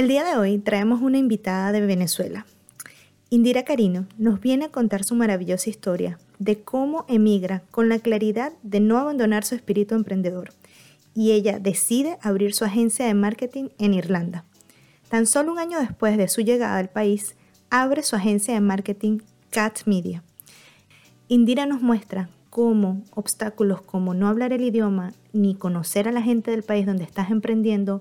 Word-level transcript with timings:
El 0.00 0.08
día 0.08 0.24
de 0.24 0.34
hoy 0.34 0.56
traemos 0.56 1.02
una 1.02 1.18
invitada 1.18 1.72
de 1.72 1.82
Venezuela. 1.82 2.46
Indira 3.28 3.64
Carino 3.64 4.06
nos 4.16 4.40
viene 4.40 4.64
a 4.64 4.70
contar 4.70 5.04
su 5.04 5.14
maravillosa 5.14 5.68
historia 5.68 6.18
de 6.38 6.58
cómo 6.58 7.04
emigra 7.06 7.64
con 7.70 7.90
la 7.90 7.98
claridad 7.98 8.54
de 8.62 8.80
no 8.80 8.96
abandonar 8.96 9.44
su 9.44 9.56
espíritu 9.56 9.94
emprendedor 9.94 10.54
y 11.14 11.32
ella 11.32 11.58
decide 11.58 12.16
abrir 12.22 12.54
su 12.54 12.64
agencia 12.64 13.04
de 13.04 13.12
marketing 13.12 13.68
en 13.78 13.92
Irlanda. 13.92 14.46
Tan 15.10 15.26
solo 15.26 15.52
un 15.52 15.58
año 15.58 15.78
después 15.78 16.16
de 16.16 16.28
su 16.28 16.40
llegada 16.40 16.78
al 16.78 16.88
país, 16.88 17.34
abre 17.68 18.02
su 18.02 18.16
agencia 18.16 18.54
de 18.54 18.60
marketing 18.62 19.18
Cat 19.50 19.80
Media. 19.84 20.22
Indira 21.28 21.66
nos 21.66 21.82
muestra 21.82 22.30
cómo 22.48 23.02
obstáculos 23.14 23.82
como 23.82 24.14
no 24.14 24.28
hablar 24.28 24.54
el 24.54 24.64
idioma 24.64 25.12
ni 25.34 25.54
conocer 25.54 26.08
a 26.08 26.12
la 26.12 26.22
gente 26.22 26.52
del 26.52 26.62
país 26.62 26.86
donde 26.86 27.04
estás 27.04 27.30
emprendiendo 27.30 28.00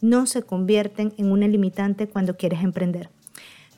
no 0.00 0.26
se 0.26 0.42
convierten 0.42 1.12
en 1.16 1.30
una 1.30 1.48
limitante 1.48 2.08
cuando 2.08 2.36
quieres 2.36 2.62
emprender. 2.62 3.10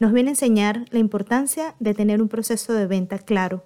Nos 0.00 0.12
viene 0.12 0.30
a 0.30 0.32
enseñar 0.32 0.84
la 0.90 0.98
importancia 0.98 1.74
de 1.78 1.94
tener 1.94 2.20
un 2.20 2.28
proceso 2.28 2.72
de 2.72 2.86
venta 2.86 3.18
claro. 3.18 3.62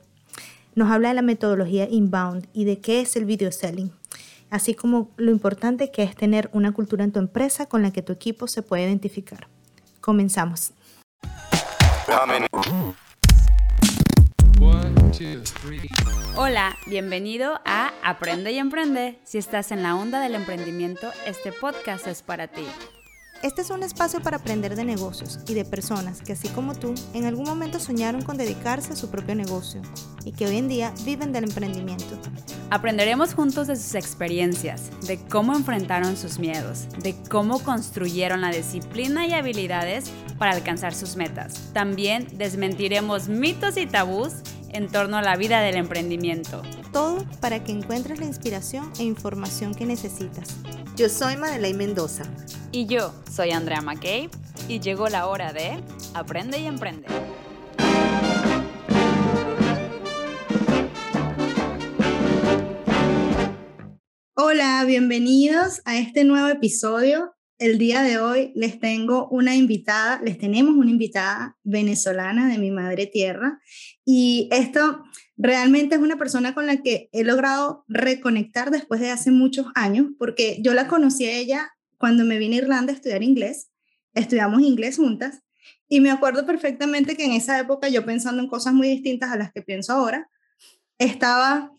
Nos 0.74 0.90
habla 0.90 1.08
de 1.08 1.14
la 1.14 1.22
metodología 1.22 1.88
inbound 1.88 2.46
y 2.52 2.64
de 2.64 2.80
qué 2.80 3.00
es 3.00 3.16
el 3.16 3.24
video 3.24 3.50
selling, 3.50 3.90
así 4.50 4.74
como 4.74 5.08
lo 5.16 5.30
importante 5.30 5.90
que 5.90 6.02
es 6.02 6.14
tener 6.14 6.50
una 6.52 6.72
cultura 6.72 7.04
en 7.04 7.12
tu 7.12 7.18
empresa 7.18 7.66
con 7.66 7.82
la 7.82 7.90
que 7.92 8.02
tu 8.02 8.12
equipo 8.12 8.46
se 8.48 8.62
puede 8.62 8.84
identificar. 8.84 9.48
Comenzamos. 10.00 10.72
Hola, 16.36 16.76
bienvenido 16.86 17.58
a 17.64 17.92
Aprende 18.02 18.52
y 18.52 18.58
Emprende. 18.58 19.18
Si 19.24 19.38
estás 19.38 19.72
en 19.72 19.82
la 19.82 19.96
onda 19.96 20.20
del 20.20 20.34
emprendimiento, 20.34 21.10
este 21.26 21.52
podcast 21.52 22.06
es 22.06 22.20
para 22.20 22.48
ti. 22.48 22.64
Este 23.42 23.62
es 23.62 23.70
un 23.70 23.82
espacio 23.82 24.20
para 24.20 24.36
aprender 24.36 24.76
de 24.76 24.84
negocios 24.84 25.38
y 25.48 25.54
de 25.54 25.64
personas 25.64 26.20
que, 26.20 26.32
así 26.32 26.48
como 26.48 26.74
tú, 26.74 26.94
en 27.14 27.24
algún 27.24 27.46
momento 27.46 27.78
soñaron 27.78 28.22
con 28.22 28.36
dedicarse 28.36 28.92
a 28.92 28.96
su 28.96 29.10
propio 29.10 29.34
negocio 29.34 29.80
y 30.24 30.32
que 30.32 30.46
hoy 30.46 30.56
en 30.58 30.68
día 30.68 30.92
viven 31.04 31.32
del 31.32 31.44
emprendimiento. 31.44 32.18
Aprenderemos 32.70 33.34
juntos 33.34 33.68
de 33.68 33.76
sus 33.76 33.94
experiencias, 33.94 34.90
de 35.06 35.18
cómo 35.28 35.54
enfrentaron 35.54 36.16
sus 36.16 36.38
miedos, 36.38 36.88
de 36.98 37.14
cómo 37.30 37.58
construyeron 37.60 38.42
la 38.42 38.50
disciplina 38.50 39.26
y 39.26 39.32
habilidades 39.32 40.10
para 40.38 40.52
alcanzar 40.52 40.94
sus 40.94 41.16
metas. 41.16 41.70
También 41.72 42.26
desmentiremos 42.36 43.28
mitos 43.28 43.76
y 43.76 43.86
tabús 43.86 44.42
en 44.76 44.88
torno 44.88 45.16
a 45.16 45.22
la 45.22 45.36
vida 45.36 45.62
del 45.62 45.76
emprendimiento. 45.76 46.60
Todo 46.92 47.24
para 47.40 47.64
que 47.64 47.72
encuentres 47.72 48.18
la 48.20 48.26
inspiración 48.26 48.92
e 48.98 49.04
información 49.04 49.74
que 49.74 49.86
necesitas. 49.86 50.54
Yo 50.96 51.08
soy 51.08 51.38
Madeleine 51.38 51.78
Mendoza. 51.78 52.24
Y 52.72 52.84
yo 52.84 53.14
soy 53.34 53.52
Andrea 53.52 53.80
McKay. 53.80 54.28
Y 54.68 54.80
llegó 54.80 55.08
la 55.08 55.28
hora 55.28 55.54
de 55.54 55.82
Aprende 56.12 56.58
y 56.58 56.66
Emprende. 56.66 57.06
Hola, 64.34 64.84
bienvenidos 64.86 65.80
a 65.86 65.96
este 65.96 66.24
nuevo 66.24 66.48
episodio. 66.48 67.32
El 67.58 67.78
día 67.78 68.02
de 68.02 68.18
hoy 68.18 68.52
les 68.54 68.78
tengo 68.78 69.28
una 69.30 69.56
invitada, 69.56 70.20
les 70.22 70.36
tenemos 70.36 70.74
una 70.74 70.90
invitada 70.90 71.56
venezolana 71.64 72.50
de 72.50 72.58
mi 72.58 72.70
madre 72.70 73.06
tierra 73.06 73.58
y 74.08 74.48
esto 74.52 75.04
realmente 75.36 75.96
es 75.96 76.00
una 76.00 76.16
persona 76.16 76.54
con 76.54 76.66
la 76.66 76.78
que 76.78 77.10
he 77.12 77.24
logrado 77.24 77.84
reconectar 77.88 78.70
después 78.70 79.00
de 79.00 79.10
hace 79.10 79.32
muchos 79.32 79.66
años, 79.74 80.06
porque 80.16 80.58
yo 80.62 80.72
la 80.72 80.86
conocí 80.86 81.26
a 81.26 81.36
ella 81.36 81.72
cuando 81.98 82.24
me 82.24 82.38
vine 82.38 82.56
a 82.56 82.58
Irlanda 82.60 82.92
a 82.92 82.96
estudiar 82.96 83.22
inglés, 83.24 83.70
estudiamos 84.14 84.62
inglés 84.62 84.96
juntas, 84.96 85.42
y 85.88 86.00
me 86.00 86.10
acuerdo 86.10 86.46
perfectamente 86.46 87.16
que 87.16 87.24
en 87.24 87.32
esa 87.32 87.58
época 87.58 87.88
yo 87.88 88.06
pensando 88.06 88.40
en 88.40 88.48
cosas 88.48 88.72
muy 88.72 88.88
distintas 88.88 89.30
a 89.32 89.36
las 89.36 89.52
que 89.52 89.62
pienso 89.62 89.92
ahora, 89.92 90.30
estaba, 90.98 91.72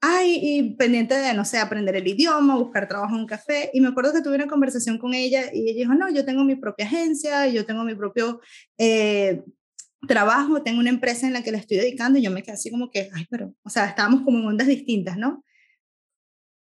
ay, 0.00 0.38
y 0.42 0.74
pendiente 0.74 1.14
de, 1.14 1.32
no 1.32 1.44
sé, 1.44 1.58
aprender 1.58 1.94
el 1.94 2.08
idioma, 2.08 2.56
buscar 2.56 2.88
trabajo 2.88 3.14
en 3.14 3.20
un 3.20 3.26
café, 3.26 3.70
y 3.72 3.80
me 3.80 3.88
acuerdo 3.88 4.12
que 4.12 4.20
tuve 4.20 4.34
una 4.34 4.48
conversación 4.48 4.98
con 4.98 5.14
ella 5.14 5.44
y 5.54 5.70
ella 5.70 5.78
dijo, 5.78 5.94
no, 5.94 6.10
yo 6.10 6.24
tengo 6.24 6.42
mi 6.42 6.56
propia 6.56 6.86
agencia, 6.86 7.46
yo 7.46 7.64
tengo 7.64 7.84
mi 7.84 7.94
propio 7.94 8.40
eh, 8.78 9.44
trabajo, 10.06 10.62
tengo 10.62 10.80
una 10.80 10.90
empresa 10.90 11.26
en 11.26 11.32
la 11.32 11.42
que 11.42 11.50
la 11.50 11.58
estoy 11.58 11.78
dedicando 11.78 12.18
y 12.18 12.22
yo 12.22 12.30
me 12.30 12.42
quedé 12.42 12.52
así 12.52 12.70
como 12.70 12.90
que, 12.90 13.10
ay, 13.12 13.26
pero, 13.30 13.54
o 13.62 13.70
sea, 13.70 13.86
estábamos 13.86 14.22
como 14.22 14.38
en 14.38 14.46
ondas 14.46 14.68
distintas, 14.68 15.16
¿no? 15.16 15.44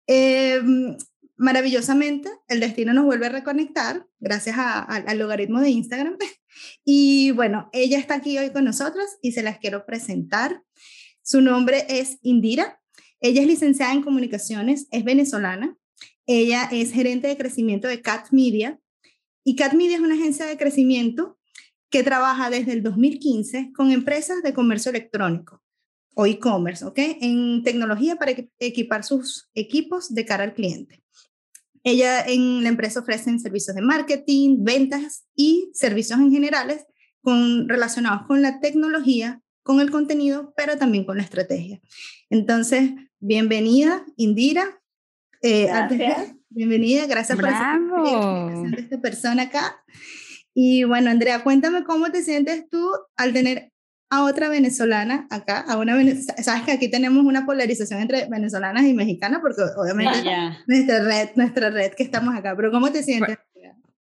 Em, 0.08 0.96
maravillosamente, 1.36 2.30
el 2.48 2.60
destino 2.60 2.94
nos 2.94 3.06
vuelve 3.06 3.26
a 3.26 3.30
reconectar 3.30 4.06
gracias 4.20 4.56
al 4.58 5.18
logaritmo 5.18 5.60
de 5.62 5.70
Instagram. 5.70 6.18
Y 6.86 7.32
bueno, 7.32 7.70
ella 7.74 8.00
está 8.00 8.16
aquí 8.16 8.38
hoy 8.38 8.50
con 8.52 8.64
nosotros 8.64 9.04
y 9.22 9.34
se 9.34 9.44
las 9.44 9.60
quiero 9.60 9.86
presentar. 9.86 10.64
Su 11.22 11.42
nombre 11.42 11.86
es 11.90 12.18
Indira. 12.22 12.80
Ella 13.20 13.42
es 13.42 13.48
licenciada 13.48 13.92
en 13.92 14.02
comunicaciones, 14.02 14.88
es 14.92 15.04
venezolana. 15.04 15.76
Ella 16.26 16.70
es 16.72 16.94
gerente 16.94 17.28
de 17.28 17.36
crecimiento 17.36 17.90
de 17.90 18.02
Cat 18.02 18.28
Media. 18.32 18.80
Y 19.44 19.58
Cat 19.58 19.74
Media 19.74 19.96
es 19.98 20.02
una 20.02 20.16
agencia 20.16 20.46
de 20.46 20.56
crecimiento 20.56 21.38
que 21.90 22.04
trabaja 22.04 22.50
desde 22.50 22.74
el 22.74 22.84
2015 22.84 23.72
con 23.76 23.92
empresas 23.92 24.42
de 24.44 24.54
comercio 24.54 24.90
electrónico 24.90 25.62
o 26.16 26.26
e-commerce, 26.26 26.86
¿ok? 26.86 26.98
En 27.22 27.64
tecnología 27.64 28.16
para 28.16 28.34
equipar 28.60 29.04
sus 29.04 29.50
equipos 29.54 30.14
de 30.14 30.26
cara 30.26 30.44
al 30.44 30.54
cliente. 30.54 31.04
Ella 31.84 32.22
en 32.26 32.64
la 32.64 32.70
empresa 32.70 33.02
ofrece 33.02 33.38
servicios 33.38 33.76
de 33.76 33.82
marketing, 33.82 34.64
ventas 34.64 35.28
y 35.36 35.70
servicios 35.74 36.20
en 36.20 36.32
generales 36.32 36.86
con, 37.22 37.70
relacionados 37.70 38.26
con 38.28 38.42
la 38.42 38.60
tecnología, 38.60 39.42
con 39.62 39.80
el 39.82 39.92
contenido, 39.92 40.54
pero 40.58 40.78
también 40.78 41.06
con 41.06 41.18
la 41.18 41.24
estrategia. 41.24 41.80
Entonces, 42.30 42.92
bienvenida, 43.20 44.04
Indira. 44.16 44.82
Eh, 45.42 45.68
gracias. 45.68 46.36
bienvenida, 46.50 47.06
gracias 47.06 47.38
por 47.38 47.50
estar 47.50 47.80
esta 48.80 49.00
persona 49.00 49.44
acá. 49.44 49.84
Y 50.58 50.86
bueno, 50.86 51.12
Andrea, 51.12 51.44
cuéntame 51.44 51.84
cómo 51.84 52.10
te 52.12 52.24
sientes 52.24 52.70
tú 52.70 52.90
al 53.18 53.34
tener 53.34 53.74
a 54.10 54.24
otra 54.24 54.48
venezolana 54.48 55.28
acá, 55.30 55.60
a 55.60 55.78
una 55.78 55.96
sabes 56.42 56.64
que 56.64 56.72
aquí 56.72 56.90
tenemos 56.90 57.26
una 57.26 57.46
polarización 57.46 58.02
entre 58.02 58.28
venezolanas 58.30 58.86
y 58.86 58.94
mexicanas 58.94 59.42
porque 59.42 59.62
obviamente 59.76 60.18
nuestra 60.66 61.04
red, 61.04 61.30
nuestra 61.36 61.70
red 61.72 61.92
que 61.94 62.04
estamos 62.04 62.34
acá, 62.34 62.54
pero 62.56 62.72
¿cómo 62.72 62.90
te 62.90 63.04
sientes? 63.04 63.38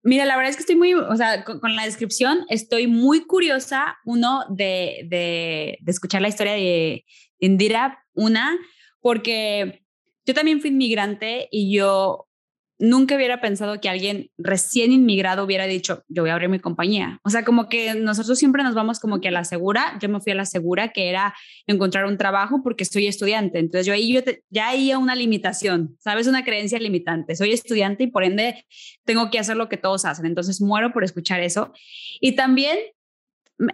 Mira, 0.03 0.27
la 0.27 0.37
verdad 0.37 0.51
es 0.51 0.57
que 0.57 0.63
estoy 0.63 0.77
muy, 0.77 0.93
o 0.93 1.17
sea, 1.17 1.45
con, 1.45 1.75
la 1.75 1.87
descripción 1.87 2.45
estoy 2.51 2.89
muy 2.89 3.25
curiosa, 3.25 3.97
uno, 4.05 4.45
de, 4.51 5.07
de, 5.09 5.79
de 5.81 5.91
escuchar 5.91 6.21
la 6.21 6.29
historia 6.29 6.53
de 6.53 7.07
Indira, 7.39 8.05
una, 8.13 8.55
porque 9.01 9.83
yo 10.27 10.35
también 10.35 10.61
fui 10.61 10.69
inmigrante 10.69 11.49
y 11.51 11.75
yo 11.75 12.29
nunca 12.79 13.15
hubiera 13.15 13.41
pensado 13.41 13.81
que 13.81 13.89
alguien 13.89 14.31
recién 14.37 14.93
inmigrado 14.93 15.45
hubiera 15.45 15.67
dicho, 15.67 16.03
yo 16.09 16.23
voy 16.23 16.31
a 16.31 16.35
abrir 16.35 16.49
mi 16.49 16.59
compañía. 16.59 17.21
O 17.23 17.31
sea, 17.31 17.45
como 17.45 17.69
que 17.69 17.95
nosotros 17.95 18.39
siempre 18.39 18.63
nos 18.63 18.75
vamos 18.75 19.01
como 19.01 19.21
que 19.21 19.29
a 19.29 19.31
la 19.31 19.45
segura. 19.45 19.99
Yo 20.01 20.09
me 20.09 20.21
fui 20.21 20.33
a 20.33 20.35
la 20.35 20.45
segura, 20.45 20.89
que 20.89 21.09
era 21.09 21.35
encontrar 21.67 22.07
un 22.07 22.19
trabajo 22.19 22.63
porque 22.63 22.85
soy 22.85 23.07
estudiante. 23.07 23.59
Entonces 23.59 23.87
yo 23.87 23.93
ahí 23.93 24.13
yo 24.13 24.21
ya 24.51 24.69
hay 24.69 24.93
una 24.95 25.15
limitación, 25.15 25.97
¿sabes? 26.01 26.27
Una 26.27 26.45
creencia 26.45 26.79
limitante. 26.79 27.37
Soy 27.37 27.53
estudiante 27.53 28.05
y 28.05 28.07
por 28.09 28.25
ende 28.25 28.65
tengo 29.05 29.31
que 29.31 29.39
hacer 29.39 29.57
lo 29.57 29.69
que 29.69 29.77
todos 29.77 30.05
hacen. 30.05 30.27
Entonces 30.27 30.61
muero 30.61 30.93
por 30.93 31.05
escuchar 31.05 31.41
eso. 31.41 31.73
Y 32.21 32.33
también 32.33 32.79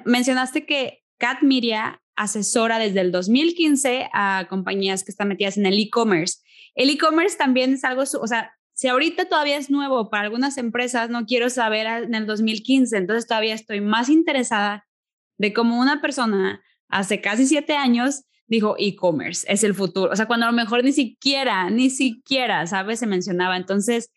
mencionaste 0.04 0.66
que 0.66 1.02
Cat 1.18 1.42
Miria 1.42 2.02
asesora 2.16 2.78
desde 2.78 3.00
el 3.00 3.12
2015 3.12 4.10
a 4.12 4.46
compañías 4.50 5.04
que 5.04 5.10
están 5.10 5.28
metidas 5.28 5.56
en 5.56 5.64
el 5.64 5.78
e-commerce. 5.78 6.38
El 6.74 6.90
e-commerce 6.90 7.36
también 7.36 7.72
es 7.72 7.84
algo, 7.84 8.02
o 8.02 8.26
sea, 8.26 8.52
si 8.80 8.88
ahorita 8.88 9.26
todavía 9.26 9.58
es 9.58 9.68
nuevo 9.68 10.08
para 10.08 10.22
algunas 10.22 10.56
empresas, 10.56 11.10
no 11.10 11.26
quiero 11.26 11.50
saber 11.50 11.86
en 11.86 12.14
el 12.14 12.24
2015, 12.24 12.96
entonces 12.96 13.26
todavía 13.26 13.52
estoy 13.52 13.82
más 13.82 14.08
interesada 14.08 14.88
de 15.36 15.52
cómo 15.52 15.78
una 15.78 16.00
persona 16.00 16.62
hace 16.88 17.20
casi 17.20 17.46
siete 17.46 17.76
años 17.76 18.24
dijo 18.46 18.76
e-commerce 18.78 19.46
es 19.52 19.64
el 19.64 19.74
futuro. 19.74 20.10
O 20.10 20.16
sea, 20.16 20.24
cuando 20.24 20.46
a 20.46 20.50
lo 20.50 20.56
mejor 20.56 20.82
ni 20.82 20.92
siquiera, 20.92 21.68
ni 21.68 21.90
siquiera, 21.90 22.66
¿sabes? 22.66 23.00
Se 23.00 23.06
mencionaba. 23.06 23.58
Entonces, 23.58 24.10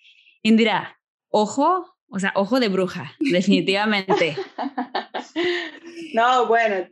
Indira, 0.44 0.98
ojo, 1.28 1.98
o 2.08 2.20
sea, 2.20 2.32
ojo 2.34 2.62
de 2.62 2.70
bruja, 2.70 3.12
definitivamente. 3.20 4.38
no, 6.14 6.48
bueno, 6.48 6.88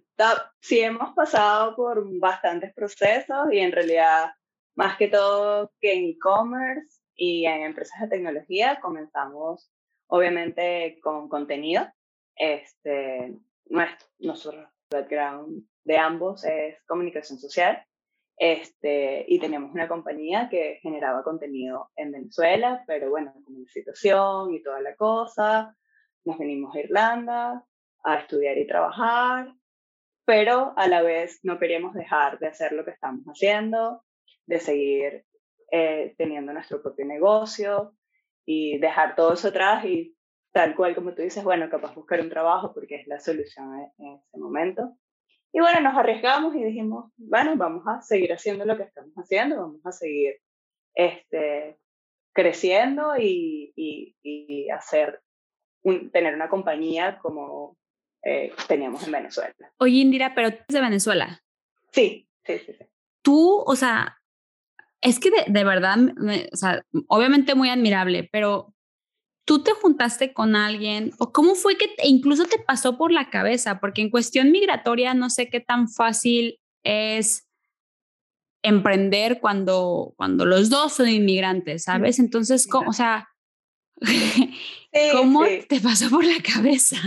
sí 0.60 0.82
hemos 0.82 1.14
pasado 1.16 1.78
por 1.78 2.04
bastantes 2.20 2.74
procesos 2.74 3.48
y 3.50 3.60
en 3.60 3.72
realidad, 3.72 4.32
más 4.76 4.98
que 4.98 5.08
todo 5.08 5.72
que 5.80 5.94
en 5.94 6.10
e-commerce, 6.10 7.01
y 7.16 7.46
en 7.46 7.64
empresas 7.64 8.02
de 8.02 8.08
tecnología 8.08 8.80
comenzamos, 8.82 9.72
obviamente, 10.08 11.00
con 11.02 11.30
contenido. 11.30 11.88
Este, 12.36 13.38
nuestro, 13.66 14.08
nuestro 14.20 14.70
background 14.90 15.66
de 15.84 15.98
ambos 15.98 16.44
es 16.46 16.82
comunicación 16.86 17.40
social. 17.40 17.84
Este, 18.38 19.24
y 19.28 19.40
teníamos 19.40 19.72
una 19.72 19.88
compañía 19.88 20.50
que 20.50 20.80
generaba 20.82 21.24
contenido 21.24 21.92
en 21.96 22.12
Venezuela, 22.12 22.84
pero 22.88 23.12
bueno, 23.12 23.34
con 23.46 23.62
la 23.62 23.70
situación 23.70 24.54
y 24.54 24.64
toda 24.64 24.82
la 24.82 24.96
cosa, 24.96 25.76
nos 26.26 26.40
venimos 26.40 26.76
a 26.76 26.80
Irlanda 26.80 27.66
a 28.04 28.16
estudiar 28.16 28.58
y 28.58 28.68
trabajar, 28.68 29.54
pero 30.26 30.74
a 30.76 30.88
la 30.88 31.02
vez 31.02 31.40
no 31.44 31.60
queríamos 31.60 31.94
dejar 31.94 32.40
de 32.40 32.48
hacer 32.48 32.72
lo 32.72 32.84
que 32.84 32.92
estamos 32.92 33.26
haciendo, 33.26 34.04
de 34.46 34.60
seguir 34.60 35.26
eh, 35.72 36.14
teniendo 36.18 36.52
nuestro 36.52 36.82
propio 36.82 37.06
negocio 37.06 37.96
y 38.46 38.78
dejar 38.80 39.16
todo 39.16 39.34
eso 39.34 39.48
atrás 39.48 39.86
y 39.86 40.16
tal 40.52 40.76
cual 40.76 40.94
como 40.96 41.14
tú 41.14 41.22
dices, 41.22 41.44
bueno, 41.44 41.70
capaz 41.70 41.96
buscar 41.96 42.20
un 42.20 42.30
trabajo 42.30 42.74
porque 42.74 42.96
es 42.96 43.08
la 43.08 43.20
solución 43.20 43.74
en 43.98 44.16
ese 44.16 44.38
momento. 44.38 44.98
Y 45.54 45.60
bueno, 45.60 45.82
nos 45.82 45.98
arriesgamos 45.98 46.56
y 46.56 46.64
dijimos, 46.64 47.12
bueno, 47.18 47.56
vamos 47.56 47.84
a 47.88 48.02
seguir 48.02 48.32
haciendo 48.34 48.66
lo 48.66 48.78
que 48.78 48.84
estamos 48.84 49.14
haciendo, 49.16 49.58
vamos 49.58 49.86
a 49.86 49.92
seguir 49.92 50.36
este, 50.94 51.78
creciendo 52.34 53.18
y, 53.18 53.74
y, 53.76 54.70
hacer 54.70 55.22
tener 56.12 56.36
una 56.36 56.50
compañía 56.50 57.18
como 57.20 57.78
eh, 58.24 58.54
teníamos 58.68 59.06
en 59.06 59.12
Venezuela. 59.12 59.54
Oye, 59.78 59.98
Indira, 59.98 60.34
pero 60.36 60.52
tú 60.52 60.58
eres 60.58 60.68
de 60.68 60.82
Venezuela. 60.82 61.44
Sí, 61.92 62.30
sí, 62.46 62.60
sí. 62.60 62.74
sí. 62.74 62.86
Tú, 63.22 63.64
o 63.66 63.76
sea, 63.76 64.21
es 65.02 65.20
que 65.20 65.32
de, 65.32 65.46
de 65.48 65.64
verdad, 65.64 65.98
o 66.52 66.56
sea, 66.56 66.86
obviamente 67.08 67.56
muy 67.56 67.70
admirable, 67.70 68.30
pero 68.32 68.74
tú 69.46 69.64
te 69.64 69.72
juntaste 69.72 70.34
con 70.34 70.56
alguien 70.56 71.12
o 71.20 71.32
cómo 71.32 71.56
fue 71.56 71.78
que 71.78 71.90
incluso 72.04 72.46
te 72.46 72.60
pasó 72.60 72.98
por 72.98 73.12
la 73.12 73.30
cabeza, 73.30 73.80
porque 73.80 74.02
en 74.02 74.10
cuestión 74.10 74.52
migratoria 74.52 75.14
no 75.14 75.30
sé 75.30 75.50
qué 75.50 75.60
tan 75.60 75.90
fácil 75.90 76.60
es 76.84 77.48
emprender 78.64 79.40
cuando, 79.40 80.14
cuando 80.18 80.46
los 80.46 80.70
dos 80.70 80.94
son 80.94 81.10
inmigrantes, 81.10 81.84
¿sabes? 81.84 82.20
Entonces, 82.20 82.68
¿cómo, 82.72 82.92
o 82.92 82.94
sea, 82.94 83.28
¿cómo 85.14 85.44
te 85.68 85.80
pasó 85.82 86.10
por 86.10 86.24
la 86.24 86.42
cabeza? 86.42 86.98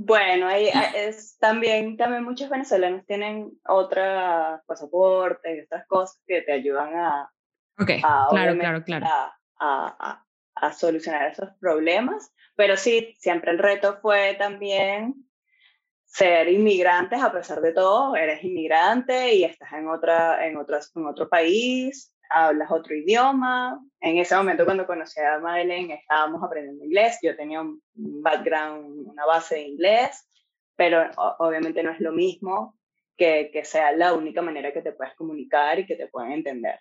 Bueno, 0.00 0.46
ahí 0.46 0.70
es, 0.94 1.36
también, 1.38 1.96
también 1.96 2.22
muchos 2.22 2.48
venezolanos 2.48 3.04
tienen 3.04 3.50
otros 3.66 4.60
pasaportes 4.64 5.58
y 5.58 5.60
otras 5.62 5.86
cosas 5.88 6.22
que 6.24 6.42
te 6.42 6.52
ayudan 6.52 6.94
a, 6.94 7.32
okay, 7.80 8.00
claro, 8.00 8.56
claro, 8.56 8.84
claro. 8.84 9.06
a, 9.58 10.24
a 10.54 10.72
solucionar 10.72 11.32
esos 11.32 11.50
problemas, 11.60 12.32
pero 12.54 12.76
sí, 12.76 13.14
siempre 13.18 13.50
el 13.50 13.58
reto 13.58 13.98
fue 14.00 14.36
también 14.38 15.14
ser 16.04 16.48
inmigrantes 16.48 17.20
a 17.20 17.32
pesar 17.32 17.60
de 17.60 17.72
todo, 17.72 18.16
eres 18.16 18.42
inmigrante 18.42 19.34
y 19.34 19.44
estás 19.44 19.72
en, 19.72 19.88
otra, 19.88 20.46
en, 20.46 20.56
otras, 20.56 20.92
en 20.94 21.06
otro 21.06 21.28
país, 21.28 22.14
hablas 22.30 22.70
otro 22.70 22.94
idioma. 22.94 23.80
En 24.00 24.18
ese 24.18 24.36
momento 24.36 24.64
cuando 24.64 24.86
conocí 24.86 25.20
a 25.20 25.38
Madeleine 25.38 25.94
estábamos 25.94 26.42
aprendiendo 26.42 26.84
inglés, 26.84 27.18
yo 27.22 27.36
tenía 27.36 27.60
un 27.60 27.80
background, 27.94 29.08
una 29.08 29.26
base 29.26 29.56
de 29.56 29.68
inglés, 29.68 30.28
pero 30.76 31.10
obviamente 31.38 31.82
no 31.82 31.90
es 31.90 32.00
lo 32.00 32.12
mismo 32.12 32.78
que, 33.16 33.50
que 33.52 33.64
sea 33.64 33.92
la 33.92 34.14
única 34.14 34.42
manera 34.42 34.72
que 34.72 34.82
te 34.82 34.92
puedes 34.92 35.14
comunicar 35.14 35.78
y 35.78 35.86
que 35.86 35.96
te 35.96 36.08
pueden 36.08 36.32
entender. 36.32 36.80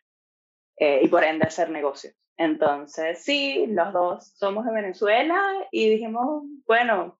Eh, 0.78 1.02
y 1.04 1.08
por 1.08 1.24
ende 1.24 1.46
hacer 1.46 1.72
negocios. 1.72 2.14
Entonces, 2.38 3.24
sí, 3.24 3.66
los 3.68 3.92
dos 3.92 4.32
somos 4.36 4.64
de 4.66 4.72
Venezuela 4.72 5.42
y 5.72 5.90
dijimos, 5.90 6.44
bueno, 6.68 7.18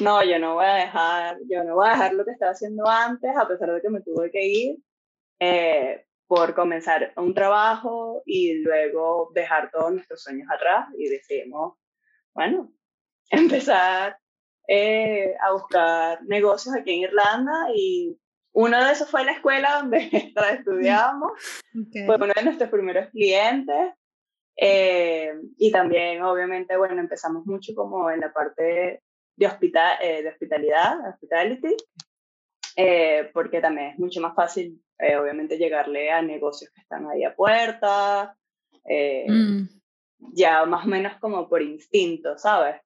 no, 0.00 0.24
yo 0.24 0.40
no 0.40 0.54
voy 0.54 0.64
a 0.64 0.74
dejar, 0.74 1.38
yo 1.48 1.62
no 1.62 1.76
voy 1.76 1.88
a 1.88 1.92
dejar 1.92 2.14
lo 2.14 2.24
que 2.24 2.32
estaba 2.32 2.50
haciendo 2.50 2.88
antes, 2.88 3.30
a 3.36 3.46
pesar 3.46 3.70
de 3.70 3.80
que 3.80 3.90
me 3.90 4.00
tuve 4.00 4.32
que 4.32 4.44
ir, 4.44 4.76
eh, 5.38 6.04
por 6.30 6.54
comenzar 6.54 7.12
un 7.16 7.34
trabajo 7.34 8.22
y 8.24 8.62
luego 8.62 9.32
dejar 9.34 9.68
todos 9.72 9.92
nuestros 9.92 10.22
sueños 10.22 10.46
atrás 10.48 10.86
y 10.96 11.08
decidimos, 11.08 11.76
bueno, 12.32 12.72
empezar 13.30 14.16
eh, 14.68 15.34
a 15.42 15.50
buscar 15.50 16.22
negocios 16.22 16.76
aquí 16.76 16.92
en 16.92 17.00
Irlanda 17.00 17.66
y 17.74 18.16
uno 18.52 18.84
de 18.84 18.92
esos 18.92 19.10
fue 19.10 19.24
la 19.24 19.32
escuela 19.32 19.80
donde 19.80 20.08
estudiábamos, 20.52 21.32
fue 22.06 22.14
uno 22.14 22.32
de 22.32 22.44
nuestros 22.44 22.70
primeros 22.70 23.08
clientes 23.10 23.94
eh, 24.56 25.32
y 25.58 25.72
también, 25.72 26.22
obviamente, 26.22 26.76
bueno, 26.76 27.00
empezamos 27.00 27.44
mucho 27.44 27.74
como 27.74 28.08
en 28.08 28.20
la 28.20 28.32
parte 28.32 29.00
de, 29.36 29.46
hospital, 29.48 29.98
eh, 30.00 30.22
de 30.22 30.28
hospitalidad, 30.28 31.08
hospitality, 31.08 31.74
eh, 32.76 33.32
porque 33.34 33.60
también 33.60 33.88
es 33.88 33.98
mucho 33.98 34.20
más 34.20 34.36
fácil, 34.36 34.80
obviamente, 35.20 35.58
llegarle 35.58 36.10
a 36.10 36.22
negocios 36.22 36.70
que 36.74 36.80
están 36.80 37.06
ahí 37.08 37.24
a 37.24 37.34
puerta, 37.34 38.36
mm. 38.84 39.62
ya 40.34 40.64
más 40.66 40.84
o 40.84 40.88
menos 40.88 41.18
como 41.20 41.48
por 41.48 41.62
instinto, 41.62 42.36
¿sabes? 42.38 42.80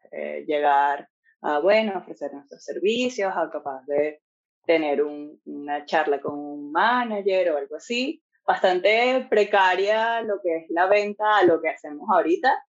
llegar 0.46 1.08
a, 1.42 1.58
bueno, 1.58 1.98
ofrecer 1.98 2.32
nuestros 2.32 2.62
servicios, 2.62 3.32
a 3.36 3.50
capaz 3.50 3.84
de 3.86 4.20
tener 4.64 5.02
un, 5.02 5.40
una 5.44 5.84
charla 5.84 6.20
con 6.20 6.38
un 6.38 6.72
manager 6.72 7.50
o 7.50 7.58
algo 7.58 7.76
así 7.76 8.24
bastante 8.46 9.26
precaria 9.28 10.22
lo 10.22 10.40
que 10.42 10.56
es 10.56 10.70
la 10.70 10.86
venta 10.86 11.38
a 11.38 11.44
lo 11.44 11.60
que 11.60 11.70
hacemos 11.70 12.08
ahorita, 12.10 12.64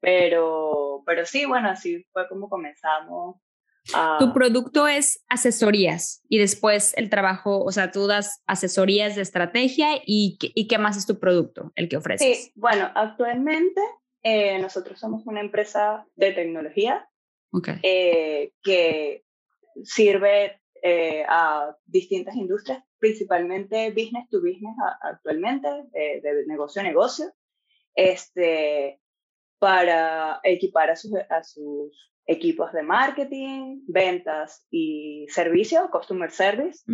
pero, 0.00 1.02
pero 1.06 1.24
sí, 1.24 1.46
bueno, 1.46 1.70
así 1.70 2.04
fue 2.12 2.28
como 2.28 2.48
comenzamos. 2.48 3.36
Tu 4.18 4.32
producto 4.32 4.88
es 4.88 5.24
asesorías 5.28 6.22
y 6.28 6.38
después 6.38 6.92
el 6.96 7.08
trabajo, 7.08 7.62
o 7.62 7.70
sea, 7.70 7.92
tú 7.92 8.06
das 8.06 8.42
asesorías 8.46 9.14
de 9.14 9.22
estrategia 9.22 9.96
y, 10.04 10.38
y 10.40 10.66
qué 10.66 10.78
más 10.78 10.96
es 10.96 11.06
tu 11.06 11.18
producto, 11.18 11.72
el 11.76 11.88
que 11.88 11.96
ofreces. 11.96 12.44
Sí, 12.44 12.52
bueno, 12.56 12.90
actualmente 12.94 13.80
eh, 14.22 14.58
nosotros 14.58 14.98
somos 14.98 15.24
una 15.26 15.40
empresa 15.40 16.04
de 16.16 16.32
tecnología 16.32 17.08
okay. 17.52 17.76
Eh, 17.82 18.52
que 18.62 19.24
sirve 19.84 20.60
eh, 20.82 21.24
a 21.28 21.76
distintas 21.86 22.34
industrias 22.34 22.82
principalmente 22.98 23.90
business 23.90 24.28
to 24.30 24.40
business 24.40 24.74
actualmente, 25.02 25.68
de, 25.92 26.44
negocio 26.46 26.80
a 26.80 26.84
negocio, 26.84 27.26
este, 27.94 29.00
para 29.58 30.40
equipar 30.42 30.90
a 30.90 30.96
sus, 30.96 31.12
a 31.14 31.42
sus 31.42 32.12
equipos 32.26 32.72
de 32.72 32.82
marketing, 32.82 33.82
ventas 33.86 34.66
y 34.70 35.26
servicio, 35.28 35.88
customer 35.90 36.30
service 36.30 36.84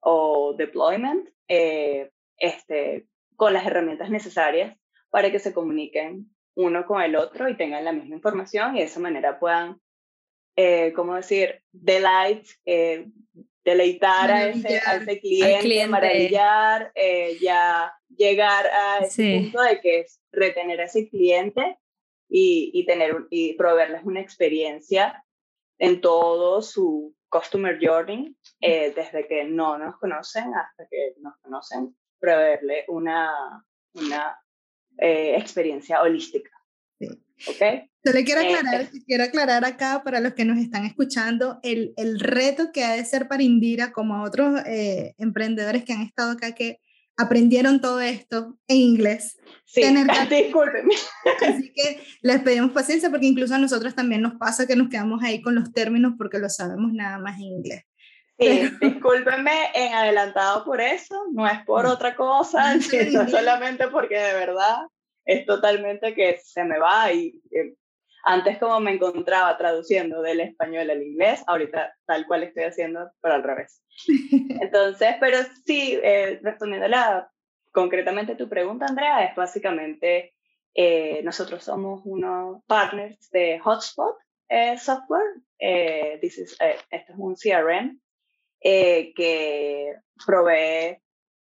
o 0.00 0.54
deployment, 0.56 1.28
eh, 1.48 2.10
este, 2.36 3.06
con 3.36 3.52
las 3.52 3.66
herramientas 3.66 4.10
necesarias 4.10 4.76
para 5.10 5.30
que 5.30 5.38
se 5.38 5.54
comuniquen 5.54 6.28
uno 6.56 6.86
con 6.86 7.02
el 7.02 7.16
otro 7.16 7.48
y 7.48 7.56
tengan 7.56 7.84
la 7.84 7.92
misma 7.92 8.16
información 8.16 8.76
y 8.76 8.80
de 8.80 8.86
esa 8.86 9.00
manera 9.00 9.38
puedan, 9.38 9.80
eh, 10.56 10.92
¿cómo 10.94 11.14
decir?, 11.14 11.62
delight, 11.72 12.46
eh, 12.64 13.06
deleitar 13.64 14.30
a 14.30 14.48
ese, 14.48 14.80
a 14.84 14.96
ese 14.96 15.20
cliente, 15.20 15.86
maravillar, 15.88 16.92
eh, 16.94 17.38
ya 17.40 17.92
llegar 18.08 18.66
a 18.66 19.04
ese 19.04 19.40
punto 19.40 19.62
de 19.62 19.80
que 19.80 20.00
es 20.00 20.20
retener 20.30 20.80
a 20.80 20.84
ese 20.84 21.08
cliente 21.08 21.78
y, 22.36 22.72
y, 22.74 22.84
tener, 22.84 23.28
y 23.30 23.52
proveerles 23.52 24.02
una 24.02 24.20
experiencia 24.20 25.24
en 25.78 26.00
todo 26.00 26.62
su 26.62 27.14
customer 27.28 27.78
journey, 27.80 28.36
eh, 28.60 28.92
desde 28.94 29.28
que 29.28 29.44
no 29.44 29.78
nos 29.78 29.96
conocen 29.98 30.52
hasta 30.52 30.88
que 30.90 31.14
nos 31.20 31.36
conocen, 31.42 31.96
proveerle 32.18 32.86
una, 32.88 33.64
una 33.92 34.36
eh, 34.98 35.36
experiencia 35.36 36.02
holística. 36.02 36.50
Sí. 36.98 37.06
¿Ok? 37.46 37.88
Yo 38.04 38.12
le 38.12 38.24
quiero 38.24 38.40
aclarar, 38.40 38.80
este 38.80 39.04
quiero 39.04 39.22
aclarar 39.22 39.64
acá 39.64 40.02
para 40.04 40.18
los 40.18 40.34
que 40.34 40.44
nos 40.44 40.58
están 40.58 40.84
escuchando 40.86 41.60
el, 41.62 41.94
el 41.96 42.18
reto 42.18 42.72
que 42.72 42.82
ha 42.82 42.94
de 42.94 43.04
ser 43.04 43.28
para 43.28 43.44
Indira, 43.44 43.92
como 43.92 44.16
a 44.16 44.24
otros 44.24 44.60
eh, 44.66 45.14
emprendedores 45.18 45.84
que 45.84 45.92
han 45.92 46.02
estado 46.02 46.32
acá, 46.32 46.52
que 46.52 46.80
aprendieron 47.16 47.80
todo 47.80 48.00
esto 48.00 48.56
en 48.68 48.76
inglés. 48.76 49.38
Sí, 49.64 49.82
disculpen. 50.30 50.88
Así 51.46 51.72
que 51.72 52.00
les 52.22 52.40
pedimos 52.42 52.72
paciencia 52.72 53.10
porque 53.10 53.26
incluso 53.26 53.54
a 53.54 53.58
nosotros 53.58 53.94
también 53.94 54.22
nos 54.22 54.34
pasa 54.34 54.66
que 54.66 54.76
nos 54.76 54.88
quedamos 54.88 55.22
ahí 55.22 55.42
con 55.42 55.54
los 55.54 55.72
términos 55.72 56.14
porque 56.18 56.38
lo 56.38 56.48
sabemos 56.48 56.92
nada 56.92 57.18
más 57.18 57.36
en 57.36 57.44
inglés. 57.44 57.84
Sí, 58.38 58.70
discúlpenme 58.80 59.70
en 59.74 59.94
adelantado 59.94 60.64
por 60.64 60.80
eso, 60.80 61.24
no 61.32 61.46
es 61.46 61.64
por 61.64 61.86
otra 61.86 62.14
cosa, 62.14 62.78
sino 62.80 63.28
solamente 63.28 63.88
porque 63.88 64.18
de 64.18 64.34
verdad 64.34 64.78
es 65.24 65.46
totalmente 65.46 66.14
que 66.14 66.38
se 66.44 66.64
me 66.64 66.78
va 66.78 67.12
y 67.12 67.40
eh, 67.50 67.74
antes 68.24 68.58
como 68.58 68.80
me 68.80 68.92
encontraba 68.92 69.56
traduciendo 69.56 70.22
del 70.22 70.40
español 70.40 70.90
al 70.90 71.02
inglés, 71.02 71.42
ahorita 71.46 71.94
tal 72.06 72.26
cual 72.26 72.42
estoy 72.42 72.64
haciendo, 72.64 73.10
pero 73.20 73.34
al 73.34 73.42
revés. 73.42 73.82
Entonces, 74.60 75.16
pero 75.20 75.38
sí, 75.64 75.98
eh, 76.02 76.40
respondiendo 76.42 76.88
la, 76.88 77.30
concretamente 77.72 78.36
tu 78.36 78.48
pregunta, 78.48 78.86
Andrea, 78.86 79.24
es 79.24 79.36
básicamente, 79.36 80.34
eh, 80.74 81.22
nosotros 81.22 81.62
somos 81.62 82.02
unos 82.04 82.62
partners 82.66 83.30
de 83.30 83.58
Hotspot 83.58 84.16
eh, 84.48 84.78
Software. 84.78 85.42
Eh, 85.58 86.18
this 86.20 86.38
is, 86.38 86.56
este 86.90 87.12
es 87.12 87.18
un 87.18 87.34
CRM 87.34 88.00
que 88.60 89.94
provee 90.24 90.98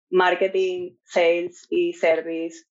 marketing, 0.09 0.95
sales 1.03 1.67
y 1.69 1.93
service. 1.93 2.65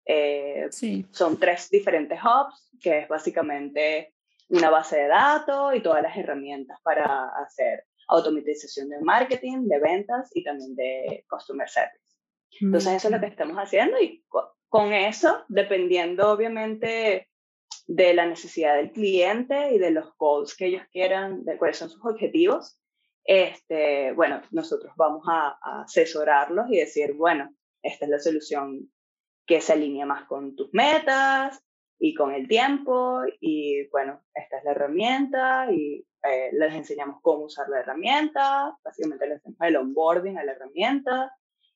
sí. 0.71 1.07
Son 1.11 1.39
tres 1.39 1.71
diferentes 1.71 2.19
hubs 2.23 2.71
que 2.81 3.01
es 3.01 3.09
básicamente 3.09 4.15
una 4.49 4.71
base 4.71 4.97
de 4.97 5.09
datos 5.09 5.75
y 5.75 5.81
todas 5.81 6.03
las 6.03 6.17
herramientas 6.17 6.79
para 6.83 7.29
hacer 7.45 7.85
automatización 8.09 8.91
de 8.91 9.01
marketing, 9.01 9.67
de 9.69 9.81
ventas 9.81 10.31
y 10.35 10.45
también 10.45 10.75
de 10.77 11.25
customer 11.29 11.69
service. 11.69 12.01
Entonces 12.61 12.93
eso 12.95 13.09
es 13.09 13.15
lo 13.15 13.21
que 13.21 13.27
estamos 13.27 13.57
haciendo 13.57 14.01
y 14.01 14.25
con 14.69 14.93
eso, 14.93 15.45
dependiendo 15.49 16.31
obviamente 16.31 17.29
de 17.87 18.15
la 18.15 18.27
necesidad 18.27 18.77
del 18.77 18.93
cliente 18.93 19.73
y 19.73 19.79
de 19.79 19.91
los 19.91 20.17
goals 20.17 20.57
que 20.57 20.67
ellos 20.67 20.83
quieran, 20.91 21.45
de 21.45 21.57
cuáles 21.59 21.79
son 21.79 21.91
sus 21.91 22.05
objetivos, 22.05 22.79
este, 23.25 24.13
bueno, 24.13 24.43
nosotros 24.51 24.93
vamos 24.97 25.25
a, 25.29 25.57
asesorarlos 25.83 26.67
y 26.71 26.79
decir, 26.79 27.15
bueno, 27.15 27.55
esta 27.83 28.05
es 28.05 28.11
la 28.11 28.19
solución 28.19 28.91
que 29.47 29.61
se 29.61 29.73
alinea 29.73 30.07
más 30.07 30.25
con 30.27 30.55
tus 30.57 30.73
metas 30.73 31.63
y 31.99 32.15
con 32.15 32.35
el 32.35 32.49
tiempo 32.49 33.23
y 33.41 33.89
bueno, 33.89 34.23
esta 34.35 34.59
es 34.59 34.65
la 34.65 34.73
herramienta 34.73 35.71
y 35.73 36.07
eh, 36.23 36.51
les 36.53 36.75
enseñamos 36.75 37.19
cómo 37.23 37.45
usar 37.45 37.69
la 37.69 37.81
herramienta, 37.81 38.77
básicamente 38.83 39.27
les 39.27 39.37
enseñamos 39.37 39.69
el 39.69 39.77
onboarding 39.77 40.39
a 40.39 40.45
la 40.45 40.53
herramienta 40.53 41.33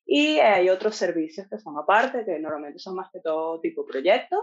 y 0.06 0.38
hay 0.38 0.70
otros 0.70 0.96
servicios 0.96 1.46
que 1.50 1.58
son 1.58 1.76
aparte, 1.76 2.24
que 2.24 2.38
normalmente 2.38 2.78
son 2.78 2.94
más 2.94 3.10
que 3.12 3.20
todo 3.20 3.60
tipo 3.60 3.84
proyectos, 3.84 4.40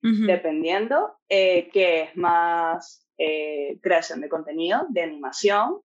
dependiendo, 0.00 1.16
eh, 1.28 1.68
que 1.70 2.02
es 2.02 2.16
más 2.16 3.06
eh, 3.18 3.78
creación 3.82 4.20
de 4.20 4.28
contenido, 4.28 4.86
de 4.88 5.02
animación, 5.02 5.80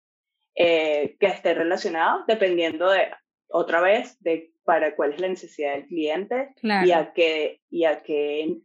eh, 0.55 1.15
que 1.19 1.27
esté 1.27 1.53
relacionado, 1.53 2.23
dependiendo 2.27 2.89
de, 2.89 3.09
otra 3.49 3.81
vez, 3.81 4.21
de 4.21 4.51
para 4.63 4.95
cuál 4.95 5.13
es 5.13 5.21
la 5.21 5.27
necesidad 5.27 5.73
del 5.73 5.85
cliente 5.85 6.53
y 6.63 6.91
a 6.91 7.13
qué, 7.13 7.61
y 7.69 7.85
a 7.85 8.01
qué 8.01 8.57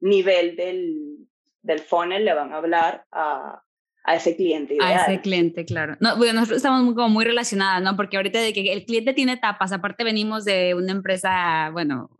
nivel 0.00 0.56
del, 0.56 1.28
del 1.62 1.80
funnel 1.80 2.24
le 2.24 2.32
van 2.32 2.52
a 2.52 2.56
hablar 2.56 3.04
a, 3.12 3.62
a 4.04 4.16
ese 4.16 4.36
cliente 4.36 4.74
ideal. 4.74 4.92
A 4.92 5.02
ese 5.04 5.20
cliente, 5.20 5.64
claro. 5.64 5.96
No, 6.00 6.16
bueno, 6.16 6.34
nosotros 6.34 6.56
estamos 6.58 6.82
muy, 6.82 6.94
como 6.94 7.08
muy 7.10 7.24
relacionadas, 7.24 7.82
¿no? 7.82 7.96
Porque 7.96 8.16
ahorita 8.16 8.40
de 8.40 8.52
que 8.52 8.72
el 8.72 8.84
cliente 8.84 9.12
tiene 9.12 9.32
etapas, 9.32 9.72
aparte 9.72 10.04
venimos 10.04 10.44
de 10.44 10.74
una 10.74 10.92
empresa, 10.92 11.70
bueno, 11.72 12.10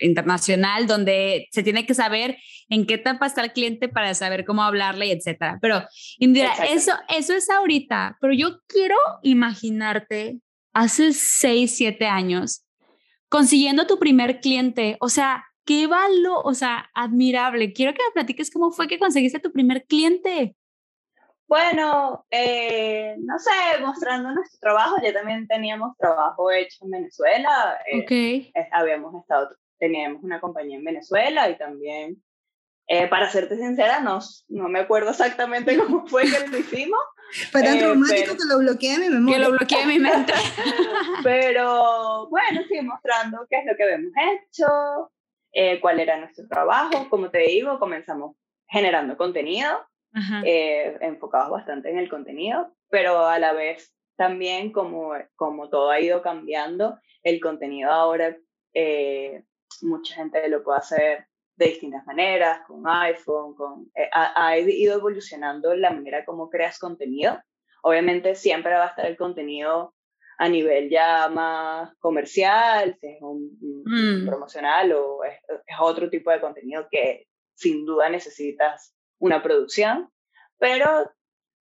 internacional 0.00 0.86
donde 0.86 1.48
se 1.50 1.62
tiene 1.62 1.86
que 1.86 1.94
saber 1.94 2.36
en 2.68 2.86
qué 2.86 2.94
etapa 2.94 3.26
está 3.26 3.42
el 3.42 3.52
cliente 3.52 3.88
para 3.88 4.12
saber 4.14 4.44
cómo 4.44 4.62
hablarle, 4.62 5.12
etcétera. 5.12 5.58
Pero, 5.60 5.82
Indira, 6.18 6.52
eso, 6.70 6.92
eso 7.08 7.34
es 7.34 7.48
ahorita, 7.48 8.18
pero 8.20 8.32
yo 8.32 8.60
quiero 8.66 8.96
imaginarte 9.22 10.38
hace 10.72 11.12
seis, 11.12 11.76
siete 11.76 12.06
años 12.06 12.64
consiguiendo 13.28 13.86
tu 13.88 13.98
primer 13.98 14.40
cliente, 14.40 14.96
o 15.00 15.08
sea, 15.08 15.44
qué 15.64 15.86
valor, 15.88 16.42
o 16.44 16.54
sea, 16.54 16.88
admirable. 16.94 17.72
Quiero 17.72 17.92
que 17.92 18.02
me 18.08 18.12
platiques 18.12 18.50
cómo 18.50 18.70
fue 18.70 18.86
que 18.86 18.98
conseguiste 18.98 19.40
tu 19.40 19.50
primer 19.50 19.86
cliente. 19.86 20.54
Bueno, 21.54 22.26
eh, 22.32 23.14
no 23.20 23.38
sé, 23.38 23.80
mostrando 23.80 24.32
nuestro 24.32 24.58
trabajo, 24.58 24.96
ya 25.00 25.12
también 25.12 25.46
teníamos 25.46 25.96
trabajo 25.96 26.50
hecho 26.50 26.78
en 26.82 26.90
Venezuela. 26.90 27.78
Eh, 27.86 28.50
habíamos 28.72 29.14
estado, 29.14 29.50
teníamos 29.78 30.24
una 30.24 30.40
compañía 30.40 30.78
en 30.78 30.84
Venezuela 30.84 31.48
y 31.48 31.56
también, 31.56 32.20
eh, 32.88 33.06
para 33.06 33.30
serte 33.30 33.56
sincera, 33.56 34.00
no, 34.00 34.18
no 34.48 34.68
me 34.68 34.80
acuerdo 34.80 35.10
exactamente 35.10 35.76
cómo 35.78 36.04
fue 36.08 36.24
que 36.24 36.48
lo 36.48 36.58
hicimos. 36.58 36.98
Fue 37.52 37.62
tan 37.62 37.78
traumático 37.78 38.32
que 38.32 38.48
lo 38.48 38.58
bloqueé 38.58 38.94
en 38.94 39.00
mi 39.02 39.08
memoria. 39.10 39.36
Que 39.36 39.44
lo 39.44 39.50
bloqueé 39.52 39.82
en 39.82 39.88
mi 39.88 39.98
mente. 40.00 40.32
pero 41.22 42.28
bueno, 42.30 42.62
sí, 42.68 42.80
mostrando 42.82 43.46
qué 43.48 43.58
es 43.60 43.66
lo 43.66 43.76
que 43.76 43.84
habíamos 43.84 44.12
hecho, 44.16 45.12
cuál 45.80 46.00
era 46.00 46.18
nuestro 46.18 46.48
trabajo. 46.48 47.08
Como 47.08 47.30
te 47.30 47.38
digo, 47.38 47.78
comenzamos 47.78 48.34
generando 48.66 49.16
contenido 49.16 49.68
eh, 50.44 50.96
enfocados 51.00 51.50
bastante 51.50 51.90
en 51.90 51.98
el 51.98 52.08
contenido, 52.08 52.72
pero 52.88 53.26
a 53.26 53.38
la 53.38 53.52
vez 53.52 53.94
también 54.16 54.72
como, 54.72 55.12
como 55.34 55.68
todo 55.68 55.90
ha 55.90 56.00
ido 56.00 56.22
cambiando, 56.22 56.98
el 57.22 57.40
contenido 57.40 57.90
ahora 57.90 58.36
eh, 58.74 59.44
mucha 59.82 60.14
gente 60.14 60.48
lo 60.48 60.62
puede 60.62 60.78
hacer 60.78 61.26
de 61.56 61.66
distintas 61.66 62.04
maneras, 62.06 62.60
con 62.66 62.86
iPhone, 62.86 63.54
con, 63.54 63.90
eh, 63.94 64.08
ha, 64.12 64.58
ido 64.58 64.96
evolucionando 64.96 65.74
la 65.74 65.90
manera 65.90 66.24
como 66.24 66.50
creas 66.50 66.78
contenido. 66.78 67.40
Obviamente 67.82 68.34
siempre 68.34 68.74
va 68.74 68.86
a 68.86 68.88
estar 68.88 69.06
el 69.06 69.16
contenido 69.16 69.94
a 70.38 70.48
nivel 70.48 70.90
ya 70.90 71.28
más 71.28 71.94
comercial, 71.98 72.96
si 73.00 73.06
es 73.06 73.22
un, 73.22 73.56
mm. 73.84 74.26
promocional 74.26 74.92
o 74.92 75.22
es, 75.22 75.38
otro 75.78 76.10
tipo 76.10 76.30
de 76.30 76.40
contenido 76.40 76.88
que 76.90 77.28
sin 77.54 77.86
duda 77.86 78.08
necesitas 78.08 78.96
una 79.24 79.42
producción, 79.42 80.10
pero 80.58 81.10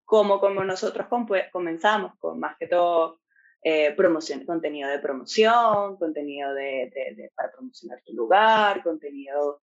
como, 0.03 0.41
como 0.41 0.65
nosotros 0.65 1.07
comenzamos 1.51 2.11
con 2.19 2.39
más 2.39 2.57
que 2.57 2.67
todo 2.67 3.21
eh, 3.63 3.93
promoción, 3.95 4.45
contenido 4.45 4.89
de 4.89 4.99
promoción, 4.99 5.95
contenido 5.95 6.53
de, 6.53 6.91
de, 7.15 7.31
para 7.33 7.51
promocionar 7.53 8.01
tu 8.05 8.13
lugar, 8.13 8.83
contenido 8.83 9.61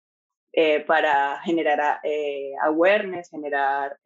eh, 0.53 0.81
para 0.81 1.39
generar 1.41 1.99
eh, 2.03 2.51
awareness, 2.61 3.31
generar 3.31 3.97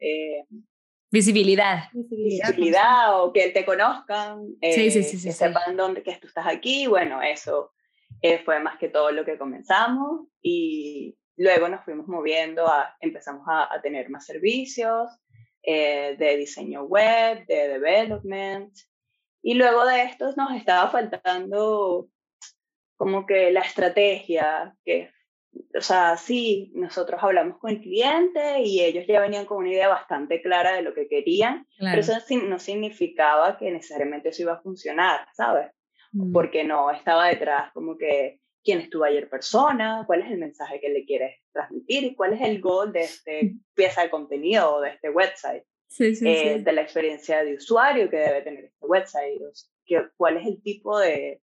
visibilidad. 1.10 1.90
visibilidad. 1.92 3.22
o 3.22 3.30
que 3.30 3.50
te 3.50 3.66
conozcan, 3.66 4.46
sí, 4.62 4.90
sí, 4.90 5.02
sí, 5.02 5.22
que 5.22 5.32
sepan 5.32 5.76
dónde 5.76 6.02
que 6.02 6.16
tú 6.16 6.28
estás 6.28 6.46
aquí. 6.46 6.86
Bueno, 6.86 7.20
eso 7.20 7.72
fue 8.46 8.58
más 8.60 8.78
que 8.78 8.88
todo 8.88 9.10
lo 9.10 9.26
que 9.26 9.36
comenzamos 9.36 10.28
y 10.40 11.14
Luego 11.36 11.68
nos 11.68 11.84
fuimos 11.84 12.06
moviendo, 12.08 12.66
a, 12.68 12.96
empezamos 13.00 13.46
a, 13.48 13.80
tener 13.82 14.10
más 14.10 14.26
servicios 14.26 15.10
eh, 15.62 16.16
de 16.18 16.36
diseño 16.36 16.84
web, 16.84 17.46
de 17.46 17.68
development. 17.68 18.72
Y 19.42 19.54
luego 19.54 19.84
de 19.86 20.02
estos 20.02 20.36
nos 20.36 20.52
estaba 20.54 20.90
faltando 20.90 22.08
como 22.96 23.26
que 23.26 23.50
la 23.50 23.60
estrategia, 23.60 24.76
que, 24.84 25.10
o 25.76 25.80
sea, 25.80 26.16
sí, 26.16 26.70
nosotros 26.74 27.20
hablamos 27.20 27.58
con 27.58 27.70
el 27.70 27.80
cliente 27.80 28.60
y 28.62 28.80
ellos 28.80 29.06
ya 29.08 29.20
venían 29.20 29.44
con 29.44 29.58
una 29.58 29.70
idea 29.70 29.88
bastante 29.88 30.40
clara 30.40 30.72
de 30.72 30.82
lo 30.82 30.94
que 30.94 31.08
querían, 31.08 31.66
pero 31.80 32.00
eso 32.00 32.12
no 32.46 32.58
significaba 32.60 33.58
que 33.58 33.72
necesariamente 33.72 34.28
eso 34.28 34.42
iba 34.42 34.52
a 34.52 34.62
funcionar, 34.62 35.26
¿sabes? 35.34 35.72
Mm. 36.12 36.32
Porque 36.32 36.62
no 36.62 36.92
estaba 36.92 37.26
detrás 37.26 37.72
como 37.72 37.96
que 37.96 38.41
quién 38.64 38.80
es 38.80 38.90
tu 38.90 39.00
buyer 39.00 39.28
persona, 39.28 40.04
cuál 40.06 40.22
es 40.22 40.30
el 40.30 40.38
mensaje 40.38 40.80
que 40.80 40.88
le 40.88 41.04
quieres 41.04 41.40
transmitir 41.52 42.04
y 42.04 42.14
cuál 42.14 42.34
es 42.34 42.40
el 42.42 42.60
goal 42.60 42.92
de 42.92 43.00
este 43.00 43.54
pieza 43.74 44.02
de 44.02 44.10
contenido 44.10 44.76
o 44.76 44.80
de 44.80 44.90
este 44.90 45.10
website. 45.10 45.64
Eh, 45.98 46.60
de 46.60 46.72
la 46.72 46.80
experiencia 46.80 47.44
de 47.44 47.54
usuario 47.54 48.08
que 48.08 48.16
debe 48.16 48.40
tener 48.40 48.64
este 48.64 48.86
website, 48.86 49.38
que, 49.84 50.08
cuál 50.16 50.38
es 50.38 50.46
el 50.46 50.62
tipo 50.62 50.98
de, 50.98 51.42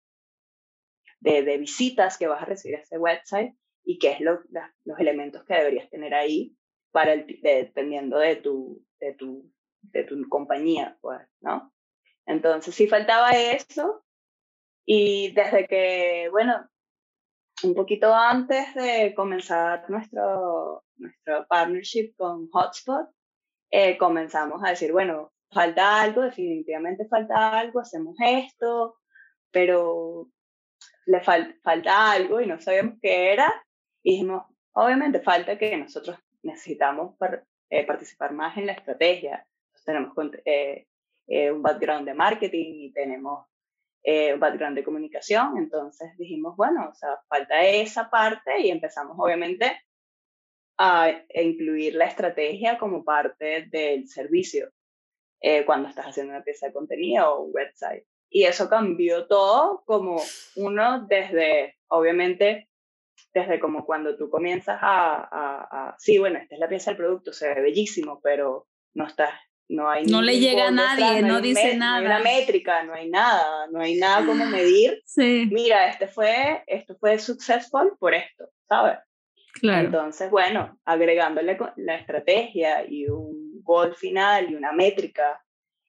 de, 1.20 1.58
visitas 1.58 2.18
que 2.18 2.28
vas 2.28 2.44
a 2.44 2.46
recibir 2.46 2.78
a 2.78 2.82
este 2.82 3.00
website 3.00 3.56
y 3.84 3.98
qué 3.98 4.12
es 4.12 4.22
lo, 4.22 4.42
los 4.84 5.00
elementos 5.00 5.44
que 5.46 5.56
deberías 5.56 5.90
tener 5.90 6.14
ahí 6.14 6.56
para 6.92 7.14
el, 7.14 7.26
dependiendo 7.42 8.20
de 8.20 8.36
tu, 8.36 8.86
de 9.00 9.14
tu, 9.14 9.52
de 9.82 10.04
tu 10.04 10.30
compañía, 10.30 10.98
pues, 11.02 11.22
¿no? 11.42 11.74
Entonces, 12.28 12.76
sí 12.76 12.88
faltaba 12.88 13.32
eso 13.32 14.06
y 14.86 15.34
desde 15.34 15.68
que, 15.68 16.28
bueno, 16.32 16.70
un 17.64 17.74
poquito 17.74 18.14
antes 18.14 18.74
de 18.76 19.14
comenzar 19.16 19.90
nuestro, 19.90 20.84
nuestro 20.98 21.48
partnership 21.48 22.14
con 22.18 22.50
Hotspot, 22.50 23.10
eh, 23.72 23.98
comenzamos 23.98 24.64
a 24.64 24.70
decir, 24.70 24.92
bueno, 24.92 25.32
falta 25.52 26.02
algo, 26.02 26.22
definitivamente 26.22 27.08
falta 27.08 27.58
algo, 27.60 27.80
hacemos 27.80 28.16
esto, 28.20 28.98
pero 29.52 30.28
le 31.06 31.22
falta 31.22 32.12
algo 32.12 32.42
y 32.42 32.48
no 32.48 32.60
sabíamos 32.60 32.96
qué 33.02 33.34
era. 33.34 33.52
Y 34.04 34.12
dijimos, 34.12 34.44
obviamente 34.74 35.22
falta 35.22 35.58
que 35.58 35.76
nosotros 35.78 36.18
necesitamos 36.44 37.16
eh, 37.70 37.86
participar 37.86 38.34
más 38.34 38.58
en 38.58 38.68
la 38.68 38.74
estrategia. 38.74 39.48
tenemos 39.86 40.14
eh, 40.46 40.86
un 41.52 41.62
background 41.62 42.06
de 42.08 42.14
marketing 42.14 42.74
y 42.76 42.92
tenemos 42.92 43.48
eh, 44.08 44.36
un 44.36 44.40
background 44.40 44.78
de 44.78 44.84
comunicación, 44.84 45.58
entonces 45.58 46.16
dijimos, 46.16 46.56
bueno, 46.56 46.90
o 46.92 46.94
sea, 46.94 47.18
falta 47.28 47.66
esa 47.66 48.08
parte 48.08 48.62
y 48.62 48.70
empezamos 48.70 49.18
obviamente 49.18 49.80
a, 50.78 51.24
incluir 51.34 51.96
la 51.96 52.06
estrategia 52.06 52.78
como 52.78 53.04
parte 53.04 53.66
del 53.72 54.08
servicio 54.08 54.70
eh, 55.42 55.66
cuando 55.66 55.90
estás 55.90 56.06
haciendo 56.06 56.34
una 56.34 56.44
pieza 56.44 56.68
de 56.68 56.74
contenido 56.74 57.34
o 57.34 57.46
un 57.46 57.52
website. 57.52 58.06
Y 58.30 58.44
eso 58.44 58.70
cambió 58.70 59.26
todo 59.26 59.82
como 59.86 60.22
uno 60.56 61.08
desde, 61.08 61.76
obviamente, 61.88 62.70
desde 63.34 63.60
como 63.60 63.88
cuando 63.88 64.16
tú 64.16 64.30
comienzas 64.30 64.78
a, 64.84 65.16
a, 65.16 65.90
a, 65.90 65.96
sí, 65.98 66.20
bueno, 66.20 66.38
esta 66.38 66.54
es 66.54 66.62
la 66.62 66.70
pieza 66.70 66.92
del 66.92 66.98
producto, 66.98 67.34
se 67.34 67.52
ve 67.56 67.60
bellísimo, 67.60 68.20
pero 68.22 68.68
no 68.94 69.08
estás 69.08 69.34
no 69.68 69.90
hay 69.90 70.06
no 70.06 70.22
le 70.22 70.40
llega 70.40 70.68
a 70.68 70.72
nadie, 70.72 71.22
no, 71.22 71.42
dice 71.42 71.76
nada. 71.76 72.02
No 72.02 72.02
hay 72.02 72.06
una 72.06 72.20
métrica, 72.20 72.84
no 72.84 72.94
hay 72.94 73.10
nada, 73.10 73.68
no 73.68 73.82
hay 73.82 73.96
nada 73.96 74.26
como 74.26 74.46
medir. 74.46 75.02
Sí. 75.06 75.48
Mira, 75.52 75.88
este 75.88 76.08
fue, 76.08 76.64
esto 76.68 76.96
fue 77.00 77.18
successful 77.20 77.96
por 78.00 78.14
esto, 78.14 78.50
¿sabes? 78.68 79.00
Entonces, 79.62 80.30
bueno, 80.30 80.78
agregándole 80.84 81.58
la 81.78 81.96
estrategia 81.96 82.86
y 82.86 83.08
un 83.08 83.62
gol 83.64 83.96
final 83.96 84.52
y 84.52 84.56
una 84.56 84.74
métrica 84.74 85.42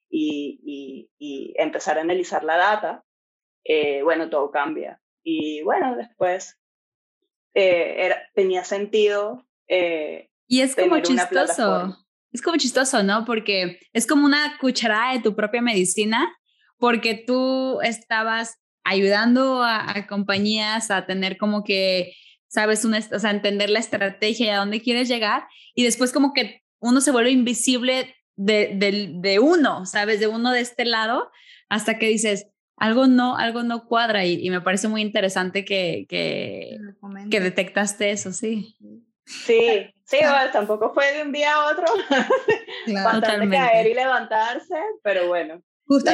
y, 0.09 1.09
y, 1.19 1.53
empezar 1.57 1.97
a 1.97 2.01
analizar 2.01 2.43
la 2.43 2.55
data, 2.57 3.03
eh, 3.63 4.01
bueno, 4.03 4.29
todo 4.29 4.51
cambia. 4.51 5.01
Y 5.23 5.61
bueno, 5.63 5.97
después 5.97 6.57
eh, 7.53 8.05
era, 8.05 8.21
tenía 8.33 8.63
sentido. 8.63 9.45
Eh, 9.67 10.29
y 10.47 10.61
es 10.61 10.75
como 10.75 10.99
chistoso, 10.99 11.97
es 12.31 12.41
como 12.41 12.57
chistoso, 12.57 13.03
¿no? 13.03 13.25
Porque 13.25 13.79
es 13.93 14.05
como 14.07 14.25
una 14.25 14.57
cucharada 14.59 15.13
de 15.13 15.21
tu 15.21 15.35
propia 15.35 15.61
medicina, 15.61 16.27
porque 16.77 17.23
tú 17.25 17.79
estabas 17.81 18.57
ayudando 18.83 19.63
a, 19.63 19.97
a 19.97 20.07
compañías 20.07 20.91
a 20.91 21.05
tener 21.05 21.37
como 21.37 21.63
que 21.63 22.13
sabes, 22.47 22.85
una, 22.85 22.99
o 22.99 23.19
sea, 23.19 23.31
entender 23.31 23.69
la 23.69 23.79
estrategia 23.79 24.45
y 24.45 24.49
a 24.49 24.57
dónde 24.57 24.81
quieres 24.81 25.07
llegar, 25.07 25.47
y 25.75 25.83
después 25.83 26.11
como 26.11 26.33
que 26.33 26.63
uno 26.79 27.01
se 27.01 27.11
vuelve 27.11 27.31
invisible 27.31 28.15
de, 28.35 28.71
de, 28.75 29.11
de, 29.13 29.39
uno, 29.39 29.85
¿sabes? 29.85 30.19
De 30.19 30.27
uno 30.27 30.51
de 30.51 30.61
este 30.61 30.85
lado, 30.85 31.29
hasta 31.69 31.97
que 31.97 32.07
dices, 32.07 32.47
algo 32.75 33.07
no, 33.07 33.35
algo 33.35 33.63
no 33.63 33.87
cuadra 33.87 34.25
y, 34.25 34.49
me 34.49 34.61
parece 34.61 34.87
muy 34.87 35.01
interesante 35.01 35.65
que, 35.65 36.05
que, 36.07 36.77
que, 37.29 37.39
detectaste 37.39 38.11
eso, 38.11 38.31
sí. 38.31 38.75
Sí, 39.27 39.93
sí, 40.05 40.17
tampoco 40.53 40.93
fue 40.93 41.13
de 41.13 41.23
un 41.23 41.33
día 41.33 41.53
a 41.53 41.71
otro, 41.71 41.85
claro, 42.85 43.19
bastante 43.19 43.49
caer 43.49 43.87
y 43.87 43.93
levantarse, 43.93 44.75
pero 45.03 45.27
bueno. 45.27 45.61
Justo, 45.85 46.11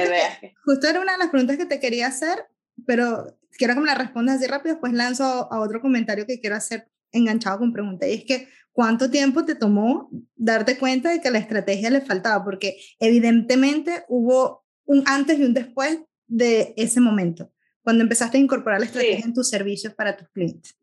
justo 0.66 0.88
era 0.88 1.00
una 1.00 1.14
de 1.14 1.18
las 1.20 1.30
preguntas 1.30 1.58
que 1.58 1.66
te 1.66 1.80
quería 1.80 2.08
hacer, 2.08 2.46
pero 2.86 3.38
quiero 3.58 3.76
que 3.76 3.80
me 3.80 3.86
la 3.88 3.96
respondas 3.96 4.38
así 4.38 4.48
rápido, 4.48 4.80
pues 4.80 4.94
lanzo 4.94 5.24
a 5.24 5.60
otro 5.60 5.82
comentario 5.82 6.26
que 6.28 6.40
quiero 6.40 6.56
hacer 6.56 6.90
enganchado 7.12 7.60
con 7.60 7.74
pregunta. 7.74 8.08
Y 8.08 8.14
es 8.14 8.26
que, 8.26 8.50
¿cuánto 8.72 9.10
tiempo 9.10 9.46
te 9.46 9.56
tomó 9.56 10.10
darte 10.36 10.78
cuenta 10.78 11.10
de 11.10 11.22
que 11.22 11.32
la 11.32 11.40
estrategia 11.40 11.90
le 11.90 12.02
faltaba? 12.02 12.44
Porque 12.44 12.78
evidentemente 13.00 14.06
hubo 14.10 14.66
un 14.86 15.04
antes 15.08 15.40
y 15.40 15.44
un 15.44 15.54
después 15.54 16.00
de 16.28 16.74
ese 16.78 17.00
momento, 17.00 17.52
cuando 17.84 18.04
empezaste 18.04 18.38
a 18.38 18.42
incorporar 18.42 18.80
la 18.80 18.86
estrategia 18.86 19.26
en 19.26 19.34
tus 19.34 19.50
servicios 19.50 19.94
para 19.94 20.18
tus 20.18 20.30
clientes. 20.30 20.78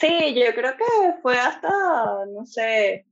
Sí, 0.00 0.34
yo 0.34 0.54
creo 0.54 0.76
que 0.78 1.20
fue 1.20 1.36
hasta, 1.36 1.68
no 2.32 2.46
sé, 2.46 3.06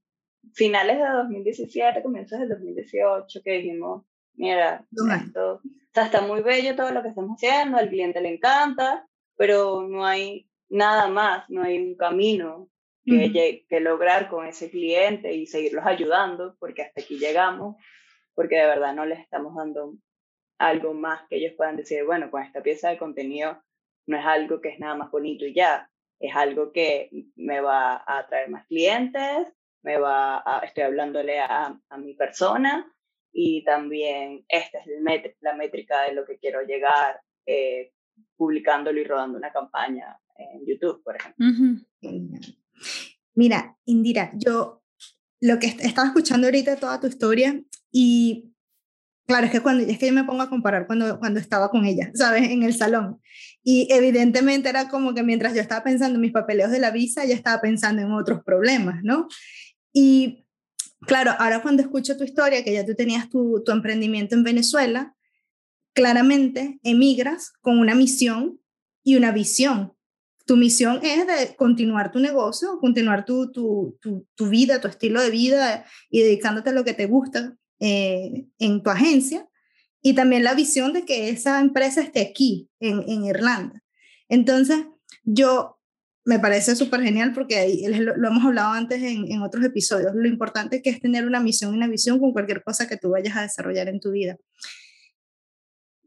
finales 0.55 0.97
de 0.97 1.05
2017, 1.05 2.03
comienzos 2.03 2.39
del 2.39 2.49
2018, 2.49 3.43
que 3.45 3.53
dijimos, 3.59 4.07
mira, 4.33 4.87
esto, 5.23 5.61
está 5.93 6.23
muy 6.23 6.41
bello 6.41 6.75
todo 6.77 6.91
lo 6.93 7.03
que 7.03 7.09
estamos 7.09 7.37
haciendo, 7.37 7.77
al 7.77 7.91
cliente 7.91 8.23
le 8.23 8.33
encanta, 8.33 9.07
pero 9.37 9.87
no 9.87 10.07
hay 10.07 10.49
nada 10.71 11.09
más, 11.09 11.45
no 11.51 11.63
hay 11.63 11.79
un 11.79 11.95
camino 11.95 12.71
que, 13.05 13.67
que 13.69 13.81
lograr 13.81 14.31
con 14.31 14.47
ese 14.47 14.71
cliente 14.71 15.35
y 15.35 15.47
seguirlos 15.47 15.85
ayudando, 15.85 16.57
porque 16.59 16.83
hasta 16.83 17.03
aquí 17.03 17.19
llegamos, 17.19 17.77
porque 18.35 18.57
de 18.57 18.67
verdad 18.67 18.95
no 18.95 19.05
les 19.05 19.21
estamos 19.21 19.55
dando 19.55 19.95
algo 20.59 20.95
más 20.95 21.21
que 21.29 21.37
ellos 21.37 21.53
puedan 21.55 21.77
decir, 21.77 22.05
bueno, 22.05 22.31
con 22.31 22.43
esta 22.43 22.63
pieza 22.63 22.89
de 22.89 22.99
contenido 22.99 23.63
no 24.07 24.19
es 24.19 24.25
algo 24.25 24.63
que 24.63 24.71
es 24.71 24.79
nada 24.79 24.95
más 24.95 25.11
bonito 25.11 25.45
y 25.45 25.55
ya, 25.55 25.91
es 26.21 26.35
algo 26.35 26.73
que 26.73 27.11
me 27.37 27.61
va 27.61 27.97
a 27.97 28.19
atraer 28.19 28.51
más 28.51 28.67
clientes, 28.67 29.49
me 29.83 29.99
va 29.99 30.39
a, 30.39 30.61
estoy 30.65 30.85
hablándole 30.85 31.41
a, 31.41 31.81
a 31.89 31.99
mi 31.99 32.15
persona 32.15 32.93
y 33.33 33.63
también 33.65 34.45
esta 34.49 34.79
es 34.79 34.87
la 35.41 35.55
métrica 35.55 36.03
de 36.03 36.15
lo 36.15 36.25
que 36.25 36.39
quiero 36.39 36.63
llegar 36.63 37.21
eh, 37.47 37.93
publicándolo 38.37 39.01
y 39.01 39.05
rodando 39.05 39.39
una 39.39 39.53
campaña 39.53 40.19
en 40.37 40.67
YouTube, 40.67 41.03
por 41.03 41.17
ejemplo. 41.17 41.47
Mira, 43.35 43.77
Indira, 43.85 44.33
yo 44.35 44.83
lo 45.41 45.59
que 45.59 45.67
estaba 45.67 46.09
escuchando 46.09 46.47
ahorita 46.47 46.77
toda 46.77 47.01
tu 47.01 47.07
historia 47.07 47.63
y 47.93 48.53
claro, 49.27 49.47
es 49.47 49.53
que 49.53 49.61
cuando 49.61 49.85
es 49.85 49.99
que 49.99 50.09
yo 50.09 50.13
me 50.13 50.25
pongo 50.25 50.43
a 50.43 50.51
comparar 50.51 50.87
cuando, 50.87 51.19
cuando 51.19 51.39
estaba 51.39 51.71
con 51.71 51.85
ella, 51.85 52.11
¿sabes? 52.15 52.51
En 52.51 52.63
el 52.63 52.75
salón. 52.75 53.21
Y 53.63 53.89
evidentemente 53.91 54.69
era 54.69 54.89
como 54.89 55.15
que 55.15 55.23
mientras 55.23 55.55
yo 55.55 55.61
estaba 55.61 55.85
pensando 55.85 56.15
en 56.15 56.23
mis 56.23 56.33
papeleos 56.33 56.71
de 56.71 56.79
la 56.79 56.91
visa, 56.91 57.25
ella 57.25 57.35
estaba 57.35 57.61
pensando 57.61 58.01
en 58.03 58.13
otros 58.13 58.43
problemas, 58.45 59.03
¿no? 59.03 59.29
Y 59.93 60.47
claro, 61.01 61.33
ahora 61.39 61.61
cuando 61.61 61.83
escucho 61.83 62.17
tu 62.17 62.25
historia, 62.25 62.65
que 62.65 62.73
ya 62.73 62.87
tú 62.87 62.95
tenías 62.95 63.29
tu, 63.29 63.63
tu 63.65 63.73
emprendimiento 63.73 64.35
en 64.35 64.45
Venezuela, 64.45 65.15
claramente 65.93 66.79
emigras 66.85 67.53
con 67.61 67.79
una 67.79 67.95
misión 67.95 68.61
y 69.03 69.17
una 69.17 69.33
visión. 69.33 69.95
Tu 70.47 70.57
misión 70.57 71.01
es 71.03 71.27
de 71.27 71.57
continuar 71.57 72.13
tu 72.13 72.21
negocio, 72.21 72.79
continuar 72.79 73.25
tu, 73.25 73.51
tu, 73.51 73.99
tu, 74.01 74.49
vida, 74.49 74.81
tu 74.81 74.89
estilo 74.89 75.21
de 75.21 75.31
vida 75.31 75.85
y 76.09 76.21
dedicándote 76.21 76.71
a 76.71 76.73
lo 76.73 76.85
que 76.85 76.95
te 76.95 77.07
gusta 77.07 77.57
eh, 77.81 78.47
en 78.59 78.83
tu 78.83 78.91
agencia. 78.91 79.49
Y 80.03 80.15
también 80.15 80.45
la 80.45 80.55
visión 80.55 80.93
de 80.93 81.05
que 81.05 81.29
esa 81.29 81.61
empresa 81.61 82.01
esté 82.03 82.21
aquí, 82.21 82.69
en, 82.81 83.03
en 83.09 83.25
Irlanda. 83.25 83.83
Entonces, 84.29 84.85
yo 85.25 85.79
me 86.29 86.39
parece 86.39 86.77
súper 86.77 87.01
genial 87.01 87.33
porque 87.33 87.89
lo, 87.89 88.15
lo, 88.15 88.29
hemos 88.29 88.45
hablado 88.45 88.73
antes 88.73 89.03
en, 89.03 89.33
en, 89.33 89.41
otros 89.41 89.65
episodios, 89.65 90.13
lo 90.15 90.29
importante 90.29 90.83
que 90.83 90.91
es 90.91 91.01
tener 91.01 91.27
una 91.27 91.41
misión 91.41 91.73
y 91.73 91.77
una 91.79 91.89
visión 91.89 92.19
con 92.19 92.33
cualquier 92.33 92.63
cosa 92.63 92.87
que 92.87 92.99
tú 92.99 93.09
vayas 93.09 93.35
a 93.35 93.41
desarrollar 93.41 93.89
en 93.89 93.99
tu 93.99 94.11
vida. 94.11 94.37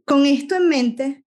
Con 0.06 0.28
esto 0.28 0.56
en 0.56 0.70
mente, 0.70 1.26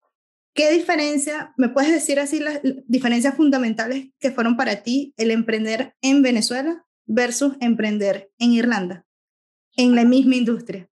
¿qué 0.53 0.73
diferencia, 0.73 1.53
me 1.55 1.69
puedes 1.69 1.89
decir 1.89 2.19
así 2.19 2.39
las 2.39 2.59
diferencias 2.85 3.33
fundamentales 3.35 4.09
que 4.19 4.31
fueron 4.31 4.57
para 4.57 4.83
ti 4.83 5.13
el 5.15 5.31
emprender 5.31 5.95
en 6.01 6.21
Venezuela 6.21 6.85
versus 7.05 7.53
emprender 7.61 8.29
en 8.39 8.51
Irlanda, 8.51 9.05
en 9.77 9.95
la 9.95 10.03
misma 10.03 10.35
industria? 10.35 10.90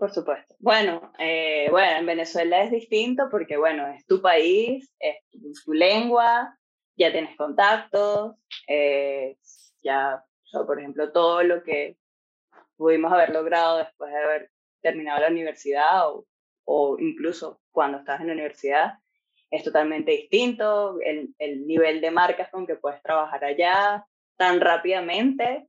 Por 0.00 0.10
supuesto. 0.14 0.54
Bueno, 0.60 1.12
eh, 1.18 1.68
bueno, 1.70 1.98
en 1.98 2.06
Venezuela 2.06 2.62
es 2.62 2.70
distinto 2.70 3.28
porque, 3.30 3.58
bueno, 3.58 3.86
es 3.88 4.06
tu 4.06 4.22
país, 4.22 4.90
es 4.98 5.16
tu 5.62 5.74
lengua, 5.74 6.56
ya 6.96 7.12
tienes 7.12 7.36
contactos, 7.36 8.34
eh, 8.66 9.36
ya, 9.82 10.24
por 10.50 10.78
ejemplo, 10.78 11.12
todo 11.12 11.42
lo 11.42 11.62
que 11.62 11.98
pudimos 12.78 13.12
haber 13.12 13.28
logrado 13.28 13.76
después 13.76 14.10
de 14.10 14.18
haber 14.18 14.50
terminado 14.80 15.20
la 15.20 15.28
universidad 15.28 16.08
o, 16.08 16.24
o 16.64 16.96
incluso 16.98 17.60
cuando 17.70 17.98
estás 17.98 18.22
en 18.22 18.28
la 18.28 18.32
universidad 18.32 18.94
es 19.50 19.62
totalmente 19.64 20.12
distinto, 20.12 20.98
el, 21.02 21.34
el 21.38 21.66
nivel 21.66 22.00
de 22.00 22.10
marcas 22.10 22.48
con 22.50 22.66
que 22.66 22.76
puedes 22.76 23.02
trabajar 23.02 23.44
allá 23.44 24.06
tan 24.38 24.62
rápidamente 24.62 25.68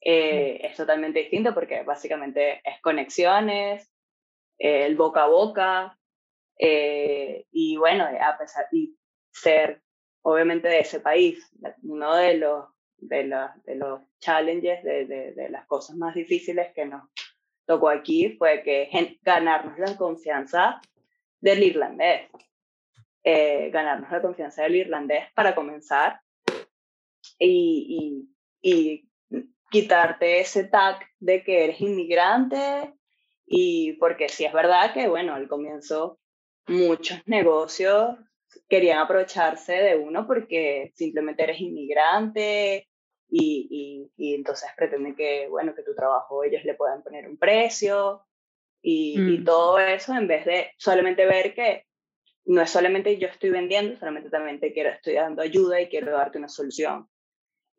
eh, 0.00 0.60
es 0.62 0.76
totalmente 0.76 1.20
distinto 1.20 1.54
porque 1.54 1.82
básicamente 1.82 2.60
es 2.64 2.80
conexiones, 2.82 3.90
eh, 4.58 4.86
el 4.86 4.96
boca 4.96 5.24
a 5.24 5.28
boca, 5.28 5.96
y 6.62 7.76
bueno, 7.78 8.04
a 8.04 8.36
pesar 8.36 8.66
de 8.70 8.90
ser 9.32 9.82
obviamente 10.22 10.68
de 10.68 10.80
ese 10.80 11.00
país. 11.00 11.50
Uno 11.82 12.14
de 12.14 12.36
los, 12.36 12.66
de 12.98 13.24
los, 13.24 13.50
de 13.64 13.76
los 13.76 14.00
challenges, 14.20 14.82
de, 14.84 15.06
de, 15.06 15.50
las 15.50 15.66
cosas 15.66 15.96
más 15.96 16.14
difíciles 16.14 16.72
que 16.74 16.86
nos 16.86 17.02
tocó 17.66 17.88
aquí 17.88 18.36
fue 18.36 18.62
que 18.62 18.88
ganarnos 19.22 19.78
la 19.78 19.96
confianza 19.96 20.80
del 21.40 21.62
irlandés. 21.62 22.28
Eh, 23.22 23.70
ganarnos 23.70 24.10
la 24.10 24.22
confianza 24.22 24.62
del 24.62 24.76
irlandés 24.76 25.24
para 25.34 25.54
comenzar 25.54 26.20
y, 27.38 28.24
y, 28.62 28.70
y 28.70 29.09
quitarte 29.70 30.40
ese 30.40 30.64
tag 30.64 30.98
de 31.18 31.42
que 31.42 31.64
eres 31.64 31.80
inmigrante 31.80 32.94
y 33.46 33.94
porque 33.94 34.28
sí 34.28 34.44
es 34.44 34.52
verdad 34.52 34.92
que, 34.92 35.08
bueno, 35.08 35.34
al 35.34 35.48
comienzo 35.48 36.18
muchos 36.66 37.20
negocios 37.26 38.16
querían 38.68 38.98
aprovecharse 38.98 39.72
de 39.72 39.96
uno 39.96 40.26
porque 40.26 40.92
simplemente 40.94 41.42
eres 41.42 41.60
inmigrante 41.60 42.88
y, 43.28 44.10
y, 44.16 44.34
entonces 44.34 44.68
pretenden 44.76 45.14
que, 45.14 45.46
bueno, 45.48 45.74
que 45.74 45.84
tu 45.84 45.94
trabajo 45.94 46.42
ellos 46.42 46.64
le 46.64 46.74
puedan 46.74 47.02
poner 47.02 47.28
un 47.28 47.38
precio 47.38 48.26
y, 48.82 49.14
y, 49.14 49.38
mm. 49.38 49.44
todo 49.44 49.78
eso 49.78 50.14
en 50.14 50.26
vez 50.26 50.44
de 50.44 50.72
solamente 50.78 51.26
ver 51.26 51.54
que 51.54 51.86
no 52.46 52.62
es 52.62 52.70
solamente 52.70 53.18
yo 53.18 53.28
estoy 53.28 53.50
vendiendo, 53.50 53.96
solamente 53.98 54.30
también 54.30 54.58
te 54.58 54.72
quiero, 54.72 54.90
estoy 54.90 55.14
dando 55.14 55.42
ayuda 55.42 55.80
y 55.80 55.88
quiero 55.88 56.10
darte 56.10 56.38
una 56.38 56.48
solución. 56.48 57.08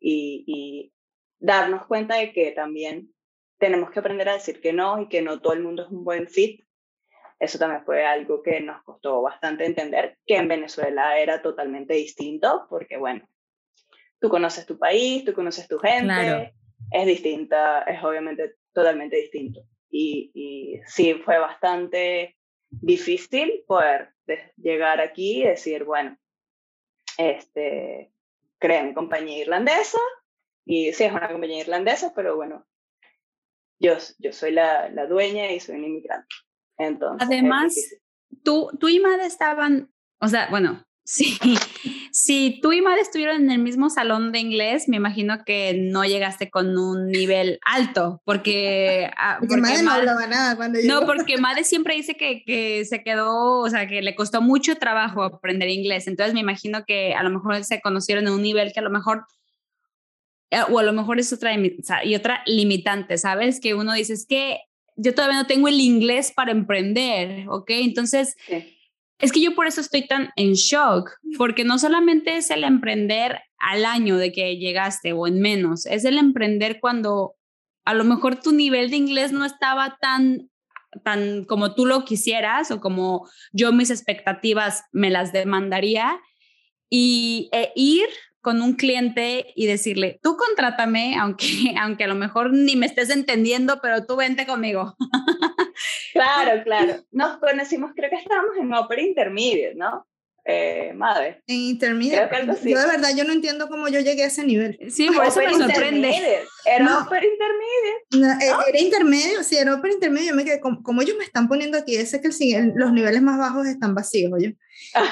Y, 0.00 0.44
y 0.46 0.92
darnos 1.42 1.86
cuenta 1.86 2.16
de 2.16 2.32
que 2.32 2.52
también 2.52 3.12
tenemos 3.58 3.90
que 3.90 4.00
aprender 4.00 4.28
a 4.28 4.34
decir 4.34 4.60
que 4.60 4.72
no 4.72 5.00
y 5.00 5.08
que 5.08 5.22
no 5.22 5.40
todo 5.40 5.52
el 5.52 5.62
mundo 5.62 5.84
es 5.84 5.90
un 5.90 6.04
buen 6.04 6.26
fit 6.26 6.64
eso 7.42 7.58
también 7.58 7.84
fue 7.84 8.06
algo 8.06 8.40
que 8.40 8.60
nos 8.60 8.84
costó 8.84 9.20
bastante 9.20 9.66
entender, 9.66 10.16
que 10.24 10.36
en 10.36 10.46
Venezuela 10.46 11.18
era 11.18 11.42
totalmente 11.42 11.92
distinto, 11.94 12.66
porque 12.70 12.96
bueno, 12.96 13.28
tú 14.20 14.28
conoces 14.28 14.64
tu 14.64 14.78
país, 14.78 15.24
tú 15.24 15.34
conoces 15.34 15.66
tu 15.66 15.76
gente, 15.80 16.54
es 16.92 17.04
distinta, 17.04 17.82
es 17.82 18.00
obviamente 18.04 18.54
totalmente 18.72 19.16
distinto. 19.16 19.60
Y, 19.90 20.30
y 20.34 20.80
sí, 20.86 21.14
fue 21.14 21.36
bastante 21.40 22.36
difícil 22.70 23.64
poder 23.66 24.14
llegar 24.56 25.00
aquí 25.00 25.42
y 25.42 25.48
decir, 25.48 25.82
bueno, 25.82 26.16
este, 27.18 28.12
creé 28.60 28.84
mi 28.84 28.94
compañía 28.94 29.40
irlandesa 29.40 29.98
y 30.64 30.92
sí, 30.92 31.04
es 31.04 31.12
una 31.12 31.28
compañía 31.28 31.60
irlandesa, 31.60 32.12
pero 32.14 32.36
bueno, 32.36 32.66
yo, 33.80 33.94
yo 34.18 34.32
soy 34.32 34.52
la, 34.52 34.88
la 34.90 35.06
dueña 35.06 35.50
y 35.50 35.60
soy 35.60 35.76
un 35.76 35.84
inmigrante. 35.84 36.34
Entonces, 36.78 37.28
Además, 37.28 37.74
tú, 38.44 38.70
tú 38.78 38.88
y 38.88 39.00
Mad 39.00 39.20
estaban, 39.20 39.92
o 40.20 40.28
sea, 40.28 40.48
bueno, 40.50 40.84
sí, 41.04 41.36
si 42.12 42.60
tú 42.62 42.72
y 42.72 42.80
Mad 42.80 42.98
estuvieron 42.98 43.42
en 43.42 43.50
el 43.50 43.58
mismo 43.58 43.90
salón 43.90 44.30
de 44.30 44.38
inglés, 44.38 44.88
me 44.88 44.96
imagino 44.96 45.44
que 45.44 45.74
no 45.76 46.04
llegaste 46.04 46.48
con 46.48 46.78
un 46.78 47.08
nivel 47.08 47.58
alto, 47.64 48.22
porque... 48.24 49.10
Ah, 49.18 49.38
porque, 49.40 49.56
Made 49.56 49.82
no 49.82 49.90
hablaba 49.90 50.28
nada 50.28 50.54
cuando 50.54 50.78
llegó. 50.78 51.00
No, 51.00 51.06
porque 51.06 51.38
Made 51.38 51.64
siempre 51.64 51.96
dice 51.96 52.14
que, 52.14 52.44
que 52.44 52.84
se 52.84 53.02
quedó, 53.02 53.58
o 53.58 53.68
sea, 53.68 53.88
que 53.88 54.00
le 54.00 54.14
costó 54.14 54.40
mucho 54.40 54.76
trabajo 54.76 55.24
aprender 55.24 55.68
inglés, 55.68 56.06
entonces 56.06 56.34
me 56.34 56.40
imagino 56.40 56.84
que 56.86 57.14
a 57.14 57.22
lo 57.24 57.30
mejor 57.30 57.64
se 57.64 57.80
conocieron 57.80 58.28
en 58.28 58.32
un 58.32 58.42
nivel 58.42 58.72
que 58.72 58.78
a 58.78 58.84
lo 58.84 58.90
mejor 58.90 59.26
o 60.70 60.78
a 60.78 60.82
lo 60.82 60.92
mejor 60.92 61.18
es 61.18 61.32
otra 61.32 61.54
y 62.04 62.14
otra 62.14 62.42
limitante, 62.46 63.18
¿sabes? 63.18 63.60
Que 63.60 63.74
uno 63.74 63.92
dice, 63.94 64.12
es 64.12 64.26
que 64.26 64.60
yo 64.96 65.14
todavía 65.14 65.38
no 65.38 65.46
tengo 65.46 65.68
el 65.68 65.80
inglés 65.80 66.32
para 66.34 66.52
emprender, 66.52 67.48
¿ok? 67.48 67.70
Entonces, 67.70 68.36
es 69.18 69.32
que 69.32 69.40
yo 69.40 69.54
por 69.54 69.66
eso 69.66 69.80
estoy 69.80 70.06
tan 70.06 70.30
en 70.36 70.52
shock, 70.54 71.10
porque 71.38 71.64
no 71.64 71.78
solamente 71.78 72.36
es 72.36 72.50
el 72.50 72.64
emprender 72.64 73.40
al 73.58 73.84
año 73.84 74.16
de 74.16 74.32
que 74.32 74.56
llegaste 74.56 75.12
o 75.12 75.26
en 75.26 75.40
menos, 75.40 75.86
es 75.86 76.04
el 76.04 76.18
emprender 76.18 76.80
cuando 76.80 77.34
a 77.84 77.94
lo 77.94 78.04
mejor 78.04 78.40
tu 78.40 78.52
nivel 78.52 78.90
de 78.90 78.96
inglés 78.96 79.32
no 79.32 79.44
estaba 79.44 79.96
tan 80.00 80.50
tan 81.04 81.44
como 81.44 81.74
tú 81.74 81.86
lo 81.86 82.04
quisieras 82.04 82.70
o 82.70 82.80
como 82.80 83.26
yo 83.52 83.72
mis 83.72 83.90
expectativas 83.90 84.84
me 84.92 85.08
las 85.08 85.32
demandaría 85.32 86.20
y 86.90 87.48
e 87.52 87.72
ir 87.74 88.06
con 88.42 88.60
un 88.60 88.74
cliente 88.74 89.46
y 89.54 89.66
decirle, 89.66 90.18
tú 90.22 90.36
contrátame, 90.36 91.16
aunque, 91.18 91.46
aunque 91.80 92.04
a 92.04 92.08
lo 92.08 92.14
mejor 92.14 92.52
ni 92.52 92.76
me 92.76 92.86
estés 92.86 93.08
entendiendo, 93.10 93.78
pero 93.80 94.04
tú 94.04 94.16
vente 94.16 94.46
conmigo. 94.46 94.94
Claro, 96.12 96.62
claro. 96.62 96.96
Nos 97.10 97.38
conocimos, 97.38 97.92
creo 97.96 98.10
que 98.10 98.16
estábamos 98.16 98.54
en 98.58 98.72
Opera 98.74 99.00
Intermediate, 99.00 99.74
¿no? 99.74 100.06
Eh, 100.44 100.92
madre. 100.94 101.42
En 101.46 101.56
Intermediate. 101.56 102.46
Yo 102.64 102.80
de 102.80 102.86
verdad, 102.86 103.10
yo 103.16 103.24
no 103.24 103.32
entiendo 103.32 103.68
cómo 103.68 103.88
yo 103.88 104.00
llegué 104.00 104.24
a 104.24 104.26
ese 104.26 104.44
nivel. 104.44 104.76
Sí, 104.90 105.08
por 105.08 105.24
eso 105.24 105.40
me 105.40 105.54
sorprende. 105.54 106.42
Era 106.64 106.84
no, 106.84 107.02
Opera 107.02 107.24
Intermediate. 107.24 108.44
Eh, 108.44 108.52
era 108.68 108.80
intermedio, 108.80 109.44
sí, 109.44 109.56
era 109.56 109.74
Opera 109.74 109.94
Intermediate. 109.94 110.30
Yo 110.30 110.36
me 110.36 110.44
quedé, 110.44 110.60
como, 110.60 111.02
ellos 111.02 111.16
me 111.16 111.24
están 111.24 111.48
poniendo 111.48 111.78
aquí, 111.78 111.96
ese 111.96 112.20
que 112.20 112.28
el, 112.28 112.72
los 112.74 112.92
niveles 112.92 113.22
más 113.22 113.38
bajos 113.38 113.66
están 113.66 113.94
vacíos, 113.94 114.32
oye. 114.32 114.56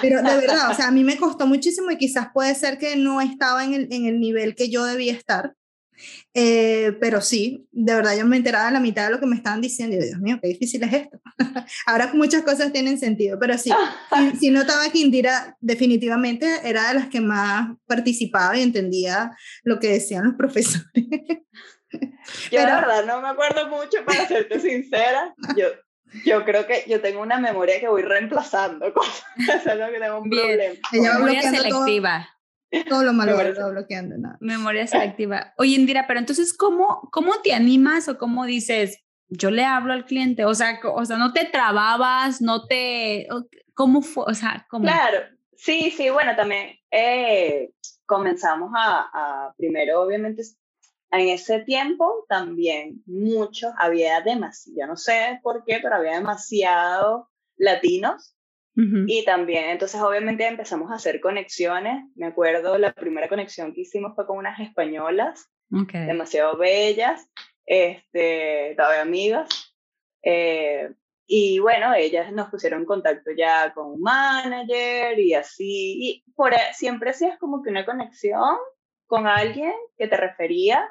Pero 0.03 0.23
de 0.23 0.37
verdad, 0.37 0.71
o 0.71 0.75
sea, 0.75 0.89
a 0.89 0.91
mí 0.91 1.05
me 1.05 1.17
costó 1.17 1.47
muchísimo 1.47 1.91
y 1.91 1.97
quizás 1.97 2.29
puede 2.35 2.55
ser 2.55 2.79
que 2.79 2.97
no 2.97 3.21
estaba 3.21 3.65
en 3.65 3.75
el, 3.75 3.89
en 3.93 4.07
el 4.07 4.19
nivel 4.19 4.55
que 4.55 4.69
yo 4.69 4.85
debía 4.85 5.13
estar. 5.13 5.55
Eh, 6.33 6.97
pero 7.01 7.21
sí, 7.21 7.67
de 7.73 7.95
verdad 7.95 8.17
yo 8.17 8.25
me 8.25 8.37
enteraba 8.37 8.67
de 8.67 8.73
la 8.73 8.81
mitad 8.81 9.07
de 9.07 9.13
lo 9.13 9.21
que 9.21 9.27
me 9.27 9.35
estaban 9.35 9.61
diciendo 9.61 9.97
y 9.97 10.01
Dios 10.01 10.19
mío, 10.21 10.39
qué 10.41 10.49
difícil 10.49 10.83
es 10.85 10.93
esto. 10.93 11.21
Ahora 11.87 12.11
muchas 12.15 12.43
cosas 12.43 12.73
tienen 12.73 12.99
sentido, 12.99 13.39
pero 13.39 13.59
sí, 13.59 13.71
si, 14.41 14.51
notaba 14.51 14.89
que 14.91 14.99
Indira 14.99 15.57
definitivamente 15.61 16.47
era 16.65 16.89
de 16.89 16.95
las 16.95 17.09
que 17.09 17.21
más 17.21 17.77
participaba 17.87 18.57
y 18.57 18.63
entendía 18.63 19.33
lo 19.65 19.81
que 19.81 19.89
decían 19.89 20.25
los 20.25 20.35
profesores. 20.39 20.87
Yo 22.53 22.61
la 22.61 22.81
verdad 22.81 23.05
no 23.05 23.21
me 23.21 23.29
acuerdo 23.29 23.69
mucho, 23.69 24.05
para 24.07 24.29
serte 24.29 24.61
sincera. 24.61 25.35
Yo 25.57 25.67
yo 26.25 26.45
creo 26.45 26.67
que 26.67 26.85
yo 26.89 27.01
tengo 27.01 27.23
una 27.23 27.39
memoria 27.39 27.79
que 27.81 27.89
voy 27.89 28.03
reemplazando 28.03 28.93
cosas. 28.93 29.25
Eso 29.39 29.71
es 29.71 29.79
lo 29.79 29.91
que 29.91 29.99
tengo 29.99 30.21
un 30.21 30.31
problema. 30.31 30.75
memoria 30.93 31.43
selectiva. 31.43 32.29
Todo, 32.29 32.40
lo 32.71 33.13
malo 33.13 33.37
lo 33.53 33.71
bloqueando. 33.71 34.17
Nada. 34.19 34.37
Memoria 34.41 34.87
selectiva. 34.87 35.55
Oye, 35.59 35.75
Indira, 35.75 36.07
pero 36.07 36.21
entonces, 36.21 36.53
¿cómo, 36.57 37.09
¿cómo 37.13 37.41
te 37.43 37.53
animas 37.53 38.09
o 38.09 38.19
cómo 38.19 38.45
dices, 38.45 39.03
yo 39.29 39.51
le 39.51 39.65
hablo 39.65 39.93
al 39.93 40.05
cliente? 40.05 40.45
O 40.45 40.55
sea, 40.55 40.81
o 40.83 41.05
sea 41.05 41.17
no 41.17 41.33
te 41.33 41.45
trababas, 41.47 42.41
no 42.41 42.67
te... 42.67 43.29
¿Cómo 43.75 44.03
fue? 44.03 44.25
O 44.27 44.35
sea, 44.35 44.67
¿cómo? 44.69 44.85
Claro, 44.85 45.21
sí, 45.57 45.91
sí, 45.91 46.11
bueno, 46.11 46.37
también 46.37 46.77
eh, 46.91 47.73
comenzamos 48.05 48.71
a, 48.75 49.09
a, 49.13 49.55
primero, 49.57 50.03
obviamente, 50.03 50.43
en 51.13 51.29
ese 51.29 51.61
tiempo 51.61 52.25
también 52.29 53.03
muchos, 53.07 53.73
había 53.79 54.21
demasiado, 54.21 54.87
no 54.87 54.97
sé 54.97 55.41
por 55.43 55.65
qué, 55.65 55.81
pero 55.83 55.97
había 55.97 56.15
demasiados 56.15 57.27
latinos. 57.57 58.35
Y 58.75 59.25
también, 59.27 59.71
entonces 59.71 60.01
obviamente 60.01 60.47
empezamos 60.47 60.91
a 60.91 60.95
hacer 60.95 61.21
conexiones. 61.21 62.05
Me 62.15 62.27
acuerdo, 62.27 62.79
la 62.79 62.93
primera 62.93 63.29
conexión 63.29 63.75
que 63.75 63.83
hicimos 63.83 64.15
fue 64.15 64.27
con 64.27 64.39
unas 64.39 64.59
españolas, 64.59 65.51
demasiado 65.69 66.57
bellas, 66.57 67.29
este, 67.67 68.75
todavía 68.77 69.03
amigas. 69.03 69.75
Eh, 70.23 70.95
y 71.27 71.59
bueno, 71.59 71.95
ellas 71.95 72.33
nos 72.33 72.49
pusieron 72.49 72.81
en 72.81 72.87
contacto 72.87 73.31
ya 73.37 73.73
con 73.75 73.93
un 73.93 74.01
manager 74.01 75.19
y 75.19 75.35
así. 75.35 75.99
Y 76.01 76.25
por, 76.35 76.55
siempre 76.73 77.11
hacías 77.11 77.39
como 77.39 77.63
que 77.63 77.71
una 77.71 77.85
conexión 77.85 78.57
con 79.07 79.27
alguien 79.27 79.73
que 79.99 80.09
te 80.09 80.17
refería 80.17 80.91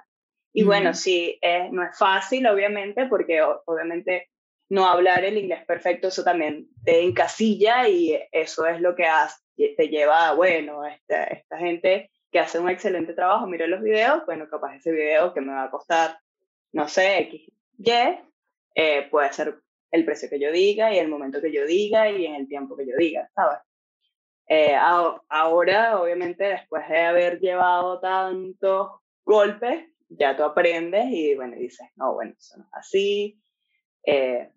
y 0.51 0.63
bueno, 0.63 0.93
sí, 0.93 1.37
eh, 1.41 1.69
no 1.71 1.83
es 1.83 1.97
fácil, 1.97 2.47
obviamente, 2.47 3.05
porque 3.05 3.41
obviamente 3.41 4.29
no 4.69 4.87
hablar 4.87 5.25
el 5.25 5.37
inglés 5.37 5.65
perfecto, 5.65 6.07
eso 6.07 6.23
también 6.23 6.67
te 6.83 7.01
encasilla 7.03 7.87
y 7.89 8.19
eso 8.31 8.65
es 8.67 8.79
lo 8.79 8.95
que 8.95 9.05
te 9.75 9.87
lleva 9.89 10.29
a, 10.29 10.33
bueno, 10.33 10.85
esta, 10.85 11.23
esta 11.25 11.57
gente 11.57 12.11
que 12.31 12.39
hace 12.39 12.59
un 12.59 12.69
excelente 12.69 13.13
trabajo, 13.13 13.47
mira 13.47 13.67
los 13.67 13.81
videos, 13.81 14.25
bueno, 14.25 14.47
capaz 14.49 14.75
ese 14.75 14.91
video 14.91 15.33
que 15.33 15.41
me 15.41 15.53
va 15.53 15.63
a 15.63 15.71
costar, 15.71 16.19
no 16.71 16.87
sé, 16.87 17.19
X, 17.19 17.51
Y, 17.79 17.91
eh, 18.75 19.07
puede 19.09 19.33
ser 19.33 19.59
el 19.91 20.05
precio 20.05 20.29
que 20.29 20.39
yo 20.39 20.51
diga 20.51 20.93
y 20.93 20.99
el 20.99 21.07
momento 21.07 21.41
que 21.41 21.51
yo 21.51 21.65
diga 21.65 22.09
y 22.09 22.25
en 22.25 22.35
el 22.35 22.47
tiempo 22.47 22.77
que 22.77 22.85
yo 22.85 22.95
diga, 22.97 23.29
¿sabes? 23.33 23.59
Eh, 24.47 24.75
ahora, 24.75 25.99
obviamente, 25.99 26.43
después 26.43 26.87
de 26.87 26.99
haber 26.99 27.39
llevado 27.39 27.99
tantos 27.99 28.89
golpes, 29.23 29.85
ya 30.09 30.35
tú 30.35 30.43
aprendes 30.43 31.05
y 31.09 31.35
bueno, 31.35 31.55
dices, 31.55 31.87
no, 31.95 32.13
bueno, 32.13 32.33
eso 32.37 32.57
no 32.57 32.63
es 32.63 32.73
así. 32.73 33.39
Eh, 34.03 34.49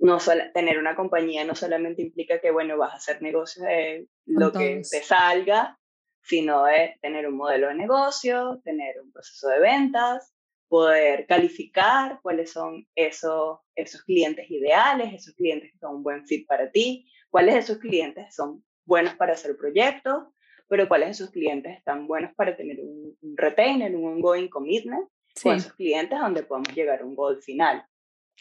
no 0.00 0.18
tener 0.54 0.78
una 0.78 0.94
compañía 0.94 1.44
no 1.44 1.54
solamente 1.54 2.02
implica 2.02 2.40
que, 2.40 2.50
bueno, 2.50 2.76
vas 2.76 2.92
a 2.92 2.96
hacer 2.96 3.22
negocios 3.22 3.66
de 3.66 4.08
lo 4.26 4.52
que 4.52 4.82
te 4.90 5.02
salga, 5.02 5.78
sino 6.22 6.64
de 6.64 6.96
tener 7.00 7.26
un 7.26 7.36
modelo 7.36 7.68
de 7.68 7.74
negocio, 7.74 8.60
tener 8.64 9.00
un 9.00 9.12
proceso 9.12 9.48
de 9.48 9.60
ventas, 9.60 10.34
poder 10.68 11.26
calificar 11.26 12.20
cuáles 12.22 12.52
son 12.52 12.86
esos, 12.94 13.60
esos 13.74 14.02
clientes 14.02 14.50
ideales, 14.50 15.14
esos 15.14 15.34
clientes 15.34 15.72
que 15.72 15.78
son 15.78 15.96
un 15.96 16.02
buen 16.02 16.26
fit 16.26 16.46
para 16.46 16.70
ti, 16.70 17.08
cuáles 17.30 17.54
de 17.54 17.60
esos 17.60 17.78
clientes 17.78 18.34
son 18.34 18.62
buenos 18.84 19.14
para 19.14 19.32
hacer 19.32 19.56
proyectos, 19.56 20.24
pero 20.68 20.86
cuáles 20.86 21.08
de 21.08 21.14
sus 21.14 21.30
clientes 21.30 21.76
están 21.76 22.06
buenos 22.06 22.34
para 22.34 22.56
tener 22.56 22.78
un, 22.80 23.16
retainer, 23.36 23.96
un 23.96 24.06
ongoing 24.06 24.48
commitment 24.48 25.08
con 25.42 25.56
esos 25.56 25.72
clientes 25.72 26.18
donde 26.18 26.42
podemos 26.42 26.74
llegar 26.74 27.00
a 27.00 27.04
un 27.04 27.14
goal 27.14 27.40
final. 27.42 27.84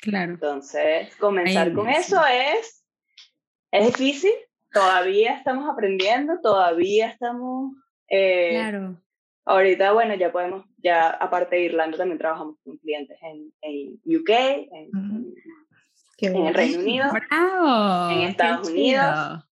Claro. 0.01 0.33
Entonces, 0.33 1.15
comenzar 1.17 1.73
con 1.73 1.89
eso 1.89 2.21
es, 2.25 2.85
es 3.71 3.87
difícil, 3.87 4.31
todavía 4.71 5.35
estamos 5.37 5.69
aprendiendo, 5.69 6.39
todavía 6.41 7.09
estamos... 7.09 7.73
Eh, 8.09 8.49
claro. 8.51 9.01
Ahorita, 9.45 9.93
bueno, 9.93 10.13
ya 10.15 10.31
podemos, 10.31 10.65
ya 10.77 11.09
aparte 11.09 11.55
de 11.55 11.63
Irlanda, 11.63 11.97
también 11.97 12.17
trabajamos 12.17 12.57
con 12.63 12.77
clientes 12.77 13.17
en, 13.21 13.53
en 13.61 13.93
UK, 14.03 14.29
en, 14.29 15.33
en 16.19 16.45
el 16.47 16.53
Reino 16.53 16.79
Unido, 16.79 17.05
en 18.11 18.21
Estados 18.23 18.69
Unidos, 18.69 19.45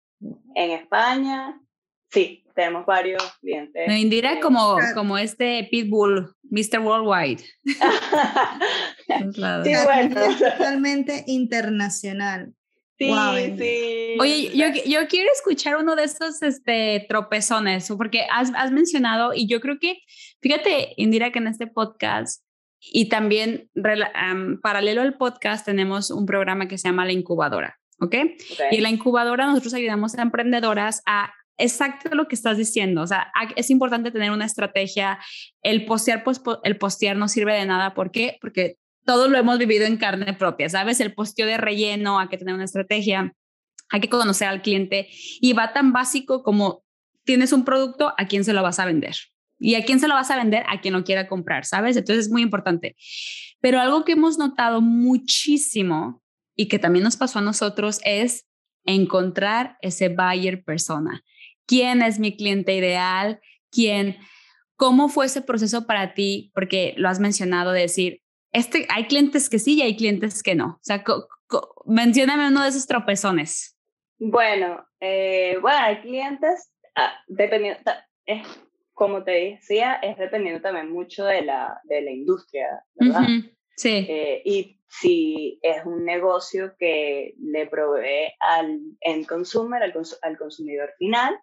en 0.54 0.72
España. 0.72 1.62
Sí, 2.10 2.45
tenemos 2.56 2.86
varios 2.86 3.22
clientes. 3.42 3.88
No, 3.88 3.96
Indira 3.96 4.40
como, 4.40 4.78
como 4.94 5.18
este 5.18 5.68
Pitbull, 5.70 6.34
Mr. 6.44 6.80
Worldwide. 6.80 7.44
sí, 9.34 9.74
bueno. 9.84 10.22
totalmente 10.38 11.24
internacional. 11.28 12.54
Sí, 12.98 13.12
sí. 13.58 14.16
Oye, 14.20 14.52
yo, 14.56 14.68
yo, 14.86 15.08
quiero 15.10 15.30
escuchar 15.34 15.76
uno 15.76 15.98
de 15.98 16.06
estos 16.06 16.42
este, 16.42 17.06
tropezones, 17.10 17.92
porque 17.98 18.22
has, 18.32 18.54
has 18.56 18.72
mencionado, 18.72 19.34
y 19.34 19.48
yo 19.48 19.60
creo 19.60 19.80
que, 19.82 19.98
fíjate, 20.42 20.94
Indira, 20.96 21.32
que 21.32 21.40
en 21.40 21.48
este 21.48 21.68
podcast, 21.68 22.46
y 22.80 23.10
también 23.10 23.70
paralelo 24.62 25.02
al 25.02 25.18
podcast, 25.18 25.66
tenemos 25.66 26.10
un 26.10 26.26
programa 26.26 26.70
que 26.70 26.78
se 26.78 26.88
llama 26.88 27.06
La 27.06 27.12
Incubadora. 27.12 27.78
¿ok? 28.00 28.16
Y 28.72 28.78
en 28.78 28.84
la 28.84 28.90
incubadora 28.90 29.46
nosotros 29.46 29.74
ayudamos 29.74 30.18
a 30.18 30.22
emprendedoras 30.22 31.02
a 31.06 31.34
exacto 31.58 32.14
lo 32.16 32.28
que 32.28 32.36
estás 32.36 32.58
diciendo. 32.58 33.02
O 33.02 33.08
sea, 33.08 33.32
es 33.56 33.70
importante 33.70 34.12
tener 34.12 34.32
una 34.32 34.46
estrategia. 34.46 35.20
El 35.62 35.86
postear, 35.86 36.24
pues, 36.24 36.42
el 36.64 36.78
postear 36.78 37.18
no 37.18 37.28
sirve 37.28 37.54
de 37.54 37.66
nada. 37.66 37.94
¿Por 37.94 38.12
qué? 38.12 38.38
Porque 38.42 38.78
todos 39.06 39.30
lo 39.30 39.38
hemos 39.38 39.58
vivido 39.60 39.86
en 39.86 39.98
carne 39.98 40.34
propia, 40.34 40.68
¿sabes? 40.70 41.00
El 41.00 41.14
posteo 41.14 41.46
de 41.46 41.58
relleno, 41.58 42.20
hay 42.20 42.28
que 42.28 42.38
tener 42.38 42.56
una 42.56 42.66
estrategia, 42.66 43.34
hay 43.90 44.00
que 44.02 44.10
conocer 44.10 44.48
al 44.48 44.62
cliente 44.62 45.08
y 45.40 45.54
va 45.54 45.74
tan 45.74 45.94
básico 45.94 46.44
como 46.44 46.84
tienes 47.24 47.54
un 47.54 47.66
producto, 47.66 48.14
¿a 48.18 48.26
quién 48.28 48.44
se 48.44 48.54
lo 48.54 48.64
vas 48.64 48.80
a 48.80 48.86
vender? 48.86 49.16
¿Y 49.58 49.76
a 49.76 49.86
quién 49.86 50.00
se 50.00 50.08
lo 50.08 50.16
vas 50.16 50.32
a 50.32 50.38
vender? 50.38 50.64
A 50.68 50.82
quien 50.82 50.94
lo 50.94 51.04
quiera 51.04 51.28
comprar, 51.28 51.66
¿sabes? 51.66 51.96
Entonces 51.96 52.26
es 52.26 52.32
muy 52.32 52.42
importante. 52.42 52.96
Pero 53.62 53.80
algo 53.80 54.06
que 54.06 54.14
hemos 54.14 54.38
notado 54.38 54.82
muchísimo 54.82 56.22
y 56.56 56.68
que 56.68 56.80
también 56.80 57.04
nos 57.04 57.18
pasó 57.18 57.40
a 57.40 57.42
nosotros 57.42 58.00
es 58.04 58.46
encontrar 58.86 59.78
ese 59.82 60.10
buyer 60.10 60.64
persona. 60.64 61.24
¿Quién 61.66 62.02
es 62.02 62.20
mi 62.20 62.36
cliente 62.36 62.76
ideal? 62.76 63.40
¿Quién? 63.72 64.18
¿Cómo 64.76 65.10
fue 65.10 65.26
ese 65.26 65.42
proceso 65.42 65.86
para 65.88 66.14
ti? 66.14 66.52
Porque 66.54 66.94
lo 66.98 67.10
has 67.10 67.20
mencionado, 67.20 67.72
de 67.72 67.82
decir, 67.82 68.22
este, 68.52 68.88
hay 68.90 69.06
clientes 69.06 69.50
que 69.50 69.60
sí 69.60 69.76
y 69.76 69.82
hay 69.82 69.96
clientes 69.98 70.44
que 70.44 70.56
no. 70.56 70.66
O 70.66 70.80
sea, 70.82 71.04
mencióname 71.86 72.48
uno 72.48 72.64
de 72.64 72.70
esos 72.70 72.88
tropezones. 72.88 73.78
Bueno, 74.18 74.86
eh, 75.00 75.58
bueno, 75.62 75.78
hay 75.78 76.02
clientes, 76.02 76.72
ah, 76.96 77.14
dependiendo, 77.28 77.80
es, 78.26 78.48
como 78.94 79.24
te 79.24 79.32
decía, 79.32 79.96
es 79.96 80.18
dependiendo 80.18 80.62
también 80.62 80.90
mucho 80.90 81.26
de 81.26 81.42
la, 81.42 81.82
de 81.84 82.02
la 82.02 82.12
industria, 82.12 82.68
¿verdad? 82.96 83.28
Sí. 83.76 84.06
Eh, 84.08 84.42
y 84.46 84.80
si 84.88 85.60
es 85.62 85.86
un 85.86 86.06
negocio 86.06 86.76
que 86.80 87.34
le 87.40 87.68
provee 87.68 88.34
al 88.40 88.80
end 89.02 89.26
consumer, 89.26 89.84
al, 89.84 89.94
al 90.22 90.38
consumidor 90.38 90.94
final, 90.98 91.38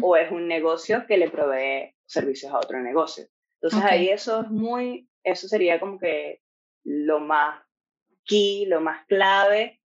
o 0.00 0.16
es 0.16 0.30
un 0.30 0.48
negocio 0.48 1.04
que 1.06 1.18
le 1.18 1.30
provee 1.30 1.94
servicios 2.06 2.52
a 2.52 2.58
otro 2.58 2.80
negocio. 2.80 3.26
Entonces 3.60 3.90
ahí 3.90 4.08
eso 4.08 4.42
es 4.42 4.50
muy, 4.50 5.08
eso 5.22 5.48
sería 5.48 5.80
como 5.80 5.98
que 5.98 6.40
lo 6.84 7.20
más 7.20 7.62
key, 8.24 8.66
lo 8.66 8.80
más 8.80 9.04
clave 9.06 9.80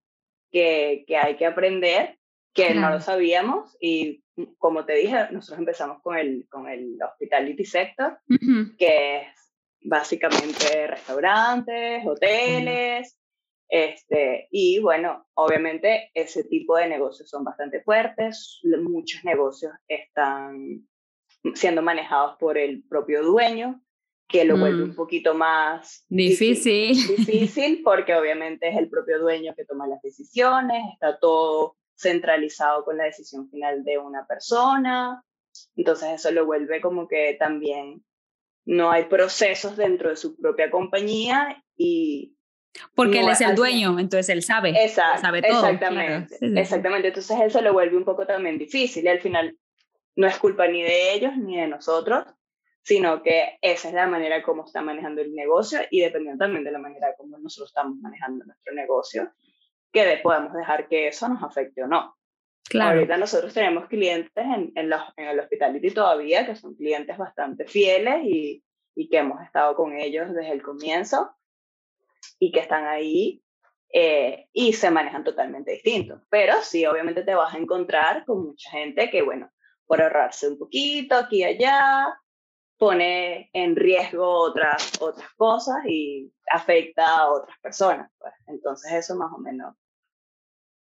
que, 0.50 1.04
que 1.06 1.16
hay 1.16 1.36
que 1.36 1.46
aprender, 1.46 2.18
que 2.52 2.74
no 2.74 2.90
lo 2.90 3.00
sabíamos 3.00 3.76
y 3.80 4.24
como 4.58 4.84
te 4.84 4.94
dije, 4.94 5.14
nosotros 5.30 5.58
empezamos 5.58 6.02
con 6.02 6.16
el, 6.16 6.46
con 6.50 6.68
el 6.68 6.98
hospitality 7.02 7.64
sector, 7.64 8.18
que 8.78 9.18
es 9.18 9.45
básicamente 9.86 10.86
restaurantes, 10.86 12.06
hoteles, 12.06 13.16
este, 13.68 14.48
y 14.50 14.78
bueno, 14.80 15.26
obviamente 15.34 16.10
ese 16.14 16.44
tipo 16.44 16.76
de 16.76 16.88
negocios 16.88 17.28
son 17.28 17.44
bastante 17.44 17.82
fuertes, 17.82 18.60
muchos 18.80 19.24
negocios 19.24 19.72
están 19.88 20.86
siendo 21.54 21.82
manejados 21.82 22.36
por 22.38 22.58
el 22.58 22.84
propio 22.84 23.24
dueño, 23.24 23.80
que 24.28 24.44
lo 24.44 24.58
vuelve 24.58 24.82
un 24.82 24.90
mm. 24.90 24.96
poquito 24.96 25.34
más 25.34 26.04
difícil. 26.08 26.96
difícil. 27.16 27.82
porque 27.84 28.14
obviamente 28.14 28.68
es 28.68 28.76
el 28.76 28.88
propio 28.88 29.20
dueño 29.20 29.54
que 29.56 29.64
toma 29.64 29.86
las 29.86 30.02
decisiones, 30.02 30.82
está 30.92 31.18
todo 31.18 31.76
centralizado 31.96 32.84
con 32.84 32.96
la 32.96 33.04
decisión 33.04 33.48
final 33.48 33.84
de 33.84 33.98
una 33.98 34.26
persona, 34.26 35.22
entonces 35.76 36.10
eso 36.12 36.30
lo 36.30 36.44
vuelve 36.44 36.80
como 36.80 37.08
que 37.08 37.36
también 37.38 38.04
no 38.66 38.90
hay 38.90 39.04
procesos 39.04 39.76
dentro 39.76 40.10
de 40.10 40.16
su 40.16 40.36
propia 40.36 40.70
compañía 40.70 41.62
y... 41.76 42.34
Porque 42.94 43.20
él 43.20 43.28
es 43.30 43.40
el 43.40 43.54
dueño, 43.54 43.98
entonces 43.98 44.28
él 44.28 44.42
sabe. 44.42 44.74
sabe 44.88 45.40
todo. 45.40 45.66
Exactamente, 45.66 46.36
exactamente. 46.40 47.08
Entonces 47.08 47.38
eso 47.40 47.62
lo 47.62 47.72
vuelve 47.72 47.96
un 47.96 48.04
poco 48.04 48.26
también 48.26 48.58
difícil 48.58 49.04
y 49.04 49.08
al 49.08 49.20
final 49.20 49.56
no 50.14 50.26
es 50.26 50.38
culpa 50.38 50.66
ni 50.66 50.82
de 50.82 51.14
ellos 51.14 51.34
ni 51.38 51.58
de 51.58 51.68
nosotros, 51.68 52.26
sino 52.82 53.22
que 53.22 53.58
esa 53.62 53.88
es 53.88 53.94
la 53.94 54.06
manera 54.06 54.42
como 54.42 54.66
está 54.66 54.82
manejando 54.82 55.22
el 55.22 55.34
negocio 55.34 55.80
y 55.90 56.00
dependiendo 56.00 56.44
también 56.44 56.64
de 56.64 56.72
la 56.72 56.78
manera 56.78 57.14
como 57.16 57.38
nosotros 57.38 57.70
estamos 57.70 57.96
manejando 57.98 58.44
nuestro 58.44 58.74
negocio, 58.74 59.32
que 59.90 60.20
podemos 60.22 60.52
dejar 60.52 60.86
que 60.86 61.08
eso 61.08 61.28
nos 61.28 61.42
afecte 61.42 61.82
o 61.82 61.86
no. 61.86 62.14
Claro. 62.68 62.98
Ahorita 62.98 63.16
nosotros 63.16 63.54
tenemos 63.54 63.86
clientes 63.86 64.32
en, 64.34 64.72
en, 64.74 64.90
los, 64.90 65.00
en 65.16 65.28
el 65.28 65.40
hospitality 65.40 65.90
todavía, 65.90 66.46
que 66.46 66.56
son 66.56 66.74
clientes 66.74 67.16
bastante 67.16 67.66
fieles 67.66 68.24
y, 68.24 68.64
y, 68.94 69.08
que 69.08 69.18
hemos 69.18 69.40
estado 69.42 69.76
con 69.76 69.96
ellos 69.96 70.32
desde 70.34 70.52
el 70.52 70.62
comienzo 70.62 71.30
y 72.38 72.50
que 72.50 72.60
están 72.60 72.86
ahí 72.86 73.42
eh, 73.92 74.48
y 74.52 74.72
se 74.72 74.90
manejan 74.90 75.24
totalmente 75.24 75.72
distintos. 75.72 76.22
Pero 76.28 76.54
sí, 76.62 76.84
obviamente 76.86 77.22
te 77.22 77.34
vas 77.34 77.54
a 77.54 77.58
encontrar 77.58 78.24
con 78.24 78.46
mucha 78.46 78.70
gente 78.70 79.10
que, 79.10 79.22
bueno, 79.22 79.50
por 79.86 80.02
ahorrarse 80.02 80.48
un 80.48 80.58
poquito 80.58 81.14
aquí 81.14 81.38
y 81.38 81.44
allá, 81.44 82.18
pone 82.78 83.48
en 83.52 83.76
riesgo 83.76 84.28
otras, 84.28 85.00
otras 85.00 85.30
cosas 85.36 85.76
y 85.86 86.32
afecta 86.50 87.06
a 87.06 87.30
otras 87.30 87.58
personas. 87.60 88.10
Pues. 88.18 88.34
Entonces 88.46 88.92
eso 88.92 89.16
más 89.16 89.32
o 89.32 89.38
menos 89.38 89.74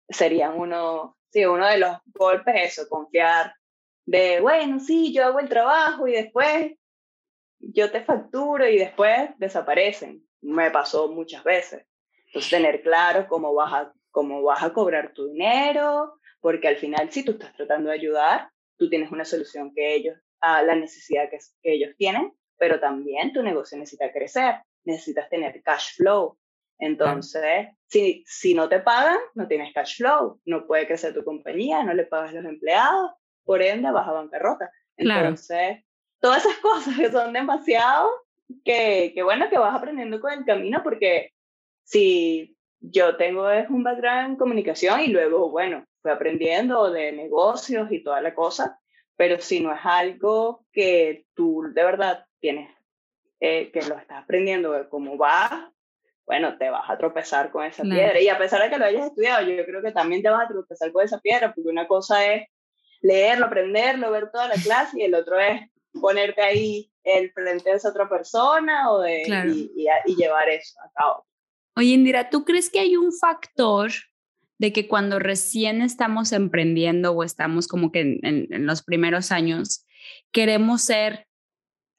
sería 0.08 0.50
uno, 0.50 1.17
sí, 1.30 1.44
uno 1.44 1.66
de 1.66 1.78
los 1.78 1.96
golpes, 2.06 2.54
eso, 2.56 2.88
confiar 2.88 3.52
de, 4.06 4.40
bueno, 4.40 4.80
sí, 4.80 5.12
yo 5.12 5.26
hago 5.26 5.38
el 5.38 5.48
trabajo 5.48 6.08
y 6.08 6.12
después 6.12 6.72
yo 7.58 7.90
te 7.90 8.02
facturo 8.02 8.66
y 8.66 8.78
después 8.78 9.30
desaparecen. 9.36 10.26
Me 10.40 10.70
pasó 10.70 11.08
muchas 11.08 11.44
veces. 11.44 11.84
Entonces, 12.26 12.50
tener 12.50 12.82
claro 12.82 13.26
cómo 13.28 13.52
vas 13.52 13.72
a, 13.72 13.92
cómo 14.10 14.42
vas 14.42 14.62
a 14.62 14.72
cobrar 14.72 15.12
tu 15.12 15.28
dinero, 15.28 16.18
porque 16.40 16.68
al 16.68 16.76
final, 16.76 17.10
si 17.12 17.24
tú 17.24 17.32
estás 17.32 17.54
tratando 17.54 17.90
de 17.90 17.96
ayudar, 17.96 18.48
tú 18.76 18.88
tienes 18.88 19.10
una 19.10 19.24
solución 19.24 19.72
que 19.74 19.94
ellos, 19.94 20.16
a 20.40 20.62
la 20.62 20.74
necesidad 20.74 21.28
que, 21.28 21.38
que 21.62 21.74
ellos 21.74 21.90
tienen, 21.98 22.32
pero 22.56 22.80
también 22.80 23.32
tu 23.32 23.42
negocio 23.42 23.76
necesita 23.76 24.12
crecer, 24.12 24.56
necesitas 24.84 25.28
tener 25.28 25.62
cash 25.62 25.96
flow, 25.96 26.38
entonces, 26.78 27.68
si, 27.86 28.22
si 28.26 28.54
no 28.54 28.68
te 28.68 28.80
pagan, 28.80 29.18
no 29.34 29.48
tienes 29.48 29.74
cash 29.74 29.96
flow, 29.96 30.40
no 30.44 30.66
puede 30.66 30.86
crecer 30.86 31.12
tu 31.12 31.24
compañía, 31.24 31.82
no 31.82 31.92
le 31.92 32.04
pagas 32.04 32.30
a 32.30 32.34
los 32.34 32.44
empleados, 32.44 33.12
por 33.44 33.62
ende 33.62 33.90
vas 33.90 34.06
a 34.06 34.12
bancarrota. 34.12 34.70
Entonces, 34.96 35.84
todas 36.20 36.44
esas 36.44 36.58
cosas 36.62 36.96
que 36.96 37.10
son 37.10 37.32
demasiado, 37.32 38.08
que, 38.64 39.12
que 39.14 39.22
bueno, 39.22 39.50
que 39.50 39.58
vas 39.58 39.74
aprendiendo 39.74 40.20
con 40.20 40.32
el 40.32 40.44
camino, 40.44 40.82
porque 40.82 41.32
si 41.82 42.56
yo 42.80 43.16
tengo 43.16 43.50
es 43.50 43.68
un 43.70 43.82
background 43.82 44.30
en 44.30 44.36
comunicación 44.36 45.00
y 45.00 45.08
luego, 45.08 45.50
bueno, 45.50 45.84
fui 46.00 46.12
aprendiendo 46.12 46.90
de 46.92 47.10
negocios 47.12 47.90
y 47.90 48.04
toda 48.04 48.20
la 48.20 48.34
cosa, 48.34 48.78
pero 49.16 49.40
si 49.40 49.60
no 49.60 49.74
es 49.74 49.80
algo 49.82 50.64
que 50.72 51.26
tú 51.34 51.64
de 51.74 51.82
verdad 51.82 52.24
tienes, 52.38 52.70
eh, 53.40 53.70
que 53.72 53.82
lo 53.82 53.98
estás 53.98 54.22
aprendiendo 54.22 54.72
de 54.72 54.88
cómo 54.88 55.18
va 55.18 55.72
bueno, 56.28 56.58
te 56.58 56.68
vas 56.68 56.88
a 56.88 56.98
tropezar 56.98 57.50
con 57.50 57.64
esa 57.64 57.82
piedra. 57.82 58.20
Y 58.20 58.28
a 58.28 58.36
pesar 58.36 58.62
de 58.62 58.68
que 58.68 58.76
lo 58.76 58.84
hayas 58.84 59.06
estudiado, 59.06 59.48
yo 59.48 59.64
creo 59.64 59.80
que 59.82 59.92
también 59.92 60.22
te 60.22 60.28
vas 60.28 60.44
a 60.44 60.48
tropezar 60.48 60.92
con 60.92 61.02
esa 61.02 61.18
piedra, 61.20 61.54
porque 61.54 61.70
una 61.70 61.88
cosa 61.88 62.24
es 62.26 62.46
leerlo, 63.00 63.46
aprenderlo, 63.46 64.10
ver 64.10 64.30
toda 64.30 64.46
la 64.46 64.56
clase, 64.56 64.98
y 65.00 65.04
el 65.04 65.14
otro 65.14 65.40
es 65.40 65.62
ponerte 65.98 66.42
ahí 66.42 66.92
el 67.02 67.32
frente 67.32 67.70
de 67.70 67.76
esa 67.76 67.88
otra 67.88 68.10
persona 68.10 68.92
o 68.92 69.00
de, 69.00 69.22
y, 70.04 70.16
llevar 70.16 70.50
eso 70.50 70.78
a 70.84 70.90
cabo. 70.92 71.26
Oye, 71.76 71.94
Indira, 71.94 72.28
¿tú 72.28 72.44
crees 72.44 72.68
que 72.68 72.80
hay 72.80 72.94
un 72.96 73.10
factor 73.10 73.90
de 74.58 74.72
que 74.74 74.86
cuando 74.86 75.18
recién 75.18 75.80
estamos 75.80 76.32
emprendiendo 76.32 77.12
o 77.12 77.24
estamos 77.24 77.68
como 77.68 77.90
que 77.90 78.18
en 78.22 78.66
los 78.66 78.82
primeros 78.82 79.32
años, 79.32 79.86
queremos 80.30 80.82
ser 80.82 81.27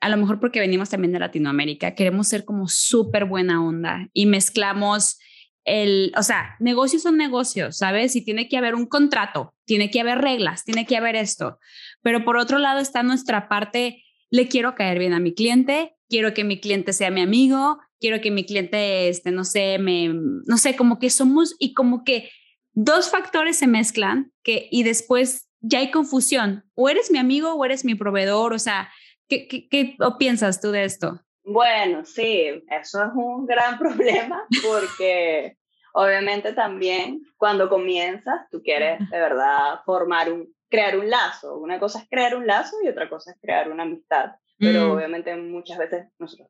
a 0.01 0.09
lo 0.09 0.17
mejor 0.17 0.39
porque 0.39 0.59
venimos 0.59 0.89
también 0.89 1.11
de 1.11 1.19
Latinoamérica, 1.19 1.95
queremos 1.95 2.27
ser 2.27 2.45
como 2.45 2.67
súper 2.67 3.25
buena 3.25 3.63
onda 3.63 4.07
y 4.13 4.25
mezclamos 4.25 5.19
el, 5.65 6.13
o 6.17 6.23
sea, 6.23 6.55
negocios 6.59 7.03
son 7.03 7.17
negocios, 7.17 7.77
¿sabes? 7.77 8.15
Y 8.15 8.23
tiene 8.23 8.47
que 8.47 8.57
haber 8.57 8.75
un 8.75 8.85
contrato, 8.85 9.53
tiene 9.65 9.91
que 9.91 9.99
haber 9.99 10.19
reglas, 10.19 10.63
tiene 10.63 10.85
que 10.85 10.97
haber 10.97 11.15
esto. 11.15 11.59
Pero 12.01 12.23
por 12.23 12.37
otro 12.37 12.57
lado 12.59 12.79
está 12.79 13.03
nuestra 13.03 13.49
parte, 13.49 14.03
le 14.31 14.47
quiero 14.47 14.73
caer 14.73 14.99
bien 14.99 15.13
a 15.13 15.19
mi 15.19 15.33
cliente, 15.33 15.95
quiero 16.07 16.33
que 16.33 16.43
mi 16.43 16.59
cliente 16.59 16.93
sea 16.93 17.11
mi 17.11 17.21
amigo, 17.21 17.79
quiero 17.99 18.21
que 18.21 18.31
mi 18.31 18.45
cliente, 18.45 19.09
este, 19.09 19.31
no 19.31 19.43
sé, 19.43 19.77
me, 19.79 20.09
no 20.09 20.57
sé, 20.57 20.75
como 20.75 20.97
que 20.97 21.09
somos 21.09 21.55
y 21.59 21.73
como 21.73 22.03
que 22.03 22.31
dos 22.73 23.09
factores 23.09 23.57
se 23.57 23.67
mezclan 23.67 24.31
que, 24.43 24.69
y 24.71 24.83
después 24.83 25.49
ya 25.61 25.79
hay 25.79 25.91
confusión. 25.91 26.63
O 26.73 26.89
eres 26.89 27.11
mi 27.11 27.17
amigo 27.17 27.53
o 27.53 27.65
eres 27.65 27.83
mi 27.85 27.95
proveedor, 27.95 28.53
o 28.53 28.59
sea, 28.59 28.89
¿Qué, 29.29 29.47
qué, 29.47 29.95
piensas 30.17 30.59
tú 30.59 30.71
de 30.71 30.83
esto? 30.83 31.21
Bueno, 31.43 32.03
sí, 32.03 32.63
eso 32.69 33.03
es 33.03 33.11
un 33.13 33.45
gran 33.45 33.77
problema 33.79 34.45
porque 34.63 35.57
obviamente 35.93 36.53
también 36.53 37.21
cuando 37.37 37.69
comienzas 37.69 38.49
tú 38.51 38.61
quieres 38.61 38.99
de 39.09 39.19
verdad 39.19 39.81
formar 39.85 40.33
un, 40.33 40.53
crear 40.69 40.97
un 40.97 41.09
lazo. 41.09 41.57
Una 41.57 41.79
cosa 41.79 41.99
es 41.99 42.09
crear 42.09 42.35
un 42.35 42.47
lazo 42.47 42.75
y 42.83 42.87
otra 42.87 43.09
cosa 43.09 43.31
es 43.31 43.37
crear 43.39 43.71
una 43.71 43.83
amistad. 43.83 44.31
Pero 44.57 44.87
mm. 44.87 44.91
obviamente 44.91 45.35
muchas 45.37 45.77
veces 45.77 46.07
nosotros 46.19 46.49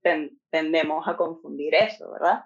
tendemos 0.49 1.07
a 1.07 1.15
confundir 1.15 1.75
eso, 1.75 2.11
¿verdad? 2.11 2.45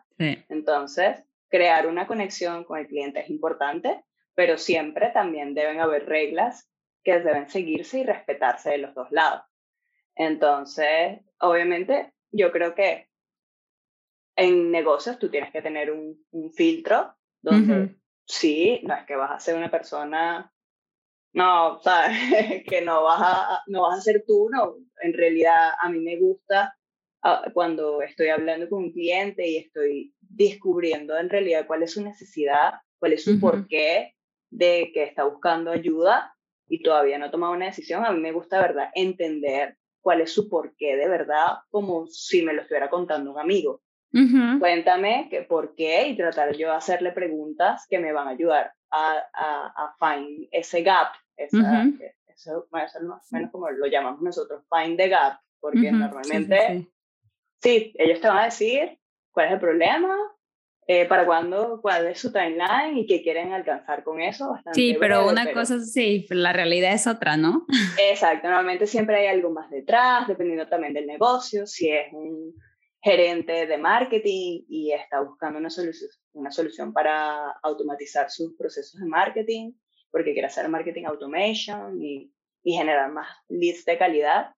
Entonces, 0.50 1.24
crear 1.48 1.88
una 1.88 2.06
conexión 2.06 2.66
con 2.66 2.80
el 2.80 2.88
cliente 2.88 3.22
es 3.22 3.30
importante, 3.30 4.04
pero 4.36 4.58
siempre 4.58 5.10
también 5.14 5.54
deben 5.54 5.80
haber 5.80 6.06
reglas 6.06 6.70
que 7.04 7.20
deben 7.20 7.50
seguirse 7.50 8.00
y 8.00 8.04
respetarse 8.04 8.72
de 8.72 8.80
los 8.80 8.94
dos 8.94 9.10
lados. 9.12 9.44
Entonces, 10.16 11.20
obviamente, 11.40 12.14
yo 12.32 12.52
creo 12.52 12.76
que 12.76 13.10
en 14.36 14.72
negocios 14.72 15.20
tú 15.20 15.30
tienes 15.30 15.52
que 15.52 15.62
tener 15.62 15.92
un, 15.92 16.24
filtro 16.56 17.16
donde 17.42 17.96
sí, 18.26 18.82
no 18.84 18.96
es 18.96 19.06
que 19.06 19.16
vas 19.16 19.32
a 19.32 19.40
ser 19.40 19.56
una 19.56 19.70
persona 19.70 20.54
no, 21.34 21.82
sabes, 21.82 22.16
que 22.68 22.82
no 22.82 23.04
vas, 23.04 23.22
a, 23.22 23.64
no 23.68 23.84
vas 23.84 24.00
a 24.00 24.02
ser 24.02 24.24
tú, 24.26 24.50
no. 24.52 24.76
En 25.02 25.14
realidad 25.14 25.72
a 25.82 25.90
mí 25.90 26.00
me 26.00 26.18
gusta 26.18 26.78
ah, 27.24 27.44
cuando 27.54 28.02
estoy 28.02 28.30
hablando 28.30 28.70
con 28.70 28.84
un 28.84 28.92
cliente 28.92 29.48
y 29.48 29.58
estoy 29.58 30.14
descubriendo 30.22 31.18
en 31.18 31.30
realidad 31.30 31.66
cuál 31.68 31.84
es 31.84 31.94
su 31.94 32.04
necesidad, 32.04 32.74
cuál 33.00 33.14
es 33.14 33.24
su 33.24 33.40
porqué 33.40 34.16
de 34.52 34.92
que 34.94 35.04
está 35.04 35.24
buscando 35.26 35.72
ayuda 35.72 36.36
y 36.68 36.82
todavía 36.82 37.18
no 37.18 37.26
ha 37.26 37.32
tomado 37.32 37.54
una 37.54 37.66
decisión, 37.66 38.06
a 38.06 38.12
mí 38.12 38.20
me 38.20 38.32
gusta, 38.32 38.62
¿verdad?, 38.62 38.90
entender 38.94 39.78
cuál 40.04 40.22
es 40.22 40.32
su 40.32 40.50
porqué 40.50 40.96
de 40.98 41.08
verdad, 41.08 41.60
como 41.72 42.06
si 42.08 42.44
me 42.44 42.54
lo 42.54 42.62
estuviera 42.62 42.90
contando 42.90 43.32
un 43.32 43.40
amigo. 43.40 43.82
Cuéntame 44.60 45.28
que 45.32 45.42
por 45.42 45.74
qué 45.74 46.08
y 46.10 46.16
tratar 46.16 46.56
yo 46.56 46.68
de 46.70 46.76
hacerle 46.76 47.14
preguntas 47.14 47.88
que 47.90 47.98
me 47.98 48.12
van 48.12 48.28
a 48.28 48.32
ayudar 48.32 48.72
a, 48.92 49.16
a, 49.34 49.74
a 49.76 49.96
find 49.98 50.48
ese 50.52 50.84
gap. 50.84 51.14
Esa, 51.36 51.88
Eso 52.28 52.68
va 52.72 52.82
a 52.82 52.88
ser 52.88 53.04
más 53.04 53.32
o 53.32 53.36
menos 53.36 53.52
como 53.52 53.72
lo 53.72 53.88
llamamos 53.88 54.22
nosotros, 54.22 54.64
find 54.70 54.98
the 54.98 55.08
gap, 55.08 55.40
porque 55.60 55.92
normalmente, 55.92 56.88
sí, 57.62 57.94
ellos 57.96 58.22
te 58.22 58.28
van 58.28 58.38
a 58.38 58.46
decir 58.46 59.00
cuál 59.32 59.48
es 59.48 59.54
el 59.54 59.60
problema, 59.60 60.16
eh, 60.88 61.06
para 61.06 61.26
cuándo, 61.26 61.80
cuál 61.82 62.08
es 62.08 62.20
su 62.20 62.32
timeline 62.32 62.98
y 62.98 63.06
qué 63.06 63.22
quieren 63.22 63.54
alcanzar 63.54 64.04
con 64.04 64.22
eso. 64.22 64.54
sí, 64.74 64.98
pero 65.00 65.28
una 65.30 65.52
cosa 65.54 65.80
sí, 65.80 66.26
la 66.30 66.52
realidad 66.52 66.94
es 66.94 67.08
otra, 67.08 67.38
¿no? 67.38 67.66
Exacto, 68.00 68.48
normalmente 68.48 68.86
siempre 68.88 69.16
hay 69.16 69.28
algo 69.28 69.50
más 69.52 69.70
detrás, 69.70 70.28
dependiendo 70.28 70.68
también 70.68 70.94
del 70.94 71.08
negocio, 71.08 71.66
si 71.66 71.90
es 71.90 72.12
un 72.12 72.54
gerente 73.02 73.66
de 73.66 73.78
marketing 73.78 74.64
y 74.68 74.92
está 74.92 75.22
buscando 75.22 75.60
una 75.60 75.70
solución, 75.70 76.10
una 76.34 76.52
solución 76.52 76.94
para 76.94 77.52
automatizar 77.62 78.30
sus 78.30 78.56
procesos 78.58 79.00
de 79.00 79.08
marketing, 79.08 79.74
porque 80.12 80.34
quiere 80.34 80.48
hacer 80.48 80.68
marketing 80.70 81.06
automation 81.06 82.02
y, 82.02 82.32
y 82.64 82.74
generar 82.74 83.12
más 83.12 83.28
leads 83.48 83.86
de 83.86 83.98
calidad, 83.98 84.52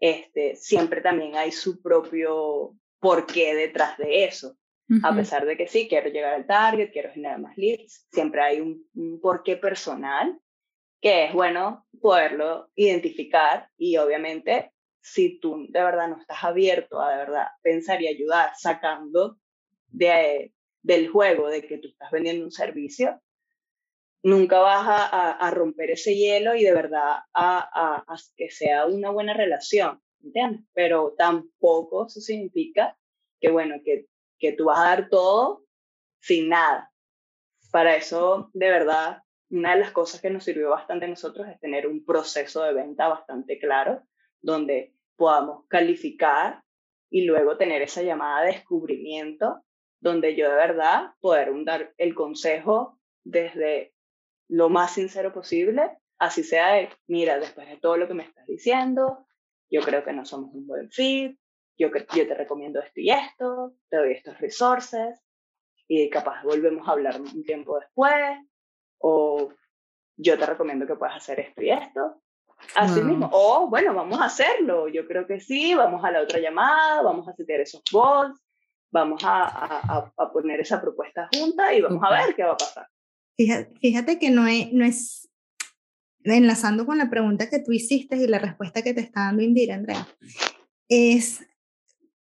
este, 0.00 0.56
siempre 0.56 1.00
también 1.00 1.36
hay 1.36 1.52
su 1.52 1.80
propio 1.80 2.76
porqué 3.00 3.54
detrás 3.54 3.96
de 3.98 4.24
eso. 4.24 4.56
A 5.02 5.14
pesar 5.14 5.46
de 5.46 5.56
que 5.56 5.66
sí, 5.66 5.88
quiero 5.88 6.10
llegar 6.10 6.34
al 6.34 6.46
target, 6.46 6.92
quiero 6.92 7.10
generar 7.10 7.40
más 7.40 7.56
leads, 7.56 8.06
siempre 8.12 8.42
hay 8.42 8.60
un, 8.60 9.20
porqué 9.20 9.56
personal 9.56 10.38
que 11.00 11.26
es 11.26 11.32
bueno 11.32 11.86
poderlo 12.00 12.70
identificar 12.74 13.70
y 13.76 13.96
obviamente 13.96 14.72
si 15.00 15.38
tú 15.38 15.66
de 15.68 15.82
verdad 15.82 16.08
no 16.08 16.20
estás 16.20 16.44
abierto 16.44 17.00
a 17.00 17.12
de 17.12 17.16
verdad 17.16 17.46
pensar 17.62 18.00
y 18.02 18.08
ayudar 18.08 18.52
sacando 18.56 19.38
de, 19.88 20.52
del 20.82 21.08
juego 21.08 21.48
de 21.48 21.66
que 21.66 21.78
tú 21.78 21.88
estás 21.88 22.10
vendiendo 22.10 22.44
un 22.44 22.50
servicio, 22.50 23.20
nunca 24.22 24.60
vas 24.60 24.86
a, 24.86 25.32
a, 25.32 25.50
romper 25.50 25.90
ese 25.90 26.14
hielo 26.14 26.54
y 26.54 26.64
de 26.64 26.72
verdad 26.72 27.18
a, 27.34 28.04
a, 28.06 28.16
que 28.36 28.50
sea 28.50 28.86
una 28.86 29.10
buena 29.10 29.34
relación, 29.34 30.00
¿entiendes? 30.22 30.62
Pero 30.72 31.14
tampoco 31.16 32.06
eso 32.06 32.20
significa 32.20 32.96
que, 33.40 33.50
bueno, 33.50 33.76
que 33.84 34.06
que 34.38 34.52
tú 34.52 34.66
vas 34.66 34.78
a 34.78 34.84
dar 34.90 35.08
todo 35.08 35.64
sin 36.20 36.48
nada. 36.48 36.92
Para 37.70 37.96
eso, 37.96 38.50
de 38.52 38.70
verdad, 38.70 39.22
una 39.50 39.74
de 39.74 39.80
las 39.80 39.92
cosas 39.92 40.20
que 40.20 40.30
nos 40.30 40.44
sirvió 40.44 40.70
bastante 40.70 41.04
a 41.04 41.08
nosotros 41.08 41.46
es 41.48 41.60
tener 41.60 41.86
un 41.86 42.04
proceso 42.04 42.62
de 42.62 42.72
venta 42.72 43.08
bastante 43.08 43.58
claro, 43.58 44.02
donde 44.40 44.94
podamos 45.16 45.64
calificar 45.68 46.62
y 47.10 47.24
luego 47.24 47.56
tener 47.56 47.82
esa 47.82 48.02
llamada 48.02 48.42
de 48.42 48.52
descubrimiento, 48.52 49.62
donde 50.00 50.34
yo 50.34 50.50
de 50.50 50.56
verdad 50.56 51.10
poder 51.20 51.52
dar 51.64 51.94
el 51.98 52.14
consejo 52.14 52.98
desde 53.22 53.94
lo 54.48 54.68
más 54.68 54.92
sincero 54.92 55.32
posible, 55.32 55.96
así 56.18 56.42
sea 56.42 56.74
de, 56.74 56.90
mira, 57.06 57.38
después 57.38 57.68
de 57.68 57.76
todo 57.76 57.96
lo 57.96 58.08
que 58.08 58.14
me 58.14 58.24
estás 58.24 58.46
diciendo, 58.46 59.26
yo 59.70 59.82
creo 59.82 60.04
que 60.04 60.12
no 60.12 60.24
somos 60.24 60.54
un 60.54 60.66
buen 60.66 60.90
fit, 60.90 61.38
yo, 61.76 61.88
yo 61.88 62.28
te 62.28 62.34
recomiendo 62.34 62.80
esto 62.80 63.00
y 63.00 63.10
esto, 63.10 63.74
te 63.88 63.96
doy 63.96 64.12
estos 64.12 64.38
resources 64.38 65.20
y 65.88 66.08
capaz 66.10 66.42
volvemos 66.42 66.88
a 66.88 66.92
hablar 66.92 67.20
un 67.20 67.44
tiempo 67.44 67.78
después 67.78 68.38
o 68.98 69.52
yo 70.16 70.38
te 70.38 70.46
recomiendo 70.46 70.86
que 70.86 70.96
puedas 70.96 71.16
hacer 71.16 71.40
esto 71.40 71.62
y 71.62 71.70
esto. 71.70 72.20
Así 72.76 73.02
mismo, 73.02 73.28
o 73.32 73.68
bueno, 73.68 73.92
vamos 73.92 74.20
a 74.20 74.26
hacerlo, 74.26 74.88
yo 74.88 75.06
creo 75.06 75.26
que 75.26 75.40
sí, 75.40 75.74
vamos 75.74 76.02
a 76.04 76.10
la 76.10 76.22
otra 76.22 76.38
llamada, 76.38 77.02
vamos 77.02 77.28
a 77.28 77.34
setear 77.34 77.60
esos 77.60 77.82
bots, 77.92 78.40
vamos 78.90 79.22
a, 79.24 79.42
a, 79.44 80.12
a, 80.16 80.32
poner 80.32 80.60
esa 80.60 80.80
propuesta 80.80 81.28
junta 81.34 81.74
y 81.74 81.82
vamos 81.82 82.02
a 82.02 82.10
ver 82.10 82.34
qué 82.34 82.44
va 82.44 82.52
a 82.52 82.56
pasar. 82.56 82.88
Fíjate, 83.36 83.74
fíjate 83.80 84.18
que 84.18 84.30
no 84.30 84.46
es, 84.46 84.72
no 84.72 84.84
es, 84.84 85.30
enlazando 86.22 86.86
con 86.86 86.96
la 86.96 87.10
pregunta 87.10 87.50
que 87.50 87.58
tú 87.58 87.72
hiciste 87.72 88.16
y 88.16 88.26
la 88.28 88.38
respuesta 88.38 88.82
que 88.82 88.94
te 88.94 89.00
está 89.00 89.24
dando 89.26 89.42
Indira, 89.42 89.74
Andrea, 89.74 90.06
es 90.88 91.44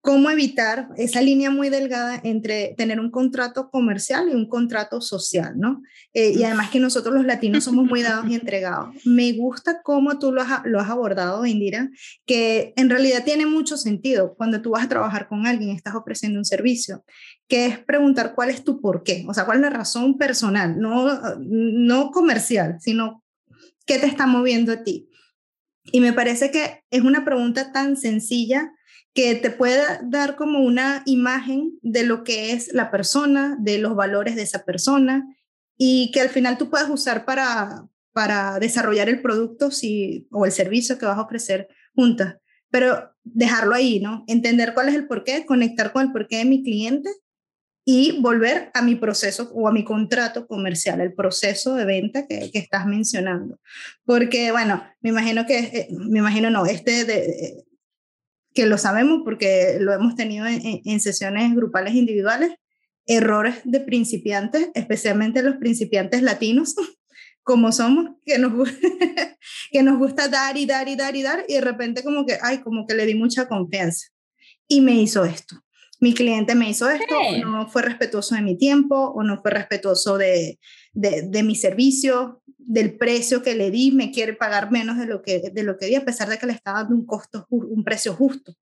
cómo 0.01 0.31
evitar 0.31 0.89
esa 0.97 1.21
línea 1.21 1.51
muy 1.51 1.69
delgada 1.69 2.19
entre 2.23 2.73
tener 2.75 2.99
un 2.99 3.11
contrato 3.11 3.69
comercial 3.69 4.29
y 4.29 4.33
un 4.33 4.49
contrato 4.49 4.99
social, 4.99 5.53
¿no? 5.57 5.83
Eh, 6.13 6.33
y 6.35 6.43
además 6.43 6.71
que 6.71 6.79
nosotros 6.79 7.13
los 7.13 7.25
latinos 7.25 7.63
somos 7.63 7.85
muy 7.85 8.01
dados 8.01 8.25
y 8.27 8.33
entregados. 8.35 8.95
Me 9.05 9.31
gusta 9.33 9.81
cómo 9.83 10.17
tú 10.17 10.31
lo 10.31 10.41
has, 10.41 10.61
lo 10.65 10.79
has 10.79 10.89
abordado, 10.89 11.45
Indira, 11.45 11.89
que 12.25 12.73
en 12.77 12.89
realidad 12.89 13.23
tiene 13.23 13.45
mucho 13.45 13.77
sentido 13.77 14.33
cuando 14.35 14.61
tú 14.61 14.71
vas 14.71 14.85
a 14.85 14.89
trabajar 14.89 15.27
con 15.27 15.45
alguien, 15.45 15.75
estás 15.75 15.93
ofreciendo 15.93 16.39
un 16.39 16.45
servicio, 16.45 17.05
que 17.47 17.67
es 17.67 17.77
preguntar 17.77 18.33
cuál 18.33 18.49
es 18.49 18.63
tu 18.63 18.81
por 18.81 19.03
qué, 19.03 19.23
o 19.27 19.33
sea, 19.35 19.45
cuál 19.45 19.57
es 19.57 19.61
la 19.61 19.69
razón 19.69 20.17
personal, 20.17 20.79
no, 20.79 21.37
no 21.39 22.09
comercial, 22.09 22.77
sino 22.79 23.23
qué 23.85 23.99
te 23.99 24.07
está 24.07 24.25
moviendo 24.25 24.71
a 24.71 24.83
ti. 24.83 25.09
Y 25.91 25.99
me 25.99 26.13
parece 26.13 26.49
que 26.49 26.83
es 26.89 27.01
una 27.01 27.23
pregunta 27.23 27.71
tan 27.71 27.97
sencilla 27.97 28.71
que 29.13 29.35
te 29.35 29.49
pueda 29.49 29.99
dar 30.03 30.35
como 30.35 30.59
una 30.59 31.03
imagen 31.05 31.77
de 31.81 32.03
lo 32.03 32.23
que 32.23 32.53
es 32.53 32.73
la 32.73 32.91
persona, 32.91 33.57
de 33.59 33.77
los 33.77 33.95
valores 33.95 34.35
de 34.35 34.43
esa 34.43 34.63
persona 34.63 35.35
y 35.77 36.11
que 36.11 36.21
al 36.21 36.29
final 36.29 36.57
tú 36.57 36.69
puedas 36.69 36.89
usar 36.89 37.25
para, 37.25 37.87
para 38.13 38.59
desarrollar 38.59 39.09
el 39.09 39.21
producto 39.21 39.69
o 40.31 40.45
el 40.45 40.51
servicio 40.51 40.97
que 40.97 41.05
vas 41.05 41.17
a 41.17 41.23
ofrecer 41.23 41.67
juntas. 41.93 42.37
Pero 42.69 43.11
dejarlo 43.23 43.75
ahí, 43.75 43.99
¿no? 43.99 44.23
Entender 44.27 44.73
cuál 44.73 44.89
es 44.89 44.95
el 44.95 45.07
porqué, 45.07 45.45
conectar 45.45 45.91
con 45.91 46.03
el 46.03 46.11
porqué 46.13 46.37
de 46.37 46.45
mi 46.45 46.63
cliente 46.63 47.09
y 47.83 48.21
volver 48.21 48.71
a 48.73 48.81
mi 48.81 48.95
proceso 48.95 49.51
o 49.53 49.67
a 49.67 49.73
mi 49.73 49.83
contrato 49.83 50.47
comercial, 50.47 51.01
el 51.01 51.13
proceso 51.13 51.75
de 51.75 51.83
venta 51.83 52.27
que, 52.27 52.49
que 52.51 52.59
estás 52.59 52.85
mencionando. 52.85 53.59
Porque, 54.05 54.51
bueno, 54.51 54.83
me 55.01 55.09
imagino 55.09 55.45
que, 55.45 55.59
eh, 55.59 55.87
me 55.91 56.19
imagino 56.19 56.49
no, 56.49 56.65
este 56.65 57.03
de, 57.03 57.65
que 58.53 58.65
lo 58.65 58.77
sabemos 58.77 59.21
porque 59.23 59.77
lo 59.79 59.93
hemos 59.93 60.15
tenido 60.15 60.45
en, 60.47 60.99
sesiones 60.99 61.55
grupales 61.55 61.95
individuales, 61.95 62.51
errores 63.05 63.55
de 63.63 63.79
principiantes, 63.79 64.69
especialmente 64.73 65.41
los 65.41 65.57
principiantes 65.57 66.21
latinos, 66.21 66.75
como 67.43 67.71
somos, 67.71 68.11
que 68.25 68.37
nos, 68.37 68.53
que 69.71 69.83
nos 69.83 69.97
gusta 69.97 70.27
dar 70.27 70.57
y 70.57 70.65
dar 70.65 70.87
y 70.87 70.95
dar 70.95 71.15
y 71.15 71.21
dar, 71.21 71.45
y 71.47 71.55
de 71.55 71.61
repente 71.61 72.03
como 72.03 72.25
que, 72.25 72.37
ay, 72.41 72.59
como 72.59 72.85
que 72.85 72.93
le 72.93 73.05
di 73.05 73.15
mucha 73.15 73.47
confianza. 73.47 74.07
Y 74.67 74.81
me 74.81 74.93
hizo 74.93 75.25
esto. 75.25 75.63
Mi 75.99 76.13
cliente 76.13 76.55
me 76.55 76.69
hizo 76.69 76.89
esto, 76.89 77.15
no 77.45 77.69
fue 77.69 77.83
respetuoso 77.83 78.33
de 78.33 78.41
mi 78.41 78.57
tiempo, 78.57 79.11
o 79.15 79.21
no 79.21 79.39
fue 79.39 79.51
respetuoso 79.51 80.17
de, 80.17 80.59
de, 80.93 81.23
de 81.23 81.43
mi 81.43 81.55
servicio, 81.55 82.40
del 82.71 82.97
precio 82.97 83.43
que 83.43 83.53
le 83.53 83.69
di, 83.69 83.91
me 83.91 84.11
quiere 84.11 84.33
pagar 84.33 84.71
menos 84.71 84.97
de 84.97 85.05
lo 85.05 85.21
que, 85.21 85.51
de 85.51 85.63
lo 85.63 85.77
que 85.77 85.87
di, 85.87 85.95
a 85.95 86.05
pesar 86.05 86.29
de 86.29 86.37
que 86.37 86.45
le 86.45 86.53
estaba 86.53 86.79
dando 86.79 86.95
un 86.95 87.05
costo, 87.05 87.45
un 87.49 87.83
precio 87.83 88.13
justo. 88.13 88.55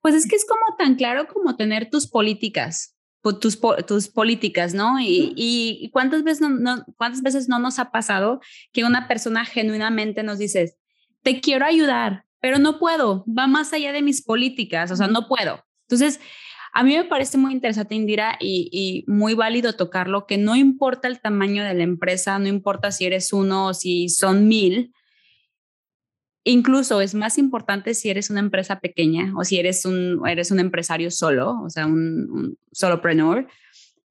Pues 0.00 0.14
es 0.14 0.28
que 0.28 0.36
es 0.36 0.46
como 0.46 0.76
tan 0.78 0.94
claro 0.94 1.26
como 1.26 1.56
tener 1.56 1.90
tus 1.90 2.06
políticas, 2.06 2.96
tus, 3.40 3.60
tus 3.86 4.08
políticas, 4.08 4.74
¿no? 4.74 5.00
Y, 5.00 5.32
y, 5.36 5.90
cuántas, 5.90 6.22
veces 6.22 6.48
no, 6.48 6.84
cuántas 6.96 7.22
veces 7.22 7.48
no 7.48 7.58
nos 7.58 7.80
ha 7.80 7.90
pasado 7.90 8.40
que 8.72 8.84
una 8.84 9.08
persona 9.08 9.44
genuinamente 9.44 10.22
nos 10.22 10.38
dice, 10.38 10.76
te 11.22 11.40
quiero 11.40 11.66
ayudar, 11.66 12.26
pero 12.40 12.60
no 12.60 12.78
puedo, 12.78 13.24
va 13.26 13.48
más 13.48 13.72
allá 13.72 13.90
de 13.90 14.02
mis 14.02 14.22
políticas, 14.22 14.92
o 14.92 14.96
sea, 14.96 15.08
no 15.08 15.26
puedo. 15.26 15.64
Entonces, 15.88 16.20
a 16.76 16.82
mí 16.82 16.94
me 16.94 17.04
parece 17.04 17.38
muy 17.38 17.54
interesante, 17.54 17.94
Indira, 17.94 18.36
y, 18.38 19.02
muy 19.06 19.32
válido 19.32 19.72
tocarlo, 19.72 20.26
que 20.26 20.36
no 20.36 20.56
importa 20.56 21.08
el 21.08 21.22
tamaño 21.22 21.64
de 21.64 21.72
la 21.72 21.82
empresa, 21.82 22.38
no 22.38 22.48
importa 22.48 22.92
si 22.92 23.06
eres 23.06 23.32
uno 23.32 23.68
o 23.68 23.74
si 23.74 24.10
son 24.10 24.46
mil, 24.46 24.92
incluso 26.44 27.00
es 27.00 27.14
más 27.14 27.38
importante 27.38 27.94
si 27.94 28.10
eres 28.10 28.28
una 28.28 28.40
empresa 28.40 28.80
pequeña 28.80 29.32
o 29.38 29.42
si 29.42 29.58
eres 29.58 29.86
un, 29.86 30.20
eres 30.28 30.50
un 30.50 30.60
empresario 30.60 31.10
solo, 31.10 31.62
o 31.64 31.70
sea, 31.70 31.86
un, 31.86 32.28
un 32.30 32.58
solopreneur, 32.72 33.48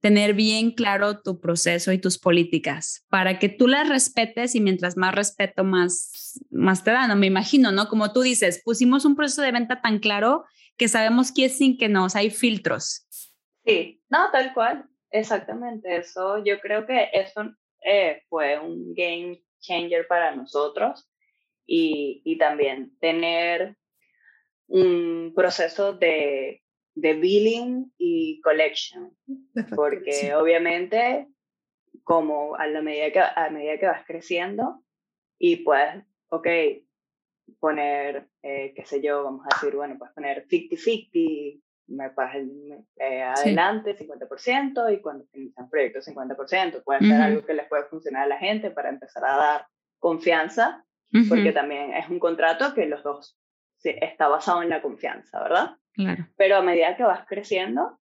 tener 0.01 0.33
bien 0.33 0.71
claro 0.71 1.21
tu 1.21 1.39
proceso 1.39 1.91
y 1.91 1.99
tus 1.99 2.17
políticas 2.17 3.05
para 3.09 3.37
que 3.37 3.47
tú 3.47 3.67
las 3.67 3.87
respetes 3.87 4.55
y 4.55 4.59
mientras 4.59 4.97
más 4.97 5.13
respeto, 5.13 5.63
más, 5.63 6.41
más 6.49 6.83
te 6.83 6.89
dan. 6.89 7.19
Me 7.19 7.27
imagino, 7.27 7.71
¿no? 7.71 7.89
Como 7.89 8.11
tú 8.11 8.21
dices, 8.21 8.59
pusimos 8.65 9.05
un 9.05 9.15
proceso 9.15 9.43
de 9.43 9.51
venta 9.51 9.81
tan 9.81 9.99
claro 9.99 10.45
que 10.77 10.87
sabemos 10.87 11.31
que 11.31 11.45
es 11.45 11.57
sin 11.57 11.77
que 11.77 11.89
nos 11.89 12.15
hay 12.15 12.29
filtros. 12.29 13.07
Sí, 13.65 14.01
no, 14.09 14.29
tal 14.31 14.53
cual, 14.53 14.85
exactamente 15.09 15.97
eso. 15.97 16.43
Yo 16.43 16.59
creo 16.59 16.85
que 16.85 17.09
eso 17.13 17.51
eh, 17.83 18.21
fue 18.29 18.59
un 18.59 18.93
game 18.93 19.41
changer 19.59 20.07
para 20.07 20.35
nosotros 20.35 21.09
y, 21.65 22.21
y 22.23 22.37
también 22.37 22.97
tener 22.99 23.77
un 24.67 25.33
proceso 25.35 25.93
de, 25.93 26.63
de 26.95 27.13
billing 27.13 27.93
y 27.97 28.41
collection, 28.41 29.15
porque 29.75 30.33
obviamente 30.35 31.27
como 32.03 32.55
a 32.55 32.67
la 32.67 32.81
medida 32.81 33.11
que 33.11 33.19
a 33.19 33.49
medida 33.49 33.79
que 33.79 33.87
vas 33.87 34.05
creciendo 34.05 34.83
y 35.37 35.57
puedes, 35.57 36.03
ok, 36.29 36.47
poner, 37.59 38.27
eh, 38.43 38.73
qué 38.75 38.85
sé 38.85 39.01
yo, 39.01 39.23
vamos 39.23 39.45
a 39.45 39.55
decir, 39.55 39.75
bueno, 39.75 39.97
puedes 39.97 40.13
poner 40.13 40.47
50-50, 40.47 41.61
me 41.87 42.09
pasas 42.09 42.41
eh, 42.97 43.21
adelante 43.21 43.95
50% 43.95 44.93
y 44.93 45.01
cuando 45.01 45.25
finalizan 45.31 45.69
proyectos 45.69 46.07
50%, 46.07 46.83
puede 46.83 46.99
ser 47.01 47.21
algo 47.21 47.45
que 47.45 47.53
les 47.53 47.67
puede 47.67 47.83
funcionar 47.85 48.23
a 48.23 48.27
la 48.27 48.37
gente 48.37 48.71
para 48.71 48.89
empezar 48.89 49.23
a 49.25 49.37
dar 49.37 49.67
confianza, 49.99 50.83
porque 51.29 51.53
también 51.53 51.93
es 51.93 52.09
un 52.09 52.19
contrato 52.19 52.73
que 52.73 52.87
los 52.87 53.03
dos 53.03 53.37
está 53.83 54.27
basado 54.27 54.63
en 54.63 54.69
la 54.69 54.81
confianza, 54.81 55.41
¿verdad? 55.41 55.77
Claro. 55.93 56.27
Pero 56.35 56.57
a 56.57 56.61
medida 56.61 56.97
que 56.97 57.03
vas 57.03 57.25
creciendo, 57.27 57.99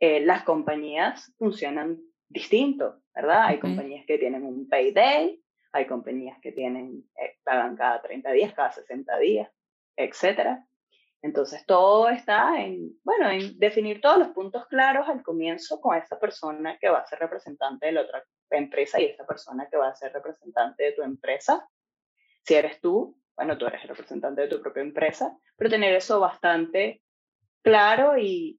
eh, 0.00 0.20
las 0.20 0.44
compañías 0.44 1.32
funcionan 1.38 1.98
distinto, 2.28 3.02
¿verdad? 3.14 3.46
Hay 3.46 3.58
compañías 3.58 4.04
que 4.06 4.18
tienen 4.18 4.44
un 4.44 4.68
payday, 4.68 5.42
hay 5.72 5.86
compañías 5.86 6.38
que 6.40 6.52
tienen, 6.52 7.04
eh, 7.16 7.36
pagan 7.44 7.76
cada 7.76 8.00
30 8.02 8.32
días, 8.32 8.54
cada 8.54 8.72
60 8.72 9.18
días, 9.18 9.50
etcétera. 9.96 10.66
Entonces 11.20 11.66
todo 11.66 12.08
está 12.08 12.60
en, 12.60 12.92
bueno, 13.02 13.28
en 13.28 13.58
definir 13.58 14.00
todos 14.00 14.18
los 14.18 14.28
puntos 14.28 14.66
claros 14.68 15.08
al 15.08 15.22
comienzo 15.22 15.80
con 15.80 15.96
esa 15.96 16.18
persona 16.18 16.78
que 16.78 16.88
va 16.88 16.98
a 16.98 17.06
ser 17.06 17.18
representante 17.18 17.86
de 17.86 17.92
la 17.92 18.02
otra 18.02 18.24
empresa 18.50 19.00
y 19.00 19.06
esa 19.06 19.26
persona 19.26 19.68
que 19.68 19.76
va 19.76 19.88
a 19.88 19.96
ser 19.96 20.12
representante 20.12 20.84
de 20.84 20.92
tu 20.92 21.02
empresa. 21.02 21.68
Si 22.44 22.54
eres 22.54 22.80
tú, 22.80 23.18
bueno, 23.36 23.58
tú 23.58 23.66
eres 23.66 23.82
el 23.82 23.88
representante 23.88 24.42
de 24.42 24.48
tu 24.48 24.62
propia 24.62 24.82
empresa, 24.82 25.36
pero 25.56 25.70
tener 25.70 25.92
eso 25.94 26.20
bastante 26.20 27.02
claro 27.62 28.16
y, 28.16 28.58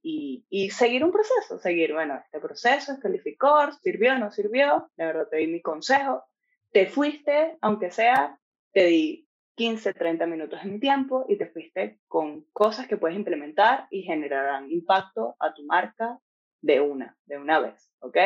y, 0.50 0.70
seguir 0.70 1.04
un 1.04 1.12
proceso, 1.12 1.58
seguir, 1.60 1.94
bueno, 1.94 2.22
este 2.24 2.40
proceso 2.40 2.94
es 2.94 3.00
calificó, 3.00 3.72
sirvió, 3.82 4.18
no 4.18 4.32
sirvió, 4.32 4.90
de 4.96 5.06
verdad 5.06 5.28
te 5.30 5.38
di 5.38 5.48
mi 5.48 5.62
consejo, 5.62 6.24
te 6.72 6.88
fuiste, 6.88 7.58
aunque 7.62 7.92
sea, 7.92 8.40
te 8.74 8.86
di 8.86 9.28
15, 9.56 9.94
30 9.94 10.26
minutos 10.26 10.64
de 10.64 10.70
mi 10.70 10.80
tiempo 10.80 11.26
y 11.28 11.38
te 11.38 11.48
fuiste 11.48 12.00
con 12.08 12.46
cosas 12.54 12.88
que 12.88 12.98
puedes 12.98 13.18
implementar 13.18 13.88
y 13.92 14.04
generarán 14.04 14.72
impacto 14.72 15.36
a 15.40 15.54
tu 15.54 15.66
marca 15.66 16.20
de 16.62 16.80
una, 16.80 17.18
de 17.26 17.38
una 17.38 17.60
vez, 17.60 17.92
¿ok? 18.00 18.18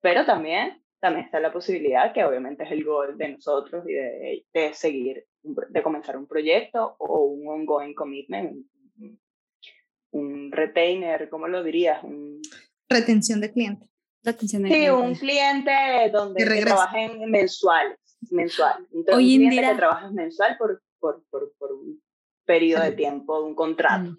Pero 0.00 0.24
también, 0.24 0.82
también 1.00 1.24
está 1.24 1.40
la 1.40 1.52
posibilidad, 1.52 2.12
que 2.12 2.24
obviamente 2.24 2.64
es 2.64 2.72
el 2.72 2.84
gol 2.84 3.16
de 3.16 3.28
nosotros 3.30 3.84
y 3.88 3.92
de, 3.94 4.74
seguir, 4.74 5.26
de 5.42 5.82
comenzar 5.82 6.16
un 6.16 6.26
proyecto 6.26 6.96
o 6.98 7.24
un 7.24 7.48
ongoing 7.48 7.94
commitment, 7.94 8.66
un, 10.12 10.52
retainer, 10.52 11.28
¿cómo 11.30 11.48
lo 11.48 11.62
dirías? 11.62 12.02
Un, 12.02 12.42
Retención 12.88 13.40
de 13.40 13.52
cliente. 14.22 14.30
Retención 14.30 14.62
de 14.62 14.68
sí, 14.68 14.88
un 14.90 15.14
cliente 15.14 16.10
donde 16.12 16.62
trabajen 16.62 17.30
mensuales 17.30 17.98
mensual. 18.30 18.86
Entonces, 18.92 19.14
Hoy 19.14 19.34
en 19.36 19.50
día 19.50 19.70
que 19.70 19.76
trabajas 19.76 20.12
mensual 20.12 20.56
por, 20.58 20.82
por, 20.98 21.24
por, 21.30 21.52
por, 21.58 21.72
un 21.72 22.02
periodo 22.44 22.82
de 22.82 22.92
tiempo, 22.92 23.40
un 23.40 23.54
contrato. 23.54 24.10
Mm. 24.10 24.18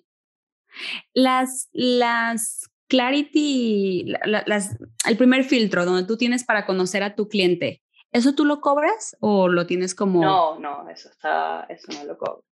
Las, 1.14 1.70
las 1.74 2.70
Clarity, 2.88 4.14
las, 4.26 4.78
el 5.08 5.18
primer 5.18 5.44
filtro 5.44 5.86
donde 5.86 6.06
tú 6.06 6.18
tienes 6.18 6.44
para 6.44 6.66
conocer 6.66 7.04
a 7.04 7.16
tu 7.16 7.28
cliente, 7.28 7.82
¿eso 8.12 8.34
tú 8.36 8.46
lo 8.46 8.62
cobras 8.62 9.16
o 9.20 9.48
lo 9.48 9.66
tienes 9.66 9.96
como...? 9.96 10.22
No, 10.22 10.60
no, 10.60 10.90
eso, 10.90 11.10
está, 11.10 11.66
eso 11.70 11.88
no 11.98 12.06
lo 12.06 12.18
cobro. 12.18 12.44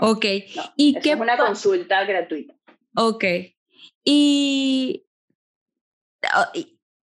ok. 0.00 0.24
¿Y 0.76 0.98
qué 1.00 1.12
es 1.12 1.20
una 1.20 1.36
consulta 1.36 2.04
gratuita. 2.04 2.54
Ok. 2.96 3.24
Y, 4.04 5.06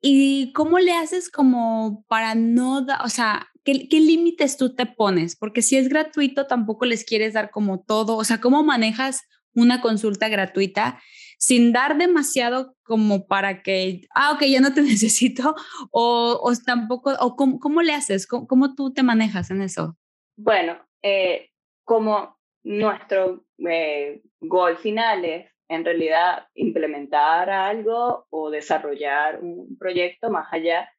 y, 0.01 0.43
¿Y 0.49 0.53
cómo 0.53 0.79
le 0.79 0.93
haces 0.93 1.31
como 1.31 2.05
para 2.09 2.35
no, 2.35 2.83
dar, 2.85 3.05
o 3.05 3.09
sea, 3.09 3.49
¿qué, 3.65 4.01
límites 4.01 4.57
tú 4.57 4.75
te 4.75 4.87
pones? 4.87 5.37
Porque 5.37 5.63
si 5.63 5.77
es 5.77 5.89
gratuito, 5.89 6.47
tampoco 6.47 6.85
les 6.87 7.05
quieres 7.05 7.35
dar 7.35 7.51
como 7.51 7.81
todo. 7.81 8.17
O 8.17 8.25
sea, 8.25 8.41
¿cómo 8.41 8.63
manejas 8.63 9.23
una 9.55 9.81
consulta 9.81 10.29
gratuita 10.29 11.01
sin 11.39 11.73
dar 11.73 11.99
demasiado 11.99 12.75
como 12.83 13.27
para 13.27 13.63
que, 13.63 14.03
ah, 14.15 14.33
ok, 14.33 14.45
ya 14.45 14.61
no 14.61 14.73
te 14.73 14.83
necesito? 14.83 15.55
O, 15.91 16.39
o 16.43 16.53
tampoco, 16.65 17.13
o 17.21 17.37
cómo, 17.37 17.59
cómo 17.59 17.83
le 17.83 17.93
haces? 17.93 18.27
¿Cómo, 18.27 18.75
tú 18.75 18.93
te 18.93 19.03
manejas 19.03 19.51
en 19.51 19.63
eso? 19.63 19.97
Bueno, 20.37 20.79
eh, 21.03 21.51
como 21.85 22.39
nuestro 22.63 23.45
eh, 23.59 24.23
gol 24.41 24.77
final 24.79 25.25
es 25.25 25.51
en 25.69 25.85
realidad 25.85 26.49
implementar 26.55 27.51
algo 27.51 28.27
o 28.31 28.51
desarrollar 28.51 29.41
un 29.43 29.77
proyecto 29.79 30.31
más 30.31 30.47
allá 30.51 30.91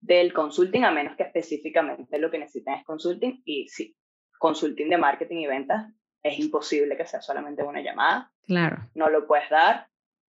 del 0.00 0.32
consulting, 0.32 0.84
a 0.84 0.90
menos 0.90 1.16
que 1.16 1.22
específicamente 1.22 2.18
lo 2.18 2.30
que 2.30 2.38
necesitan 2.38 2.78
es 2.78 2.84
consulting. 2.84 3.42
Y 3.44 3.68
sí, 3.68 3.96
consulting 4.38 4.88
de 4.88 4.98
marketing 4.98 5.36
y 5.38 5.46
ventas 5.46 5.92
es 6.22 6.38
imposible 6.38 6.96
que 6.96 7.06
sea 7.06 7.20
solamente 7.20 7.62
una 7.62 7.82
llamada. 7.82 8.32
Claro. 8.46 8.78
No 8.94 9.08
lo 9.10 9.26
puedes 9.26 9.48
dar. 9.50 9.88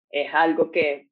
Es 0.09 0.33
algo 0.33 0.71
que, 0.71 1.09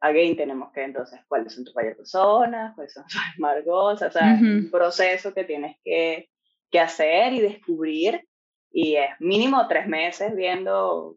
again, 0.00 0.36
tenemos 0.36 0.72
que 0.72 0.82
entonces, 0.82 1.20
cuáles 1.28 1.54
son 1.54 1.64
tus 1.64 1.74
varias 1.74 1.96
personas, 1.96 2.74
cuáles 2.74 2.92
son 2.92 3.04
tus 3.04 3.20
amargos, 3.38 4.02
o 4.02 4.10
sea, 4.10 4.38
un 4.40 4.68
proceso 4.70 5.32
que 5.32 5.44
tienes 5.44 5.76
que, 5.84 6.28
que 6.70 6.80
hacer 6.80 7.32
y 7.32 7.40
descubrir. 7.40 8.28
Y 8.72 8.96
es 8.96 9.10
mínimo 9.20 9.66
tres 9.68 9.86
meses 9.86 10.34
viendo 10.34 11.16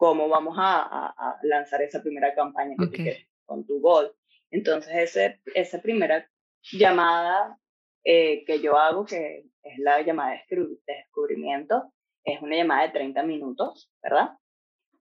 cómo 0.00 0.30
vamos 0.30 0.56
a, 0.58 1.12
a, 1.14 1.38
lanzar 1.42 1.82
esa 1.82 2.02
primera 2.02 2.34
campaña 2.34 2.74
que 2.78 2.88
quieres 2.88 3.28
con 3.44 3.66
tu 3.66 3.80
gol. 3.82 4.10
Entonces, 4.50 4.94
ese, 4.94 5.42
esa 5.54 5.82
primera 5.82 6.26
llamada 6.72 7.58
eh, 8.02 8.42
que 8.46 8.62
yo 8.62 8.78
hago, 8.78 9.04
que 9.04 9.44
es 9.62 9.78
la 9.78 10.00
llamada 10.00 10.40
de 10.48 10.78
descubrimiento, 10.86 11.92
es 12.24 12.40
una 12.40 12.56
llamada 12.56 12.86
de 12.86 12.92
30 12.94 13.22
minutos, 13.24 13.92
¿verdad? 14.02 14.38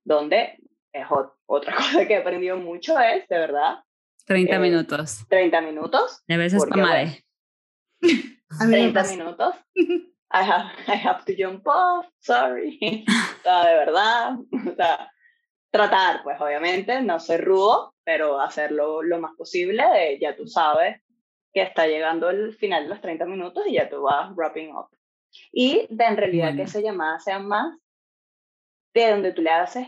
Donde 0.04 0.60
es 0.91 1.06
otra 1.45 1.76
cosa 1.78 2.06
que 2.06 2.16
he 2.16 2.18
aprendido 2.18 2.58
mucho 2.58 3.00
es, 3.00 3.26
de 3.30 3.39
verdad. 3.39 3.78
30 4.26 4.54
eh, 4.54 4.60
minutos. 4.60 5.26
30 5.30 5.62
minutos. 5.62 6.22
De 6.28 6.36
veces 6.36 6.62
madre. 6.76 7.24
30 8.02 9.04
minutos. 9.04 9.56
I 10.32 10.43
have, 10.43 10.71
I 10.88 10.95
have 10.95 11.25
to 11.25 11.36
jump 11.36 11.67
off, 11.67 12.05
sorry. 12.19 12.77
de 13.43 13.75
verdad. 13.75 14.38
O 14.39 14.75
sea, 14.75 15.11
tratar, 15.71 16.23
pues 16.23 16.39
obviamente, 16.39 17.01
no 17.01 17.19
ser 17.19 17.43
rudo, 17.43 17.93
pero 18.03 18.39
hacerlo 18.39 19.01
lo 19.01 19.19
más 19.19 19.36
posible. 19.36 19.84
ya 20.19 20.36
tú 20.36 20.47
sabes 20.47 21.01
que 21.53 21.61
está 21.61 21.88
llegando 21.88 22.30
el 22.30 22.53
final 22.55 22.84
de 22.84 22.89
los 22.89 23.01
30 23.01 23.25
minutos 23.25 23.65
y 23.67 23.73
ya 23.73 23.89
tú 23.89 24.03
vas 24.03 24.36
wrapping 24.36 24.75
up. 24.75 24.89
Y 25.51 25.88
de 25.89 26.05
en 26.05 26.17
realidad 26.17 26.55
que 26.55 26.63
esa 26.63 26.80
llamada 26.80 27.19
sea 27.19 27.39
más 27.39 27.77
de 28.93 29.11
donde 29.11 29.34
tú 29.34 29.41
le 29.41 29.51
haces 29.51 29.88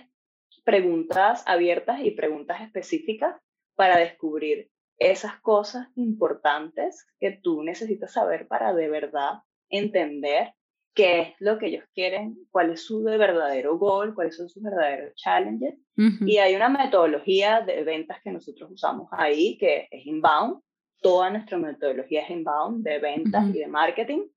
preguntas 0.64 1.44
abiertas 1.48 2.02
y 2.02 2.12
preguntas 2.12 2.62
específicas 2.62 3.36
para 3.76 3.98
descubrir 3.98 4.70
esas 4.98 5.40
cosas 5.42 5.88
importantes 5.96 7.08
que 7.20 7.32
tú 7.32 7.64
necesitas 7.64 8.14
saber 8.14 8.48
para 8.48 8.74
de 8.74 8.88
verdad 8.88 9.42
entender 9.72 10.54
qué 10.94 11.22
es 11.22 11.36
lo 11.40 11.58
que 11.58 11.68
ellos 11.68 11.86
quieren, 11.94 12.38
cuál 12.52 12.72
es 12.72 12.86
su 12.86 13.04
verdadero 13.04 13.78
goal, 13.78 14.14
cuáles 14.14 14.36
son 14.36 14.50
sus 14.50 14.62
verdaderos 14.62 15.16
challenges. 15.16 15.76
Y 15.96 16.38
hay 16.38 16.56
una 16.56 16.70
metodología 16.70 17.62
de 17.62 17.84
ventas 17.84 18.20
que 18.24 18.32
nosotros 18.32 18.72
usamos 18.72 19.08
ahí, 19.12 19.58
que 19.58 19.88
es 19.92 20.06
inbound. 20.06 20.62
Toda 21.02 21.30
nuestra 21.30 21.58
metodología 21.58 22.24
es 22.24 22.30
inbound 22.30 22.84
de 22.84 23.00
ventas 23.00 23.48
y 23.50 23.60
de 23.60 23.68
marketing. 23.68 24.28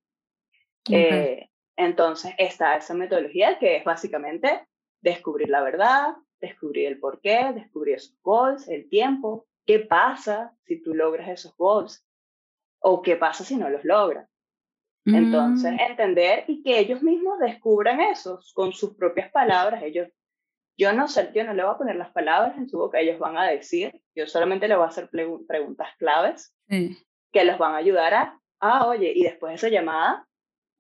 Eh, 0.90 1.48
entonces 1.76 2.34
está 2.38 2.76
esa 2.76 2.94
metodología 2.94 3.58
que 3.58 3.76
es 3.76 3.84
básicamente 3.84 4.66
descubrir 5.00 5.48
la 5.48 5.62
verdad, 5.62 6.14
descubrir 6.40 6.86
el 6.86 6.98
por 6.98 7.20
qué, 7.20 7.52
descubrir 7.54 7.96
esos 7.96 8.20
goals, 8.22 8.68
el 8.68 8.88
tiempo, 8.88 9.46
qué 9.66 9.80
pasa 9.80 10.54
si 10.64 10.82
tú 10.82 10.94
logras 10.94 11.28
esos 11.28 11.56
goals 11.56 12.06
o 12.80 13.02
qué 13.02 13.16
pasa 13.16 13.44
si 13.44 13.56
no 13.56 13.70
los 13.70 13.84
logras. 13.84 14.28
Entonces, 15.06 15.72
mm. 15.72 15.80
entender 15.80 16.44
y 16.46 16.62
que 16.62 16.78
ellos 16.78 17.02
mismos 17.02 17.38
descubran 17.38 18.00
eso 18.00 18.40
con 18.54 18.72
sus 18.72 18.94
propias 18.94 19.30
palabras. 19.30 19.82
Ellos, 19.82 20.08
yo 20.78 20.92
no 20.92 21.08
sé, 21.08 21.30
yo 21.34 21.44
no 21.44 21.52
le 21.52 21.62
voy 21.62 21.74
a 21.74 21.78
poner 21.78 21.96
las 21.96 22.10
palabras 22.10 22.56
en 22.56 22.68
su 22.68 22.78
boca, 22.78 23.00
ellos 23.00 23.18
van 23.18 23.36
a 23.36 23.46
decir, 23.46 24.02
yo 24.14 24.26
solamente 24.26 24.66
le 24.66 24.76
voy 24.76 24.84
a 24.84 24.88
hacer 24.88 25.10
preguntas 25.10 25.88
claves 25.98 26.54
que 26.66 27.44
los 27.44 27.58
van 27.58 27.74
a 27.74 27.78
ayudar 27.78 28.14
a, 28.14 28.40
ah, 28.60 28.86
oye, 28.86 29.12
y 29.14 29.24
después 29.24 29.50
de 29.50 29.56
esa 29.56 29.68
llamada, 29.68 30.26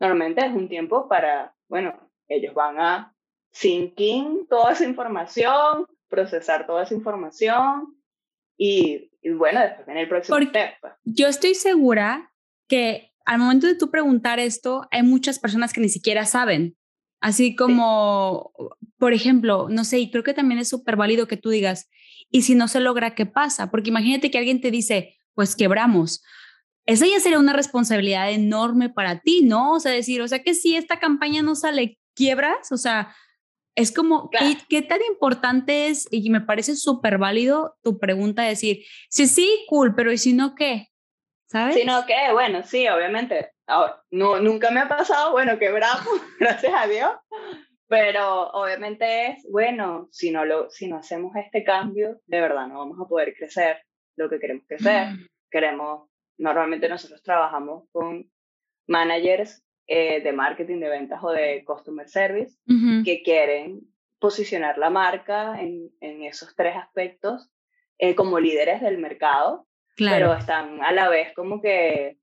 normalmente 0.00 0.44
es 0.44 0.52
un 0.52 0.68
tiempo 0.68 1.08
para, 1.08 1.54
bueno, 1.68 2.10
ellos 2.28 2.54
van 2.54 2.80
a 2.80 3.14
sinking 3.52 4.46
toda 4.48 4.72
esa 4.72 4.84
información, 4.84 5.86
procesar 6.08 6.66
toda 6.66 6.84
esa 6.84 6.94
información 6.94 7.96
y, 8.56 9.10
y 9.20 9.30
bueno, 9.30 9.60
después 9.60 9.86
viene 9.86 10.02
el 10.02 10.08
próximo 10.08 10.38
step. 10.38 10.74
Pues. 10.80 10.92
Yo 11.04 11.28
estoy 11.28 11.54
segura 11.54 12.32
que 12.68 13.13
al 13.24 13.38
momento 13.38 13.66
de 13.66 13.74
tú 13.74 13.90
preguntar 13.90 14.38
esto, 14.38 14.86
hay 14.90 15.02
muchas 15.02 15.38
personas 15.38 15.72
que 15.72 15.80
ni 15.80 15.88
siquiera 15.88 16.26
saben. 16.26 16.76
Así 17.20 17.56
como, 17.56 18.52
por 18.98 19.14
ejemplo, 19.14 19.68
no 19.70 19.84
sé, 19.84 19.98
y 19.98 20.10
creo 20.10 20.22
que 20.22 20.34
también 20.34 20.60
es 20.60 20.68
súper 20.68 20.96
válido 20.96 21.26
que 21.26 21.38
tú 21.38 21.48
digas, 21.48 21.88
y 22.30 22.42
si 22.42 22.54
no 22.54 22.68
se 22.68 22.80
logra, 22.80 23.14
¿qué 23.14 23.26
pasa? 23.26 23.70
Porque 23.70 23.90
imagínate 23.90 24.30
que 24.30 24.38
alguien 24.38 24.60
te 24.60 24.70
dice, 24.70 25.16
pues 25.34 25.56
quebramos. 25.56 26.22
Esa 26.86 27.06
ya 27.06 27.18
sería 27.20 27.38
una 27.38 27.54
responsabilidad 27.54 28.30
enorme 28.30 28.90
para 28.90 29.20
ti, 29.20 29.42
¿no? 29.42 29.72
O 29.72 29.80
sea, 29.80 29.92
decir, 29.92 30.20
o 30.20 30.28
sea, 30.28 30.42
que 30.42 30.54
si 30.54 30.76
esta 30.76 30.98
campaña 30.98 31.42
no 31.42 31.54
sale, 31.54 31.98
quiebras, 32.14 32.72
o 32.72 32.76
sea, 32.76 33.14
es 33.74 33.90
como, 33.90 34.30
¿qué, 34.68 34.82
tan 34.82 35.00
importante 35.08 35.88
es? 35.88 36.06
Y 36.10 36.30
me 36.30 36.40
parece 36.40 36.76
súper 36.76 37.18
válido 37.18 37.76
tu 37.82 37.98
pregunta 37.98 38.42
de 38.42 38.50
decir, 38.50 38.84
sí, 39.08 39.26
sí, 39.26 39.64
cool, 39.68 39.94
pero 39.94 40.12
¿y 40.12 40.18
si 40.18 40.32
no 40.32 40.54
qué? 40.54 40.88
¿Sabes? 41.54 41.76
Si 41.76 41.84
no 41.84 42.04
qué, 42.04 42.32
bueno, 42.32 42.64
sí, 42.64 42.88
obviamente. 42.88 43.52
Ahora, 43.68 44.02
no, 44.10 44.40
nunca 44.40 44.72
me 44.72 44.80
ha 44.80 44.88
pasado, 44.88 45.30
bueno, 45.30 45.56
quebramos, 45.56 46.04
gracias 46.40 46.72
a 46.74 46.88
Dios. 46.88 47.12
Pero 47.86 48.50
obviamente 48.50 49.28
es, 49.28 49.46
bueno, 49.48 50.08
si 50.10 50.32
no, 50.32 50.44
lo, 50.44 50.68
si 50.70 50.88
no 50.88 50.96
hacemos 50.96 51.36
este 51.36 51.62
cambio, 51.62 52.18
de 52.26 52.40
verdad 52.40 52.66
no 52.66 52.78
vamos 52.78 52.98
a 53.00 53.08
poder 53.08 53.34
crecer 53.34 53.84
lo 54.16 54.28
que 54.28 54.40
queremos 54.40 54.64
crecer. 54.66 55.12
Mm. 55.12 55.26
Queremos, 55.48 56.08
normalmente 56.38 56.88
nosotros 56.88 57.22
trabajamos 57.22 57.84
con 57.92 58.28
managers 58.88 59.64
eh, 59.86 60.22
de 60.22 60.32
marketing, 60.32 60.80
de 60.80 60.88
ventas 60.88 61.22
o 61.22 61.30
de 61.30 61.62
customer 61.64 62.08
service 62.08 62.58
que 63.04 63.22
quieren 63.22 63.82
posicionar 64.18 64.76
la 64.76 64.90
marca 64.90 65.60
en, 65.60 65.92
en 66.00 66.24
esos 66.24 66.56
tres 66.56 66.74
aspectos 66.74 67.48
eh, 67.98 68.16
como 68.16 68.40
líderes 68.40 68.80
del 68.80 68.98
mercado, 68.98 69.68
pero 69.96 70.34
están 70.34 70.82
a 70.82 70.92
la 70.92 71.08
vez 71.08 71.34
como 71.34 71.60
que 71.60 72.18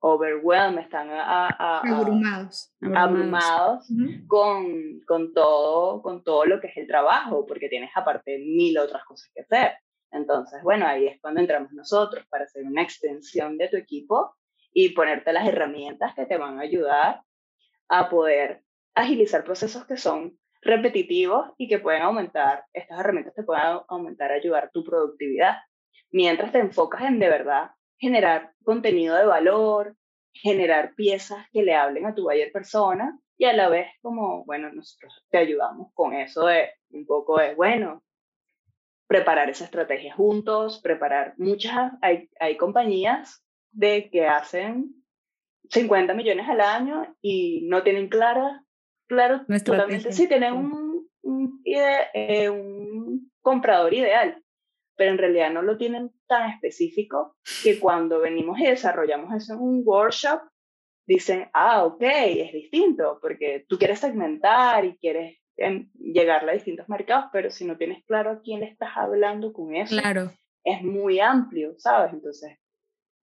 overwhelmed, 0.00 0.82
están 0.82 1.08
abrumados, 1.10 2.72
abrumados. 2.94 3.88
con, 4.26 5.00
con, 5.06 5.32
todo, 5.32 6.02
con 6.02 6.22
todo 6.22 6.44
lo 6.44 6.60
que 6.60 6.68
es 6.68 6.76
el 6.76 6.86
trabajo, 6.86 7.46
porque 7.46 7.68
tienes 7.68 7.90
aparte 7.94 8.38
mil 8.38 8.78
otras 8.78 9.04
cosas 9.04 9.30
que 9.34 9.40
hacer. 9.42 9.72
Entonces, 10.12 10.62
bueno, 10.62 10.86
ahí 10.86 11.06
es 11.06 11.20
cuando 11.20 11.40
entramos 11.40 11.72
nosotros 11.72 12.24
para 12.28 12.44
hacer 12.44 12.64
una 12.64 12.82
extensión 12.82 13.58
de 13.58 13.68
tu 13.68 13.76
equipo 13.76 14.34
y 14.72 14.90
ponerte 14.90 15.32
las 15.32 15.48
herramientas 15.48 16.14
que 16.14 16.26
te 16.26 16.36
van 16.36 16.58
a 16.58 16.62
ayudar 16.62 17.22
a 17.88 18.08
poder 18.08 18.62
agilizar 18.94 19.44
procesos 19.44 19.86
que 19.86 19.96
son 19.96 20.38
repetitivos 20.62 21.52
y 21.58 21.68
que 21.68 21.78
pueden 21.78 22.02
aumentar, 22.02 22.64
estas 22.72 23.00
herramientas 23.00 23.34
te 23.34 23.42
pueden 23.42 23.78
aumentar, 23.88 24.32
ayudar 24.32 24.70
tu 24.72 24.84
productividad, 24.84 25.56
mientras 26.10 26.52
te 26.52 26.58
enfocas 26.58 27.02
en 27.02 27.18
de 27.18 27.28
verdad 27.28 27.70
generar 27.98 28.52
contenido 28.64 29.16
de 29.16 29.24
valor, 29.24 29.96
generar 30.32 30.94
piezas 30.94 31.46
que 31.52 31.62
le 31.62 31.74
hablen 31.74 32.06
a 32.06 32.14
tu 32.14 32.24
buyer 32.24 32.52
persona 32.52 33.18
y 33.38 33.44
a 33.44 33.52
la 33.52 33.68
vez 33.68 33.88
como, 34.00 34.44
bueno, 34.44 34.72
nosotros 34.72 35.12
te 35.30 35.38
ayudamos 35.38 35.92
con 35.94 36.14
eso 36.14 36.46
de 36.46 36.70
un 36.90 37.06
poco 37.06 37.38
de, 37.38 37.54
bueno, 37.54 38.02
preparar 39.06 39.50
esa 39.50 39.64
estrategia 39.64 40.14
juntos, 40.14 40.80
preparar 40.82 41.34
muchas, 41.38 41.92
hay, 42.02 42.28
hay 42.40 42.56
compañías 42.56 43.44
de 43.72 44.10
que 44.10 44.26
hacen 44.26 44.94
50 45.70 46.14
millones 46.14 46.48
al 46.48 46.60
año 46.60 47.14
y 47.20 47.66
no 47.68 47.82
tienen 47.82 48.08
clara, 48.08 48.64
claro, 49.06 49.44
totalmente, 49.64 50.12
sí, 50.12 50.28
tienen 50.28 50.54
un, 50.54 51.08
un, 51.22 51.62
eh, 51.64 52.48
un 52.48 53.30
comprador 53.40 53.92
ideal, 53.94 54.42
pero 54.96 55.12
en 55.12 55.18
realidad 55.18 55.50
no 55.50 55.62
lo 55.62 55.76
tienen 55.76 56.10
tan 56.26 56.50
específico 56.50 57.36
que 57.62 57.78
cuando 57.78 58.20
venimos 58.20 58.58
y 58.58 58.66
desarrollamos 58.66 59.34
eso 59.34 59.54
en 59.54 59.60
un 59.60 59.82
workshop, 59.84 60.40
dicen, 61.06 61.48
ah, 61.52 61.84
ok, 61.84 62.02
es 62.02 62.52
distinto, 62.52 63.18
porque 63.20 63.64
tú 63.68 63.78
quieres 63.78 64.00
segmentar 64.00 64.84
y 64.84 64.96
quieres 64.96 65.38
em, 65.56 65.90
llegar 65.94 66.48
a 66.48 66.52
distintos 66.52 66.88
mercados, 66.88 67.26
pero 67.32 67.50
si 67.50 67.64
no 67.64 67.76
tienes 67.76 68.04
claro 68.04 68.30
a 68.30 68.40
quién 68.40 68.60
le 68.60 68.66
estás 68.66 68.90
hablando 68.96 69.52
con 69.52 69.74
eso, 69.74 69.96
claro. 69.96 70.32
es 70.64 70.82
muy 70.82 71.20
amplio, 71.20 71.74
¿sabes? 71.78 72.12
Entonces, 72.12 72.58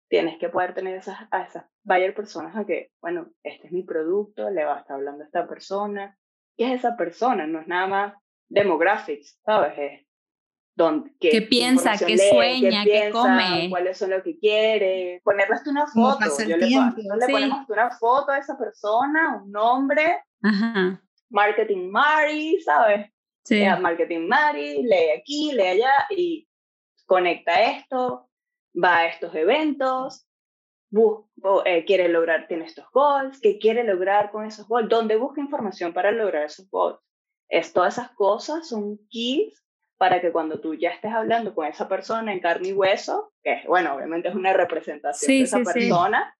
tienes 0.10 0.38
que 0.38 0.50
poder 0.50 0.74
tener 0.74 0.96
esas, 0.96 1.18
a 1.32 1.44
esas 1.44 1.66
buyer 1.84 2.14
personas 2.16 2.56
a 2.56 2.66
que, 2.66 2.92
bueno, 3.02 3.32
este 3.44 3.68
es 3.68 3.74
mi 3.74 3.84
producto, 3.84 4.50
le 4.50 4.64
va 4.64 4.78
a 4.78 4.80
estar 4.80 4.96
hablando 4.96 5.24
a 5.24 5.26
esta 5.26 5.48
persona. 5.48 6.18
¿Qué 6.56 6.72
es 6.72 6.80
esa 6.80 6.96
persona? 6.96 7.48
No 7.48 7.62
es 7.62 7.68
nada 7.68 7.88
más 7.88 8.14
demographics, 8.48 9.40
¿sabes? 9.44 9.74
Es 9.78 10.08
qué, 11.20 11.30
¿Qué 11.30 11.42
piensa, 11.42 11.94
qué 11.98 12.18
sueña, 12.18 12.84
qué, 12.84 13.10
come. 13.12 13.68
Cuáles 13.70 13.98
son 13.98 14.10
lo 14.10 14.24
que 14.24 14.38
quiere. 14.38 15.22
Ponerle 15.24 15.56
una 15.68 15.88
foto. 15.88 16.26
Yo 16.48 16.58
le, 16.58 16.68
le 16.68 17.28
ponemos 17.32 17.70
una 17.70 17.92
foto 17.92 18.32
a 18.32 18.40
esa 18.40 18.58
persona, 18.58 19.42
un 19.44 19.52
nombre. 19.52 20.24
Ajá. 20.42 21.02
Marketing 21.30 21.90
Mari, 21.90 22.60
¿sabes? 22.62 23.10
Sí. 23.44 23.64
marketing 23.82 24.28
Mari, 24.28 24.84
lee 24.84 25.12
aquí, 25.20 25.52
lee 25.54 25.68
allá 25.68 25.92
y 26.10 26.48
conecta 27.06 27.62
esto, 27.62 28.30
va 28.82 29.00
a 29.00 29.08
estos 29.08 29.36
eventos, 29.36 30.26
eh, 31.66 31.84
quiere 31.86 32.08
lograr, 32.08 32.48
tiene 32.48 32.66
estos 32.66 32.86
goals, 32.92 33.40
¿qué 33.42 33.58
quiere 33.58 33.84
lograr 33.84 34.32
con 34.32 34.46
esos 34.46 34.68
goals? 34.68 34.88
¿Dónde 34.88 35.18
busca 35.18 35.42
información 35.42 35.94
para 35.94 36.12
lograr 36.12 36.46
esos 36.46 36.70
goals? 36.70 37.00
Es, 37.50 37.74
todas 37.74 37.98
esas 37.98 38.12
cosas 38.12 38.70
son 38.70 38.98
keys 39.10 39.63
para 40.04 40.20
que 40.20 40.34
cuando 40.34 40.60
tú 40.60 40.76
ya 40.76 40.90
estés 40.90 41.14
hablando 41.14 41.56
con 41.56 41.66
esa 41.66 41.88
persona 41.88 42.34
en 42.34 42.42
carne 42.42 42.68
y 42.68 42.74
hueso, 42.74 43.32
que 43.42 43.62
bueno, 43.70 43.96
obviamente 43.96 44.28
es 44.28 44.36
una 44.36 44.52
representación 44.52 45.30
de 45.30 45.44
esa 45.44 45.60
persona, 45.60 46.36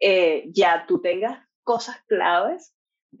eh, 0.00 0.44
ya 0.46 0.86
tú 0.88 1.02
tengas 1.02 1.46
cosas 1.62 2.02
claves 2.06 2.74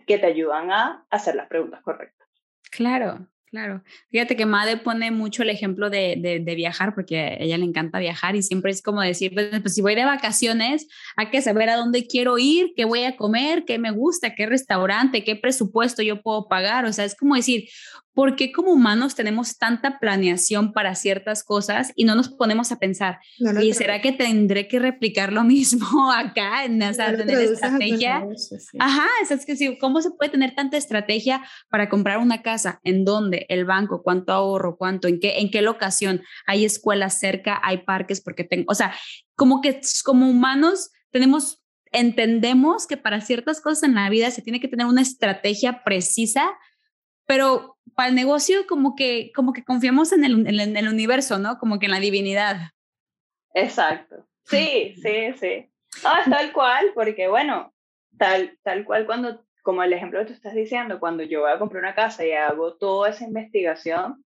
que 0.06 0.16
te 0.16 0.24
ayudan 0.24 0.72
a 0.72 1.04
hacer 1.10 1.34
las 1.34 1.48
preguntas 1.48 1.82
correctas. 1.82 2.26
Claro, 2.70 3.28
Claro. 3.54 3.84
Fíjate 4.10 4.34
que 4.34 4.46
Made 4.46 4.78
pone 4.78 5.12
mucho 5.12 5.44
el 5.44 5.48
ejemplo 5.48 5.88
de, 5.88 6.40
de, 6.44 6.54
viajar 6.56 6.92
porque 6.92 7.20
a 7.20 7.34
ella 7.36 7.56
le 7.56 7.64
encanta 7.64 8.00
viajar 8.00 8.34
y 8.34 8.42
siempre 8.42 8.72
es 8.72 8.82
como 8.82 9.00
decir, 9.00 9.32
pues, 9.32 9.60
pues, 9.60 9.74
si 9.74 9.80
voy 9.80 9.94
de 9.94 10.04
vacaciones, 10.04 10.88
hay 11.14 11.30
que 11.30 11.40
saber 11.40 11.70
a 11.70 11.76
dónde 11.76 12.08
quiero 12.08 12.36
ir, 12.36 12.72
qué 12.74 12.84
voy 12.84 13.04
a 13.04 13.16
comer, 13.16 13.64
qué 13.64 13.78
me 13.78 13.92
gusta, 13.92 14.34
qué 14.34 14.46
restaurante, 14.46 15.22
qué 15.22 15.36
presupuesto 15.36 16.02
yo 16.02 16.20
puedo 16.20 16.48
pagar. 16.48 16.84
O 16.84 16.92
sea, 16.92 17.04
es 17.04 17.14
como 17.14 17.36
decir, 17.36 17.68
¿por 18.14 18.36
qué 18.36 18.52
como 18.52 18.72
humanos 18.72 19.14
tenemos 19.14 19.58
tanta 19.58 19.98
planeación 19.98 20.72
para 20.72 20.94
ciertas 20.94 21.42
cosas 21.42 21.92
y 21.96 22.04
no 22.04 22.14
nos 22.14 22.28
ponemos 22.28 22.70
a 22.72 22.78
pensar, 22.78 23.18
¿y 23.60 23.72
será 23.74 24.00
que 24.00 24.12
tendré 24.12 24.68
que 24.68 24.78
replicar 24.78 25.32
lo 25.32 25.44
mismo 25.44 26.10
acá 26.12 26.64
en 26.64 26.80
esa 26.80 27.14
tener 27.16 27.40
estrategia? 27.40 28.24
Ajá, 28.78 29.08
es 29.28 29.44
que 29.44 29.56
sí, 29.56 29.76
¿cómo 29.78 30.00
se 30.00 30.12
puede 30.12 30.30
tener 30.30 30.54
tanta 30.54 30.76
estrategia 30.76 31.42
para 31.68 31.88
comprar 31.88 32.18
una 32.18 32.42
casa? 32.42 32.80
¿En 32.84 33.04
dónde? 33.04 33.46
¿El 33.48 33.64
banco? 33.64 34.02
¿Cuánto 34.02 34.32
ahorro? 34.32 34.76
¿Cuánto? 34.76 35.08
¿En 35.08 35.18
qué, 35.18 35.40
en 35.40 35.50
qué 35.50 35.60
locación? 35.60 36.22
¿Hay 36.46 36.64
escuelas 36.64 37.18
cerca? 37.18 37.60
¿Hay 37.62 37.78
parques? 37.78 38.20
Porque 38.20 38.44
tengo, 38.44 38.66
o 38.68 38.74
sea, 38.74 38.94
como 39.34 39.60
que 39.60 39.80
como 40.04 40.30
humanos 40.30 40.90
tenemos 41.10 41.60
entendemos 41.90 42.88
que 42.88 42.96
para 42.96 43.20
ciertas 43.20 43.60
cosas 43.60 43.84
en 43.84 43.94
la 43.94 44.10
vida 44.10 44.30
se 44.32 44.42
tiene 44.42 44.60
que 44.60 44.66
tener 44.66 44.86
una 44.86 45.00
estrategia 45.00 45.84
precisa 45.84 46.50
pero 47.26 47.76
para 47.94 48.08
el 48.08 48.14
negocio 48.14 48.66
como 48.66 48.94
que, 48.94 49.32
como 49.34 49.52
que 49.52 49.64
confiamos 49.64 50.12
en 50.12 50.24
el, 50.24 50.60
en 50.60 50.76
el 50.76 50.88
universo, 50.88 51.38
¿no? 51.38 51.58
Como 51.58 51.78
que 51.78 51.86
en 51.86 51.92
la 51.92 52.00
divinidad. 52.00 52.70
Exacto. 53.54 54.26
Sí, 54.44 54.94
sí, 55.02 55.32
sí. 55.38 55.70
Ah, 56.04 56.22
tal 56.28 56.52
cual, 56.52 56.90
porque 56.94 57.28
bueno, 57.28 57.72
tal, 58.18 58.58
tal 58.62 58.84
cual 58.84 59.06
cuando, 59.06 59.44
como 59.62 59.82
el 59.82 59.92
ejemplo 59.92 60.20
que 60.20 60.26
tú 60.26 60.32
estás 60.32 60.54
diciendo, 60.54 60.98
cuando 60.98 61.22
yo 61.22 61.42
voy 61.42 61.52
a 61.52 61.58
comprar 61.58 61.82
una 61.82 61.94
casa 61.94 62.26
y 62.26 62.32
hago 62.32 62.76
toda 62.76 63.10
esa 63.10 63.24
investigación, 63.24 64.24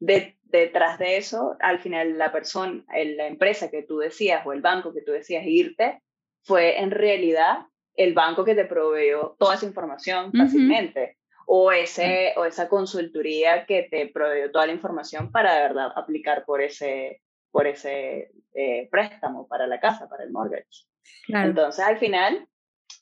de, 0.00 0.38
detrás 0.42 0.98
de 0.98 1.16
eso, 1.16 1.56
al 1.60 1.78
final 1.80 2.18
la 2.18 2.32
persona, 2.32 2.84
la 2.88 3.26
empresa 3.26 3.70
que 3.70 3.82
tú 3.82 3.98
decías 3.98 4.46
o 4.46 4.52
el 4.52 4.60
banco 4.60 4.92
que 4.92 5.02
tú 5.02 5.12
decías 5.12 5.44
irte, 5.46 6.00
fue 6.42 6.80
en 6.80 6.90
realidad 6.90 7.66
el 7.94 8.14
banco 8.14 8.44
que 8.44 8.54
te 8.54 8.64
proveyó 8.64 9.36
toda 9.38 9.56
esa 9.56 9.66
información 9.66 10.32
fácilmente 10.32 11.17
o, 11.50 11.72
ese, 11.72 12.34
o 12.36 12.44
esa 12.44 12.68
consultoría 12.68 13.64
que 13.64 13.84
te 13.90 14.06
proveyó 14.08 14.50
toda 14.52 14.66
la 14.66 14.74
información 14.74 15.32
para 15.32 15.54
de 15.54 15.62
verdad 15.62 15.92
aplicar 15.96 16.44
por 16.44 16.60
ese, 16.60 17.22
por 17.50 17.66
ese 17.66 18.30
eh, 18.52 18.86
préstamo 18.90 19.48
para 19.48 19.66
la 19.66 19.80
casa, 19.80 20.10
para 20.10 20.24
el 20.24 20.30
mortgage. 20.30 20.84
Entonces, 21.28 21.82
al 21.82 21.96
final, 21.96 22.46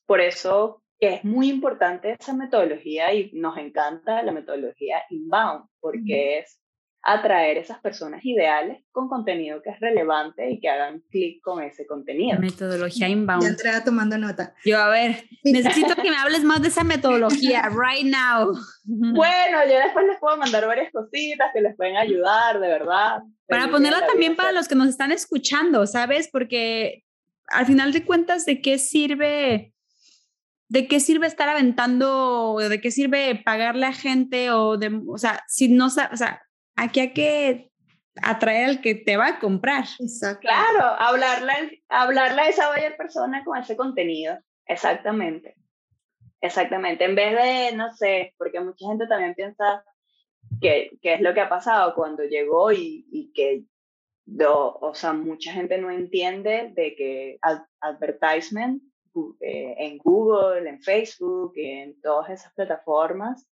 por 0.06 0.20
eso 0.20 0.80
que 1.00 1.14
es 1.14 1.24
muy 1.24 1.48
importante 1.50 2.16
esa 2.18 2.34
metodología 2.34 3.12
y 3.12 3.32
nos 3.32 3.58
encanta 3.58 4.22
la 4.22 4.30
metodología 4.30 5.02
inbound, 5.10 5.68
porque 5.80 6.38
es 6.38 6.60
atraer 7.06 7.56
esas 7.56 7.78
personas 7.78 8.24
ideales 8.24 8.82
con 8.90 9.08
contenido 9.08 9.62
que 9.62 9.70
es 9.70 9.78
relevante 9.78 10.50
y 10.50 10.58
que 10.58 10.68
hagan 10.68 11.00
clic 11.08 11.40
con 11.40 11.62
ese 11.62 11.86
contenido. 11.86 12.40
Metodología 12.40 13.08
inbound. 13.08 13.44
Ya 13.44 13.48
entré 13.50 13.70
tomando 13.84 14.18
nota. 14.18 14.54
Yo, 14.64 14.76
a 14.78 14.88
ver, 14.88 15.24
necesito 15.44 15.94
que 15.94 16.10
me 16.10 16.16
hables 16.16 16.42
más 16.42 16.60
de 16.62 16.68
esa 16.68 16.82
metodología 16.82 17.62
right 17.70 18.04
now. 18.04 18.52
Bueno, 18.84 19.58
yo 19.70 19.78
después 19.78 20.04
les 20.06 20.18
puedo 20.18 20.36
mandar 20.36 20.66
varias 20.66 20.90
cositas 20.90 21.50
que 21.54 21.60
les 21.60 21.76
pueden 21.76 21.96
ayudar, 21.96 22.58
de 22.58 22.66
verdad. 22.66 23.20
Para 23.48 23.70
ponerla 23.70 24.04
también 24.04 24.34
para 24.34 24.50
los 24.50 24.66
que 24.66 24.74
nos 24.74 24.88
están 24.88 25.12
escuchando, 25.12 25.86
¿sabes? 25.86 26.28
Porque 26.32 27.04
al 27.46 27.66
final 27.66 27.92
de 27.92 28.04
cuentas, 28.04 28.44
¿de 28.44 28.60
qué 28.60 28.78
sirve? 28.78 29.72
¿De 30.68 30.88
qué 30.88 30.98
sirve 30.98 31.28
estar 31.28 31.48
aventando? 31.48 32.54
O 32.54 32.68
¿De 32.68 32.80
qué 32.80 32.90
sirve 32.90 33.40
pagarle 33.44 33.86
a 33.86 33.92
gente? 33.92 34.50
O, 34.50 34.76
de, 34.76 35.00
o 35.06 35.18
sea, 35.18 35.44
si 35.46 35.68
no, 35.68 35.86
o 35.86 35.90
sea, 36.16 36.42
aquí 36.76 37.00
hay 37.00 37.12
que 37.12 37.70
atraer 38.22 38.68
al 38.68 38.80
que 38.80 38.94
te 38.94 39.16
va 39.16 39.28
a 39.28 39.38
comprar. 39.38 39.84
Exacto. 39.98 40.40
Claro, 40.40 40.84
hablarle, 40.98 41.82
hablarle 41.88 42.42
a 42.42 42.48
esa 42.48 42.70
bella 42.70 42.96
persona 42.96 43.44
con 43.44 43.58
ese 43.58 43.76
contenido. 43.76 44.38
Exactamente. 44.66 45.56
Exactamente. 46.40 47.04
En 47.04 47.14
vez 47.14 47.32
de, 47.32 47.76
no 47.76 47.92
sé, 47.94 48.34
porque 48.38 48.60
mucha 48.60 48.86
gente 48.86 49.06
también 49.06 49.34
piensa 49.34 49.84
que, 50.60 50.90
que 51.02 51.14
es 51.14 51.20
lo 51.20 51.34
que 51.34 51.40
ha 51.40 51.48
pasado 51.48 51.94
cuando 51.94 52.24
llegó 52.24 52.72
y, 52.72 53.06
y 53.10 53.32
que 53.32 53.64
o 54.44 54.92
sea, 54.94 55.12
mucha 55.12 55.52
gente 55.52 55.78
no 55.78 55.90
entiende 55.90 56.72
de 56.74 56.94
que 56.96 57.38
advertisement 57.80 58.82
eh, 59.40 59.74
en 59.78 59.98
Google, 59.98 60.68
en 60.68 60.82
Facebook, 60.82 61.52
en 61.56 62.00
todas 62.00 62.30
esas 62.30 62.52
plataformas, 62.54 63.46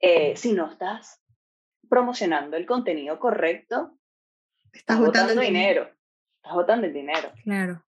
eh, 0.00 0.36
si 0.36 0.52
no 0.52 0.70
estás 0.70 1.20
promocionando 1.88 2.56
el 2.56 2.66
contenido 2.66 3.18
correcto, 3.18 3.98
estás, 4.72 4.98
botando, 4.98 5.40
dinero. 5.40 5.88
Estás 6.36 6.54
botando 6.54 6.86
el 6.86 6.92
dinero. 6.92 7.32
Claro. 7.42 7.82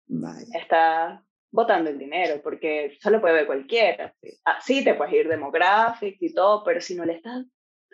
Estás 0.54 1.22
botando 1.52 1.90
el 1.90 1.98
dinero, 1.98 2.42
porque 2.44 2.86
eso 2.86 3.10
lo 3.10 3.22
puede 3.22 3.36
ver 3.36 3.46
cualquiera. 3.48 4.14
Ah, 4.46 4.60
sí, 4.62 4.84
te 4.84 4.94
puedes 4.94 5.14
ir 5.14 5.28
demographics 5.28 6.22
y 6.22 6.34
todo, 6.34 6.64
pero 6.64 6.82
si 6.82 6.96
no 6.96 7.06
le 7.06 7.14
estás 7.14 7.46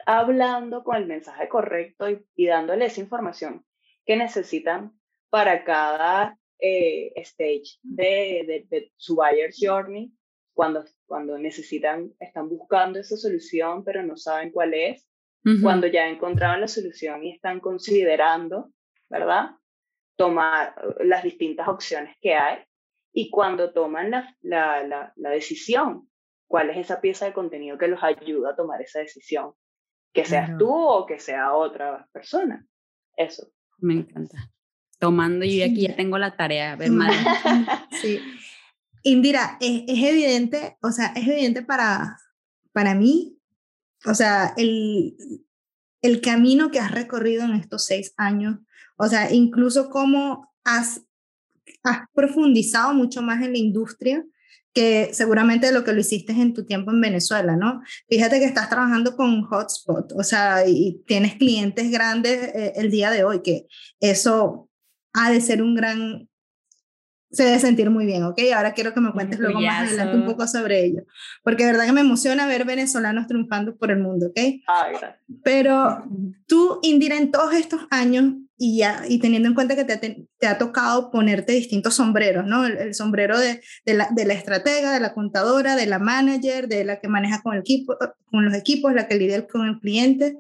hablando 0.06 0.84
con 0.84 0.96
el 0.96 1.06
mensaje 1.06 1.48
correcto 1.48 2.10
y, 2.10 2.26
y 2.36 2.48
dándole 2.48 2.86
esa 2.86 3.02
información 3.02 3.66
que 4.06 4.18
necesitan 4.18 4.92
para 5.30 5.64
cada 5.64 6.38
eh, 6.60 7.12
stage 7.18 7.80
de, 7.82 8.66
de, 8.70 8.92
su 8.98 9.16
buyer's 9.16 9.58
journey, 9.60 10.12
cuando, 10.54 10.86
cuando 11.06 11.38
necesitan, 11.38 12.14
están 12.20 12.50
buscando 12.50 13.00
esa 13.00 13.18
solución, 13.18 13.84
pero 13.84 14.04
no 14.04 14.16
saben 14.16 14.52
cuál 14.52 14.74
es, 14.74 15.08
cuando 15.62 15.88
ya 15.88 16.08
encontraron 16.08 16.62
la 16.62 16.68
solución 16.68 17.24
y 17.24 17.32
están 17.32 17.60
considerando, 17.60 18.72
¿verdad? 19.10 19.52
Tomar 20.16 20.74
las 21.02 21.24
distintas 21.24 21.68
opciones 21.68 22.16
que 22.22 22.36
hay 22.36 22.60
y 23.14 23.30
cuando 23.30 23.74
toman 23.74 24.12
la, 24.12 24.36
la, 24.42 24.84
la, 24.84 25.14
la 25.16 25.30
decisión, 25.30 26.10
cuál 26.48 26.70
es 26.70 26.78
esa 26.78 27.02
pieza 27.02 27.26
de 27.26 27.34
contenido 27.34 27.78
que 27.78 27.88
los 27.88 28.04
ayuda 28.04 28.52
a 28.52 28.56
tomar 28.56 28.82
esa 28.82 29.00
decisión, 29.00 29.54
que 30.14 30.26
seas 30.26 30.58
tú 30.58 30.72
o 30.72 31.06
que 31.06 31.20
sea 31.20 31.54
otra 31.54 32.08
persona. 32.12 32.66
Eso. 33.18 33.48
Me 33.80 33.96
encanta. 33.96 34.52
Tomando, 35.00 35.46
yo 35.46 35.66
aquí 35.66 35.88
ya 35.88 35.96
tengo 35.98 36.18
la 36.18 36.36
tarea, 36.36 36.76
ver 36.76 36.92
madre. 36.92 37.18
Sí. 38.02 38.20
Indira, 39.04 39.58
es, 39.60 39.84
es, 39.88 40.04
evidente, 40.04 40.78
o 40.82 40.92
sea, 40.92 41.08
es 41.16 41.28
evidente 41.28 41.62
para, 41.62 42.18
para 42.72 42.96
mí, 42.96 43.38
o 44.06 44.14
sea, 44.14 44.54
el, 44.58 45.16
el 46.02 46.22
camino 46.22 46.72
que 46.72 46.80
has 46.80 46.92
recorrido 46.92 47.44
en 47.44 47.54
estos 47.54 47.86
seis 47.86 48.14
años, 48.18 48.60
o 48.98 49.08
sea, 49.08 49.32
incluso 49.32 49.90
cómo 49.90 50.54
has, 50.64 51.02
has 51.84 52.00
profundizado 52.14 52.94
mucho 52.94 53.22
más 53.22 53.44
en 53.44 53.54
la 53.54 53.58
industria, 53.58 54.24
que 54.74 55.12
seguramente 55.14 55.72
lo 55.72 55.84
que 55.84 55.94
lo 55.94 56.02
hiciste 56.02 56.34
en 56.34 56.54
tu 56.54 56.66
tiempo 56.66 56.92
en 56.92 57.00
Venezuela, 57.00 57.56
¿no? 57.56 57.82
Fíjate 58.10 58.40
que 58.40 58.46
estás 58.46 58.70
trabajando 58.70 59.16
con 59.16 59.44
Hotspot, 59.44 60.14
o 60.14 60.24
sea, 60.24 60.68
y 60.68 61.04
tienes 61.06 61.36
clientes 61.36 61.92
grandes 61.92 62.56
eh, 62.56 62.74
el 62.76 62.90
día 62.90 63.12
de 63.12 63.24
hoy, 63.24 63.42
que 63.44 63.68
eso 64.00 64.70
ha 65.14 65.32
de 65.32 65.42
ser 65.42 65.62
un 65.62 65.76
gran, 65.76 66.28
se 67.34 67.44
debe 67.44 67.60
sentir 67.60 67.90
muy 67.90 68.06
bien, 68.06 68.24
¿ok? 68.24 68.40
Ahora 68.56 68.74
quiero 68.74 68.94
que 68.94 69.02
me 69.02 69.12
cuentes 69.12 69.40
luego 69.40 69.60
más 69.60 69.90
adelante 69.90 70.16
un 70.16 70.26
poco 70.26 70.48
sobre 70.48 70.86
ello, 70.86 71.02
porque 71.44 71.66
de 71.66 71.72
verdad 71.72 71.88
que 71.88 71.92
me 71.92 72.02
emociona 72.02 72.46
ver 72.46 72.64
venezolanos 72.64 73.26
triunfando 73.26 73.76
por 73.76 73.90
el 73.90 74.00
mundo, 74.00 74.28
¿ok? 74.28 74.40
Pero 75.44 76.06
tú, 76.46 76.80
Indira, 76.84 77.18
en 77.18 77.32
todos 77.32 77.56
estos 77.56 77.82
años 77.90 78.36
y, 78.56 78.78
ya, 78.78 79.04
y 79.10 79.18
teniendo 79.18 79.50
en 79.50 79.56
cuenta 79.56 79.76
que 79.76 79.84
te, 79.84 80.28
te 80.38 80.48
ha 80.48 80.60
tocado 80.60 81.10
ponerte 81.10 81.54
distintos 81.54 81.96
sombreros, 81.96 82.46
¿no? 82.46 82.68
El, 82.68 82.94
sombrero 82.94 83.40
de, 83.40 83.62
de, 83.84 83.94
la, 83.96 84.10
de, 84.12 84.26
la, 84.26 84.36
estratega, 84.36 84.94
de 84.94 85.00
la 85.00 85.16
contadora, 85.16 85.76
de 85.76 85.88
la 85.88 85.98
manager, 85.98 86.68
de 86.68 86.86
la 86.86 87.00
que 87.00 87.08
maneja 87.08 87.42
con, 87.42 87.56
el 87.56 87.62
equipo, 87.62 87.98
con 88.30 88.46
los 88.46 88.54
equipos, 88.54 88.94
la 88.94 89.08
que 89.08 89.16
lidia 89.16 89.48
con 89.48 89.68
el 89.68 89.80
cliente. 89.80 90.38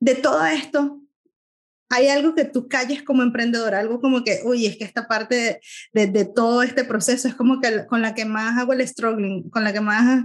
De 0.00 0.16
todo 0.16 0.44
esto, 0.44 1.00
¿hay 1.92 2.08
algo 2.08 2.34
que 2.34 2.44
tú 2.44 2.68
calles 2.68 3.02
como 3.02 3.22
emprendedora? 3.22 3.78
Algo 3.78 4.00
como 4.00 4.24
que, 4.24 4.40
uy, 4.44 4.66
es 4.66 4.76
que 4.76 4.84
esta 4.84 5.06
parte 5.06 5.60
de, 5.92 6.06
de, 6.06 6.24
todo 6.24 6.62
este 6.62 6.84
proceso 6.84 7.28
es 7.28 7.34
como 7.34 7.60
que 7.60 7.86
con 7.86 8.00
la 8.00 8.14
que 8.14 8.24
más 8.24 8.58
hago 8.58 8.72
el 8.72 8.86
struggling, 8.86 9.50
con 9.50 9.62
la 9.62 9.72
que 9.72 9.80
más 9.80 10.24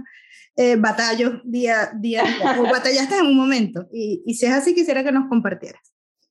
eh, 0.56 0.76
batallo 0.76 1.40
día, 1.44 1.90
día 1.94 2.22
a 2.22 2.24
día, 2.24 2.60
o 2.60 2.62
batallaste 2.72 3.18
en 3.18 3.26
un 3.26 3.36
momento. 3.36 3.86
Y, 3.92 4.22
y 4.26 4.34
si 4.34 4.46
es 4.46 4.52
así, 4.52 4.74
quisiera 4.74 5.04
que 5.04 5.12
nos 5.12 5.28
compartieras. 5.28 5.82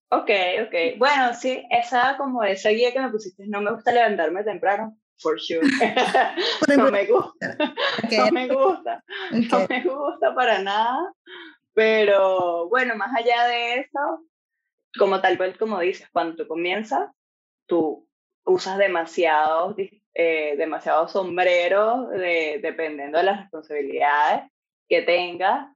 Ok, 0.09 0.29
ok. 0.65 0.97
Bueno, 0.97 1.33
sí, 1.33 1.63
esa 1.69 2.17
como 2.17 2.43
esa 2.43 2.69
guía 2.69 2.91
que 2.91 2.99
me 2.99 3.11
pusiste, 3.11 3.45
no 3.47 3.61
me 3.61 3.73
gusta 3.73 3.91
levantarme 3.91 4.43
temprano, 4.43 4.97
for 5.19 5.39
sure. 5.39 5.61
no 6.77 6.91
me 6.91 7.05
gusta. 7.05 7.57
No 8.11 8.31
me 8.31 8.47
gusta. 8.47 9.03
No 9.31 9.67
me 9.69 9.83
gusta 9.83 10.33
para 10.33 10.61
nada. 10.61 11.13
Pero 11.73 12.69
bueno, 12.69 12.95
más 12.95 13.11
allá 13.15 13.45
de 13.47 13.81
eso, 13.81 14.23
como 14.97 15.21
tal 15.21 15.37
cual 15.37 15.57
como 15.57 15.79
dices, 15.79 16.09
cuando 16.11 16.35
tú 16.35 16.47
comienzas, 16.47 17.09
tú 17.65 18.07
usas 18.45 18.77
demasiados, 18.77 19.75
eh, 20.13 20.55
demasiados 20.57 21.11
sombreros 21.11 22.09
de, 22.09 22.59
dependiendo 22.61 23.17
de 23.17 23.23
las 23.25 23.41
responsabilidades 23.41 24.49
que 24.87 25.01
tengas 25.01 25.67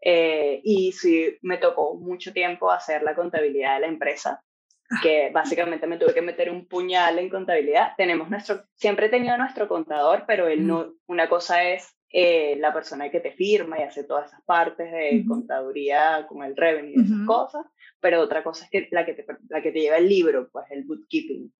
eh, 0.00 0.60
y 0.62 0.92
sí, 0.92 1.36
me 1.42 1.58
tocó 1.58 1.94
mucho 1.94 2.32
tiempo 2.32 2.70
hacer 2.70 3.02
la 3.02 3.14
contabilidad 3.14 3.74
de 3.74 3.80
la 3.80 3.86
empresa, 3.88 4.42
ah. 4.90 4.96
que 5.02 5.30
básicamente 5.30 5.86
me 5.86 5.98
tuve 5.98 6.14
que 6.14 6.22
meter 6.22 6.50
un 6.50 6.68
puñal 6.68 7.18
en 7.18 7.28
contabilidad. 7.28 7.92
Tenemos 7.96 8.30
nuestro, 8.30 8.64
siempre 8.74 9.06
he 9.06 9.10
tenido 9.10 9.36
nuestro 9.36 9.68
contador, 9.68 10.24
pero 10.26 10.48
él 10.48 10.66
no, 10.66 10.92
una 11.06 11.28
cosa 11.28 11.64
es 11.64 11.95
eh, 12.18 12.56
la 12.60 12.72
persona 12.72 13.10
que 13.10 13.20
te 13.20 13.32
firma 13.32 13.78
y 13.78 13.82
hace 13.82 14.02
todas 14.02 14.28
esas 14.28 14.40
partes 14.46 14.90
de 14.90 15.22
contaduría 15.28 16.24
con 16.26 16.42
el 16.42 16.56
revenue 16.56 16.94
y 16.96 17.04
esas 17.04 17.26
cosas, 17.26 17.66
pero 18.00 18.22
otra 18.22 18.42
cosa 18.42 18.64
es 18.64 18.70
que 18.70 18.88
la 18.90 19.04
que, 19.04 19.12
te, 19.12 19.26
la 19.50 19.60
que 19.60 19.70
te 19.70 19.80
lleva 19.80 19.98
el 19.98 20.08
libro, 20.08 20.48
pues 20.50 20.64
el 20.70 20.84
bookkeeping. 20.84 21.52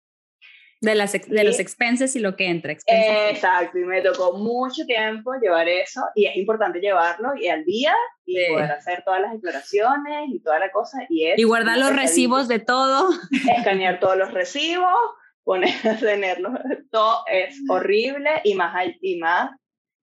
De, 0.81 0.95
las, 0.95 1.13
de 1.13 1.45
los 1.45 1.61
expenses 1.61 2.17
y 2.17 2.21
lo 2.21 2.37
que 2.37 2.47
entra. 2.47 2.73
Exacto, 2.73 3.79
y 3.79 3.85
me 3.85 4.01
tocó 4.01 4.39
mucho 4.39 4.87
tiempo 4.87 5.35
llevar 5.35 5.69
eso 5.69 6.01
y 6.15 6.25
es 6.25 6.35
importante 6.39 6.81
llevarlo 6.81 7.37
y 7.37 7.49
al 7.49 7.63
día 7.67 7.93
y 8.25 8.39
poder 8.51 8.73
hacer 8.73 9.03
todas 9.05 9.21
las 9.21 9.33
declaraciones 9.33 10.31
y 10.31 10.41
toda 10.41 10.59
la 10.59 10.73
cosa. 10.73 11.01
Y, 11.11 11.39
y 11.39 11.45
guardar 11.45 11.77
los 11.77 11.95
recibos 11.95 12.49
de 12.49 12.61
todo. 12.61 13.11
Escanear 13.59 14.01
todos 14.01 14.17
los 14.17 14.33
recibos, 14.33 14.95
poner, 15.45 15.75
tenerlos, 16.01 16.59
todo 16.91 17.25
es 17.31 17.61
horrible 17.69 18.31
y 18.43 18.55
más, 18.55 18.75
y 19.03 19.19
más 19.19 19.51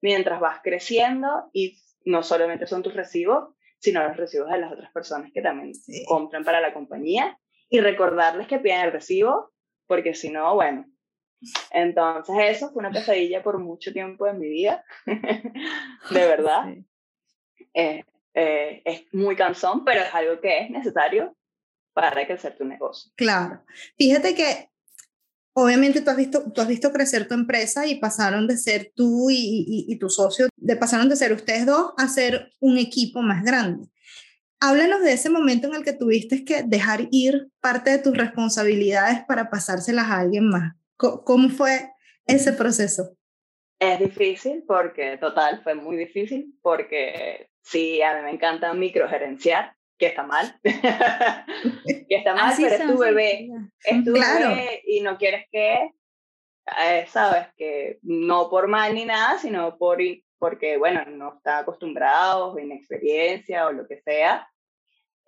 mientras 0.04 0.42
vas 0.42 0.60
creciendo 0.62 1.50
y 1.54 1.80
no 2.04 2.24
solamente 2.24 2.68
son 2.68 2.84
tus 2.84 2.94
recibos, 2.94 3.56
sino 3.80 4.06
los 4.06 4.18
recibos 4.18 4.52
de 4.52 4.60
las 4.60 4.74
otras 4.74 4.92
personas 4.92 5.32
que 5.34 5.42
también 5.42 5.72
compran 6.06 6.44
para 6.44 6.60
la 6.60 6.74
compañía 6.74 7.40
y 7.70 7.80
recordarles 7.80 8.48
que 8.48 8.60
piden 8.60 8.82
el 8.82 8.92
recibo 8.92 9.54
porque 9.88 10.14
si 10.14 10.30
no, 10.30 10.56
bueno. 10.56 10.86
Entonces 11.72 12.36
eso 12.38 12.72
fue 12.72 12.82
una 12.82 12.92
pesadilla 12.92 13.42
por 13.42 13.60
mucho 13.60 13.94
tiempo 13.94 14.28
en 14.28 14.40
mi 14.40 14.50
vida, 14.50 14.84
de 15.06 16.28
verdad. 16.28 16.66
Eh, 17.74 18.04
eh, 18.34 18.82
es 18.84 19.06
muy 19.14 19.38
cansón, 19.38 19.86
pero 19.86 20.02
es 20.02 20.14
algo 20.14 20.42
que 20.42 20.64
es 20.64 20.70
necesario 20.70 21.34
para 21.94 22.26
crecer 22.26 22.58
tu 22.58 22.66
negocio. 22.66 23.10
Claro. 23.16 23.64
Fíjate 23.98 24.36
que 24.36 24.70
obviamente 25.54 26.02
tú 26.02 26.10
has 26.10 26.18
visto, 26.18 26.52
tú 26.52 26.62
has 26.62 26.68
visto 26.68 26.92
crecer 26.92 27.28
tu 27.28 27.34
empresa 27.34 27.86
y 27.86 28.00
pasaron 28.00 28.48
de 28.48 28.58
ser 28.58 28.92
tú 28.96 29.30
y, 29.30 29.36
y, 29.36 29.86
y 29.88 29.98
tu 29.98 30.10
socio, 30.10 30.48
de, 30.58 30.76
pasaron 30.76 31.10
de 31.10 31.16
ser 31.16 31.34
ustedes 31.34 31.66
dos 31.66 31.94
a 31.98 32.08
ser 32.08 32.52
un 32.60 32.78
equipo 32.78 33.22
más 33.22 33.44
grande. 33.44 33.88
Háblanos 34.60 35.02
de 35.02 35.14
ese 35.14 35.30
momento 35.30 35.68
en 35.68 35.76
el 35.76 35.84
que 35.84 35.94
tuviste 35.94 36.46
que 36.46 36.64
dejar 36.64 37.08
ir 37.12 37.50
parte 37.60 37.92
de 37.92 38.00
tus 38.00 38.16
responsabilidades 38.16 39.20
para 39.28 39.50
pasárselas 39.50 40.06
a 40.06 40.20
alguien 40.20 40.48
más. 40.48 40.74
¿Cómo 40.96 41.50
fue 41.50 41.92
ese 42.26 42.54
proceso? 42.54 43.18
Es 43.80 44.00
difícil 44.00 44.64
porque, 44.66 45.18
total, 45.18 45.62
fue 45.64 45.76
muy 45.76 45.98
difícil 45.98 46.58
porque 46.62 47.50
sí, 47.62 48.02
a 48.02 48.16
mí 48.16 48.22
me 48.24 48.32
encanta 48.32 48.74
microgerenciar, 48.74 49.76
que 49.98 50.08
está 50.08 50.24
mal. 50.24 50.60
que 50.64 52.16
está 52.16 52.34
mal, 52.34 52.54
pero 52.58 52.76
es 52.76 52.88
tu 52.88 52.98
bebé. 52.98 53.50
Es 53.84 54.04
tu 54.04 54.14
bebé 54.14 54.82
y 54.86 55.02
no 55.02 55.18
quieres 55.18 55.46
que, 55.52 55.92
eh, 56.84 57.06
sabes, 57.08 57.48
que 57.58 58.00
no 58.02 58.50
por 58.50 58.68
mal 58.68 58.94
ni 58.94 59.06
nada, 59.06 59.38
sino 59.38 59.78
por 59.78 60.00
porque, 60.38 60.78
bueno, 60.78 61.06
no 61.06 61.36
está 61.38 61.60
acostumbrado, 61.60 62.60
inexperiencia 62.60 63.66
o 63.66 63.72
lo 63.72 63.88
que 63.88 64.02
sea, 64.02 64.46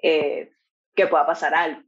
eh, 0.04 0.52
que 0.94 1.08
pueda 1.08 1.26
pasar 1.26 1.56
algo. 1.56 1.82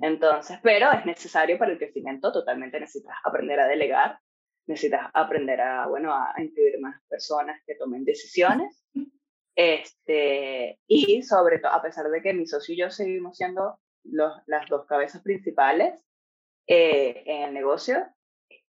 Entonces, 0.00 0.58
pero 0.62 0.92
es 0.92 1.04
necesario 1.04 1.58
para 1.58 1.72
el 1.72 1.78
crecimiento, 1.78 2.30
totalmente 2.30 2.78
necesitas 2.78 3.16
aprender 3.24 3.58
a 3.58 3.66
delegar, 3.66 4.20
necesitas 4.66 5.10
aprender 5.12 5.60
a, 5.60 5.88
bueno, 5.88 6.14
a 6.14 6.34
incluir 6.38 6.78
más 6.78 7.00
personas 7.08 7.60
que 7.66 7.74
tomen 7.74 8.04
decisiones. 8.04 8.84
Este, 9.56 10.78
y 10.86 11.22
sobre 11.22 11.58
todo, 11.58 11.72
a 11.72 11.82
pesar 11.82 12.10
de 12.10 12.20
que 12.20 12.34
mi 12.34 12.46
socio 12.46 12.74
y 12.74 12.78
yo 12.78 12.90
seguimos 12.90 13.38
siendo 13.38 13.80
los, 14.04 14.34
las 14.46 14.68
dos 14.68 14.84
cabezas 14.86 15.22
principales 15.22 16.04
eh, 16.66 17.22
en 17.24 17.42
el 17.44 17.54
negocio, 17.54 18.06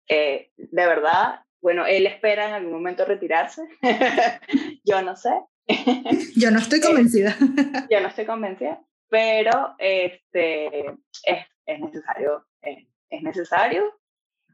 eh, 0.08 0.52
de 0.56 0.86
verdad, 0.86 1.40
bueno, 1.60 1.86
él 1.86 2.06
espera 2.06 2.46
en 2.46 2.54
algún 2.54 2.72
momento 2.72 3.04
retirarse, 3.04 3.62
yo 4.84 5.02
no 5.02 5.16
sé. 5.16 5.30
yo 6.36 6.52
no 6.52 6.60
estoy 6.60 6.80
convencida. 6.80 7.36
yo 7.90 8.00
no 8.00 8.06
estoy 8.06 8.24
convencida, 8.24 8.80
pero 9.08 9.74
este, 9.78 10.86
es, 11.24 11.46
es 11.66 11.80
necesario, 11.80 12.46
es, 12.62 12.86
es 13.10 13.22
necesario 13.22 13.98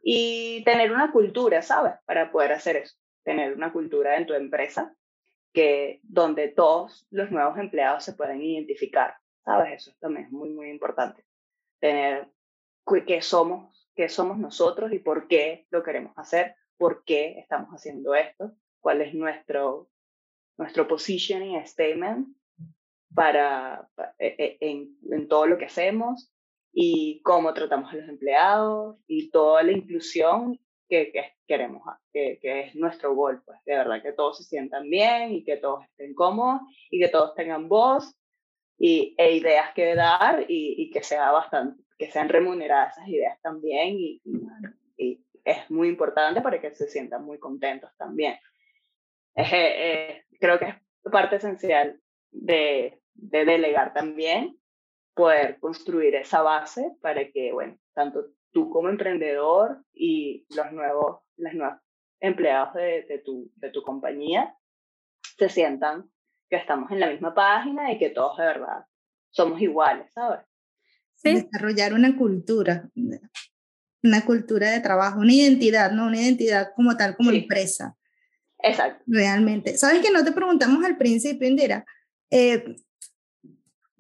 y 0.03 0.65
tener 0.65 0.93
una 0.93 1.13
cultura, 1.13 1.61
¿sabes? 1.61 1.93
Para 2.07 2.33
poder 2.33 2.53
hacer 2.53 2.77
eso, 2.77 2.97
tener 3.23 3.53
una 3.53 3.71
cultura 3.71 4.17
en 4.17 4.27
tu 4.27 4.33
empresa 4.33 4.97
que 5.53 6.01
donde 6.03 6.49
todos 6.49 7.07
los 7.11 7.31
nuevos 7.31 7.59
empleados 7.59 8.05
se 8.05 8.15
pueden 8.15 8.43
identificar, 8.43 9.17
¿sabes? 9.45 9.75
Eso 9.75 9.93
también 10.01 10.27
es 10.27 10.33
muy, 10.33 10.51
muy 10.51 10.71
importante. 10.71 11.25
Tener 11.81 12.29
qué 13.07 13.23
somos, 13.23 13.89
qué 13.95 14.09
somos 14.09 14.39
nosotros 14.39 14.93
y 14.93 14.99
por 14.99 15.29
qué 15.29 15.67
lo 15.71 15.83
queremos 15.83 16.13
hacer, 16.17 16.57
por 16.77 17.05
qué 17.05 17.39
estamos 17.39 17.71
haciendo 17.71 18.15
esto, 18.15 18.53
cuál 18.81 19.03
es 19.03 19.15
nuestro, 19.15 19.91
nuestro 20.57 20.89
positioning 20.89 21.65
statement 21.67 22.29
para, 23.15 23.89
e, 24.19 24.35
e, 24.39 24.59
en, 24.61 24.97
en 25.11 25.29
todo 25.29 25.47
lo 25.47 25.59
que 25.59 25.67
hacemos 25.67 26.33
y 26.73 27.21
cómo 27.23 27.53
tratamos 27.53 27.93
a 27.93 27.97
los 27.97 28.09
empleados 28.09 28.97
y 29.07 29.31
toda 29.31 29.63
la 29.63 29.73
inclusión 29.73 30.59
que, 30.93 31.33
queremos, 31.47 31.83
que, 32.13 32.39
que, 32.41 32.61
es 32.61 32.75
nuestro 32.75 33.15
gol, 33.15 33.43
pues 33.47 33.59
de 33.65 33.77
verdad 33.77 34.03
que 34.03 34.13
todos 34.13 34.37
se 34.37 34.45
sientan 34.45 34.91
bien 34.91 35.33
y 35.33 35.43
que 35.43 35.57
todos 35.57 35.85
estén 35.85 36.15
cómodos 36.15 36.61
y 36.91 37.01
que 37.01 37.09
todos 37.09 37.35
tengan 37.35 37.69
voz 37.69 38.15
y, 38.79 39.15
e 39.17 39.37
ideas 39.37 39.73
que 39.75 39.95
dar 39.95 40.45
y, 40.49 40.75
y 40.83 40.91
que 40.91 41.03
sea 41.03 41.31
bastante, 41.31 41.83
que 41.97 42.11
sean 42.11 42.29
remuneradas 42.29 42.97
esas 42.97 43.09
ideas 43.09 43.41
también 43.41 43.97
y, 43.99 44.23
y, 44.99 45.25
es 45.45 45.69
muy 45.71 45.89
importante 45.89 46.41
para 46.41 46.61
que 46.61 46.73
se 46.73 46.87
sientan 46.87 47.25
muy 47.25 47.39
contentos 47.39 47.91
también. 47.97 48.37
Eh, 49.35 50.23
creo 50.39 50.57
que 50.57 50.67
es 50.67 50.77
parte 51.11 51.37
esencial 51.37 52.01
de, 52.31 53.01
de 53.15 53.45
delegar 53.45 53.93
también, 53.93 54.57
poder 55.15 55.59
construir 55.59 56.15
esa 56.15 56.43
base 56.43 56.93
para 57.01 57.29
que, 57.33 57.51
bueno, 57.53 57.77
tanto 57.93 58.27
tú 58.53 58.71
como 58.71 58.89
emprendedor 58.89 59.85
y 59.93 60.47
los 60.55 60.73
nuevos, 60.73 61.21
los 61.37 61.55
nuevos 61.55 61.81
empleados 62.21 62.75
de, 62.75 63.05
de, 63.09 63.19
tu, 63.19 63.51
de 63.57 63.71
tu 63.71 63.83
compañía 63.83 64.55
se 65.39 65.49
sientan 65.49 66.11
que 66.49 66.57
estamos 66.57 66.91
en 66.91 67.01
la 67.01 67.11
misma 67.11 67.35
página 67.35 67.91
y 67.93 67.99
que 67.99 68.11
todos 68.11 68.37
de 68.37 68.45
verdad 68.45 68.85
somos 69.31 69.61
iguales, 69.61 70.13
¿sabes? 70.13 70.41
Sí. 71.15 71.35
Desarrollar 71.35 71.95
una 71.95 72.17
cultura, 72.17 72.91
una 74.03 74.25
cultura 74.25 74.71
de 74.71 74.81
trabajo, 74.81 75.21
una 75.21 75.33
identidad, 75.33 75.93
¿no? 75.93 76.07
Una 76.07 76.21
identidad 76.21 76.73
como 76.77 76.97
tal, 76.97 77.17
como 77.17 77.31
empresa. 77.31 77.97
Exacto. 78.59 79.03
Realmente. 79.07 79.77
¿Sabes 79.79 80.03
que 80.03 80.11
no 80.11 80.25
te 80.25 80.33
preguntamos 80.33 80.85
al 80.85 80.97
principio, 80.97 81.49
Indira? 81.49 81.85
Eh, 82.31 82.77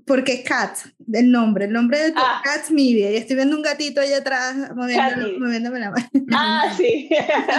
porque 0.07 0.43
Cat, 0.43 0.77
el 1.13 1.31
nombre, 1.31 1.67
el 1.67 1.73
nombre 1.73 1.99
de 1.99 2.13
tu 2.13 2.21
ah. 2.21 2.41
Cat 2.45 2.71
Media, 2.71 3.11
y 3.11 3.17
estoy 3.17 3.37
viendo 3.37 3.57
un 3.57 3.63
gatito 3.63 4.01
allá 4.01 4.19
atrás 4.19 4.55
moviéndome, 4.75 5.39
moviéndome 5.39 5.79
la 5.81 5.91
mano. 5.91 6.09
Ah, 6.33 6.73
sí. 6.77 7.09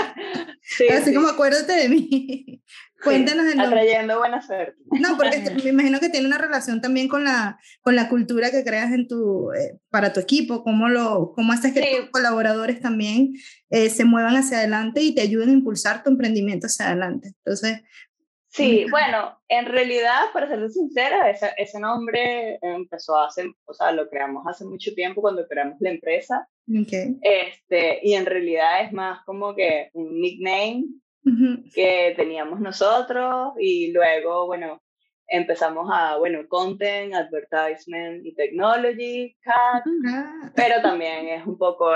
sí 0.61 0.87
Así 0.89 1.13
como 1.13 1.27
acuérdate 1.27 1.73
de 1.73 1.89
mí. 1.89 2.61
Cuéntanos 3.03 3.45
el 3.47 3.57
nombre. 3.57 3.81
Atrayendo 3.81 4.17
buena 4.17 4.41
suerte. 4.41 4.77
No, 4.91 5.17
porque 5.17 5.41
me 5.63 5.69
imagino 5.69 5.99
que 5.99 6.09
tiene 6.09 6.27
una 6.27 6.37
relación 6.37 6.81
también 6.81 7.07
con 7.07 7.23
la, 7.23 7.59
con 7.81 7.95
la 7.95 8.09
cultura 8.09 8.51
que 8.51 8.63
creas 8.63 8.91
en 8.93 9.07
tu, 9.07 9.51
eh, 9.51 9.79
para 9.89 10.13
tu 10.13 10.19
equipo, 10.19 10.63
cómo, 10.63 10.87
lo, 10.89 11.33
cómo 11.35 11.51
haces 11.51 11.73
que 11.73 11.97
tus 11.99 12.09
colaboradores 12.11 12.79
también 12.79 13.33
eh, 13.69 13.89
se 13.89 14.05
muevan 14.05 14.35
hacia 14.35 14.59
adelante 14.59 15.01
y 15.01 15.13
te 15.13 15.21
ayuden 15.21 15.49
a 15.49 15.53
impulsar 15.53 16.03
tu 16.03 16.09
emprendimiento 16.09 16.67
hacia 16.67 16.87
adelante. 16.87 17.33
Entonces, 17.43 17.81
Sí, 18.53 18.85
bueno, 18.91 19.35
en 19.49 19.65
realidad, 19.65 20.31
para 20.31 20.47
ser 20.47 20.69
sincera, 20.69 21.29
ese, 21.29 21.51
ese, 21.57 21.79
nombre 21.79 22.59
empezó 22.61 23.19
hace, 23.19 23.51
o 23.65 23.73
sea, 23.73 23.91
lo 23.91 24.07
creamos 24.09 24.45
hace 24.47 24.63
mucho 24.63 24.93
tiempo 24.93 25.21
cuando 25.21 25.47
creamos 25.47 25.77
la 25.79 25.89
empresa. 25.89 26.47
Okay. 26.69 27.17
Este, 27.21 27.99
y 28.03 28.13
en 28.13 28.25
realidad 28.25 28.83
es 28.85 28.93
más 28.93 29.23
como 29.25 29.55
que 29.55 29.89
un 29.93 30.21
nickname 30.21 30.85
que 31.73 32.13
teníamos 32.15 32.59
nosotros 32.59 33.53
y 33.57 33.91
luego, 33.91 34.45
bueno, 34.45 34.81
empezamos 35.27 35.89
a, 35.91 36.17
bueno, 36.17 36.47
content, 36.47 37.13
advertisement 37.13 38.25
y 38.25 38.35
technology, 38.35 39.35
cat, 39.41 39.83
ah. 40.09 40.51
pero 40.55 40.81
también 40.81 41.27
es 41.29 41.45
un 41.45 41.57
poco, 41.57 41.91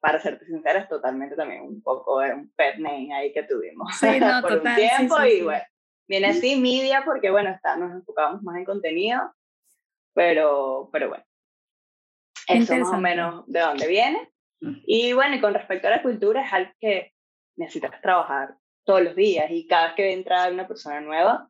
para 0.00 0.20
serte 0.20 0.46
sincera, 0.46 0.80
es 0.80 0.88
totalmente 0.88 1.36
también 1.36 1.62
un 1.62 1.82
poco 1.82 2.16
un 2.16 2.50
pet 2.56 2.78
name 2.78 3.14
ahí 3.14 3.32
que 3.32 3.42
tuvimos 3.44 3.94
sí, 3.96 4.06
no, 4.20 4.40
por 4.42 4.56
total, 4.56 4.72
un 4.72 4.88
tiempo 4.88 5.16
sí, 5.22 5.28
y 5.28 5.42
bueno 5.42 5.62
Viene 6.06 6.28
así 6.28 6.56
media 6.56 7.02
porque, 7.04 7.30
bueno, 7.30 7.50
está, 7.50 7.76
nos 7.76 7.92
enfocamos 7.92 8.42
más 8.42 8.56
en 8.56 8.64
contenido, 8.64 9.34
pero, 10.12 10.90
pero 10.92 11.08
bueno, 11.08 11.24
eso 12.48 12.76
más 12.76 12.92
o 12.92 13.00
menos 13.00 13.44
de 13.46 13.60
dónde 13.60 13.88
viene. 13.88 14.30
Mm. 14.60 14.76
Y 14.86 15.12
bueno, 15.14 15.36
y 15.36 15.40
con 15.40 15.54
respecto 15.54 15.88
a 15.88 15.92
la 15.92 16.02
cultura, 16.02 16.44
es 16.44 16.52
algo 16.52 16.72
que 16.78 17.14
necesitas 17.56 18.00
trabajar 18.02 18.56
todos 18.84 19.02
los 19.02 19.16
días 19.16 19.50
y 19.50 19.66
cada 19.66 19.86
vez 19.86 19.94
que 19.96 20.12
entra 20.12 20.50
una 20.50 20.68
persona 20.68 21.00
nueva, 21.00 21.48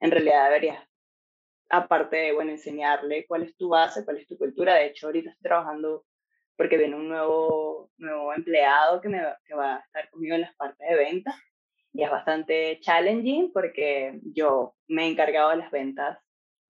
en 0.00 0.10
realidad 0.12 0.44
deberías, 0.44 0.84
aparte 1.68 2.16
de, 2.16 2.32
bueno, 2.32 2.52
enseñarle 2.52 3.26
cuál 3.26 3.42
es 3.42 3.56
tu 3.56 3.70
base, 3.70 4.04
cuál 4.04 4.18
es 4.18 4.28
tu 4.28 4.38
cultura. 4.38 4.74
De 4.74 4.86
hecho, 4.86 5.06
ahorita 5.06 5.30
estoy 5.30 5.42
trabajando 5.42 6.04
porque 6.56 6.76
viene 6.76 6.94
un 6.94 7.08
nuevo, 7.08 7.90
nuevo 7.96 8.32
empleado 8.32 9.00
que, 9.00 9.08
me, 9.08 9.20
que 9.44 9.54
va 9.54 9.76
a 9.76 9.78
estar 9.80 10.08
conmigo 10.10 10.36
en 10.36 10.42
las 10.42 10.54
partes 10.54 10.88
de 10.88 10.96
ventas 10.96 11.34
y 11.92 12.02
es 12.02 12.10
bastante 12.10 12.78
challenging 12.80 13.52
porque 13.52 14.20
yo 14.22 14.74
me 14.86 15.04
he 15.04 15.08
encargado 15.10 15.50
de 15.50 15.56
las 15.56 15.70
ventas, 15.70 16.18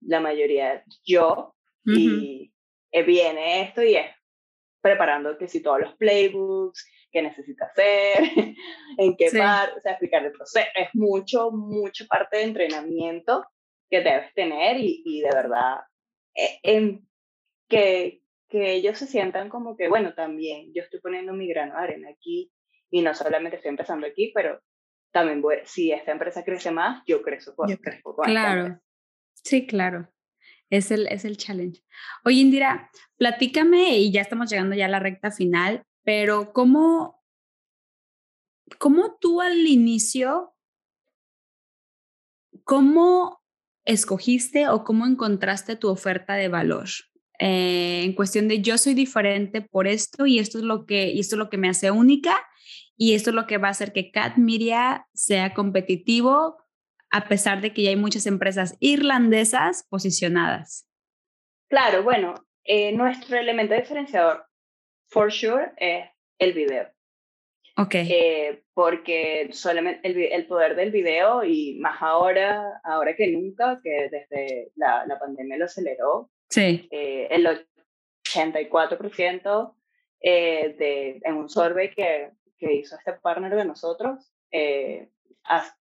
la 0.00 0.20
mayoría 0.20 0.84
yo, 1.04 1.54
y 1.84 2.52
viene 2.92 3.62
esto 3.62 3.82
y 3.82 3.96
es 3.96 4.10
preparando 4.80 5.36
que 5.38 5.48
si 5.48 5.62
todos 5.62 5.80
los 5.80 5.96
playbooks, 5.96 6.86
qué 7.10 7.22
necesita 7.22 7.66
hacer, 7.66 8.18
en 8.98 9.16
qué 9.16 9.30
parte, 9.36 9.78
o 9.78 9.80
sea, 9.80 9.92
explicar 9.92 10.24
el 10.24 10.32
proceso, 10.32 10.66
es 10.74 10.88
mucho, 10.94 11.50
mucho 11.50 12.06
parte 12.06 12.38
de 12.38 12.44
entrenamiento 12.44 13.44
que 13.90 14.02
debes 14.02 14.32
tener 14.34 14.76
y, 14.78 15.02
y 15.04 15.20
de 15.22 15.30
verdad, 15.30 15.78
eh, 16.34 16.58
en, 16.62 17.06
que, 17.68 18.22
que 18.48 18.72
ellos 18.72 18.98
se 18.98 19.06
sientan 19.06 19.48
como 19.48 19.76
que, 19.76 19.88
bueno, 19.88 20.14
también 20.14 20.72
yo 20.74 20.82
estoy 20.82 21.00
poniendo 21.00 21.32
mi 21.32 21.48
grano 21.48 21.74
de 21.74 21.80
arena 21.80 22.10
aquí 22.10 22.52
y 22.90 23.02
no 23.02 23.14
solamente 23.14 23.56
estoy 23.56 23.70
empezando 23.70 24.06
aquí, 24.06 24.32
pero 24.34 24.60
también 25.10 25.40
voy, 25.40 25.56
si 25.64 25.92
esta 25.92 26.12
empresa 26.12 26.44
crece 26.44 26.70
más, 26.70 27.02
yo 27.06 27.22
crezco 27.22 27.54
con, 27.54 27.68
yo 27.68 27.78
crezco 27.78 28.16
Claro, 28.16 28.80
sí, 29.34 29.66
claro. 29.66 30.08
Es 30.70 30.90
el, 30.90 31.06
es 31.06 31.24
el 31.24 31.38
challenge. 31.38 31.82
Oye, 32.24 32.40
Indira, 32.40 32.90
platícame, 33.16 33.98
y 33.98 34.12
ya 34.12 34.20
estamos 34.20 34.50
llegando 34.50 34.76
ya 34.76 34.84
a 34.84 34.90
la 34.90 34.98
recta 34.98 35.30
final, 35.30 35.82
pero 36.04 36.52
¿cómo, 36.52 37.24
cómo 38.78 39.16
tú 39.18 39.40
al 39.40 39.66
inicio, 39.66 40.54
cómo 42.64 43.42
escogiste 43.86 44.68
o 44.68 44.84
cómo 44.84 45.06
encontraste 45.06 45.76
tu 45.76 45.88
oferta 45.88 46.34
de 46.34 46.48
valor? 46.48 46.88
Eh, 47.38 48.02
en 48.04 48.12
cuestión 48.14 48.48
de 48.48 48.60
yo 48.60 48.76
soy 48.76 48.94
diferente 48.94 49.62
por 49.62 49.86
esto 49.86 50.26
y 50.26 50.38
esto 50.38 50.58
es 50.58 50.64
lo 50.64 50.84
que, 50.84 51.12
y 51.12 51.20
esto 51.20 51.36
es 51.36 51.38
lo 51.38 51.48
que 51.48 51.56
me 51.56 51.68
hace 51.68 51.90
única 51.90 52.36
y 52.98 53.14
esto 53.14 53.30
es 53.30 53.36
lo 53.36 53.46
que 53.46 53.58
va 53.58 53.68
a 53.68 53.70
hacer 53.70 53.92
que 53.92 54.10
Cat 54.10 54.36
Media 54.36 55.06
sea 55.14 55.54
competitivo 55.54 56.58
a 57.10 57.28
pesar 57.28 57.62
de 57.62 57.72
que 57.72 57.82
ya 57.82 57.90
hay 57.90 57.96
muchas 57.96 58.26
empresas 58.26 58.76
irlandesas 58.80 59.86
posicionadas. 59.88 60.86
Claro, 61.68 62.02
bueno, 62.02 62.34
eh, 62.64 62.92
nuestro 62.92 63.38
elemento 63.38 63.74
diferenciador, 63.74 64.44
for 65.06 65.32
sure, 65.32 65.72
es 65.78 66.04
el 66.38 66.52
video. 66.52 66.88
Ok. 67.76 67.94
Eh, 67.94 68.64
porque 68.74 69.48
solamente 69.52 70.06
el, 70.06 70.18
el, 70.18 70.46
poder 70.46 70.74
del 70.74 70.90
video 70.90 71.44
y 71.44 71.78
más 71.78 72.02
ahora, 72.02 72.80
ahora 72.82 73.14
que 73.14 73.28
nunca, 73.28 73.80
que 73.82 74.08
desde 74.10 74.72
la, 74.74 75.06
la 75.06 75.18
pandemia 75.18 75.56
lo 75.56 75.66
aceleró. 75.66 76.30
Sí. 76.50 76.88
Eh, 76.90 77.28
el 77.30 77.46
84% 78.24 79.74
eh, 80.20 80.74
de, 80.76 81.20
en 81.22 81.34
un 81.34 81.48
survey 81.48 81.90
que 81.94 82.32
que 82.58 82.74
hizo 82.74 82.96
este 82.96 83.12
partner 83.14 83.54
de 83.54 83.64
nosotros, 83.64 84.32
eh, 84.50 85.10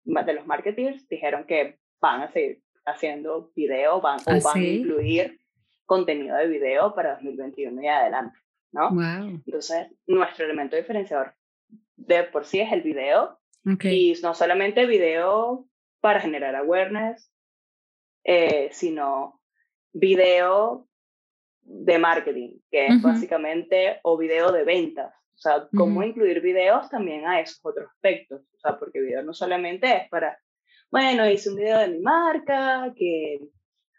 de 0.04 0.34
los 0.34 0.46
marketers, 0.46 1.08
dijeron 1.08 1.46
que 1.46 1.80
van 2.00 2.22
a 2.22 2.32
seguir 2.32 2.62
haciendo 2.86 3.52
video 3.56 4.02
van, 4.02 4.20
o 4.22 4.42
van 4.42 4.58
a 4.58 4.60
incluir 4.60 5.40
contenido 5.86 6.36
de 6.38 6.48
video 6.48 6.94
para 6.94 7.16
2021 7.16 7.82
y 7.82 7.88
adelante, 7.88 8.38
¿no? 8.72 8.90
Wow. 8.90 9.42
Entonces, 9.46 9.88
nuestro 10.08 10.46
elemento 10.46 10.76
diferenciador 10.76 11.34
de 11.96 12.24
por 12.24 12.46
sí 12.46 12.60
es 12.60 12.72
el 12.72 12.82
video. 12.82 13.40
Y 13.84 14.14
no 14.22 14.34
solamente 14.34 14.86
video 14.86 15.66
para 16.02 16.20
generar 16.20 16.54
awareness, 16.56 17.32
eh, 18.26 18.70
sino 18.74 19.40
video 19.94 20.86
de 21.62 21.98
marketing, 21.98 22.60
que 22.70 22.88
es 22.88 23.02
básicamente, 23.02 24.00
o 24.04 24.18
video 24.18 24.52
de 24.52 24.66
ventas. 24.66 25.14
O 25.36 25.38
sea, 25.44 25.68
cómo 25.76 26.04
incluir 26.04 26.42
videos 26.42 26.90
también 26.90 27.28
a 27.28 27.40
esos 27.40 27.60
otros 27.64 27.90
aspectos. 27.90 28.42
O 28.56 28.60
sea, 28.60 28.78
porque 28.78 29.02
video 29.02 29.24
no 29.24 29.34
solamente 29.34 29.96
es 29.98 30.10
para, 30.10 30.40
bueno, 30.90 31.30
hice 31.30 31.50
un 31.50 31.58
video 31.58 31.80
de 31.80 31.88
mi 31.90 32.00
marca, 32.00 32.94
que 32.96 33.40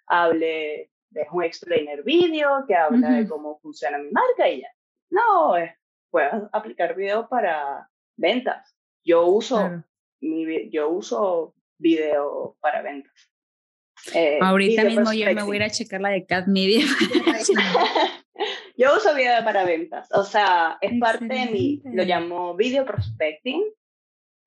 hable, 0.06 0.90
de 1.10 1.26
un 1.32 1.44
explainer 1.44 2.02
video, 2.02 2.64
que 2.66 2.74
habla 2.74 3.10
de 3.10 3.28
cómo 3.28 3.58
funciona 3.60 3.98
mi 3.98 4.10
marca 4.10 4.48
y 4.48 4.62
ya. 4.62 4.68
No, 5.10 5.56
es, 5.56 5.72
puedes 6.10 6.32
aplicar 6.52 6.94
video 6.94 7.28
para 7.28 7.88
ventas. 8.16 8.74
Yo 9.04 9.26
uso, 9.26 9.82
mi, 10.20 10.70
yo 10.70 10.88
uso 10.88 11.54
video 11.78 12.56
para 12.60 12.82
ventas. 12.82 13.12
Eh, 14.14 14.38
Ahorita 14.40 14.84
mismo 14.84 15.12
yo 15.12 15.32
me 15.32 15.42
voy 15.42 15.56
a 15.56 15.60
ir 15.60 15.62
a 15.64 15.70
checar 15.70 16.00
la 16.00 16.10
de 16.10 16.26
Cat 16.26 16.46
Media. 16.46 16.84
yo 18.76 18.96
uso 18.96 19.14
video 19.14 19.44
para 19.44 19.64
ventas, 19.64 20.08
o 20.12 20.24
sea, 20.24 20.78
es 20.80 20.98
parte 20.98 21.26
de 21.26 21.46
mi, 21.46 21.82
lo 21.84 22.04
llamo 22.04 22.54
video 22.56 22.84
prospecting, 22.84 23.62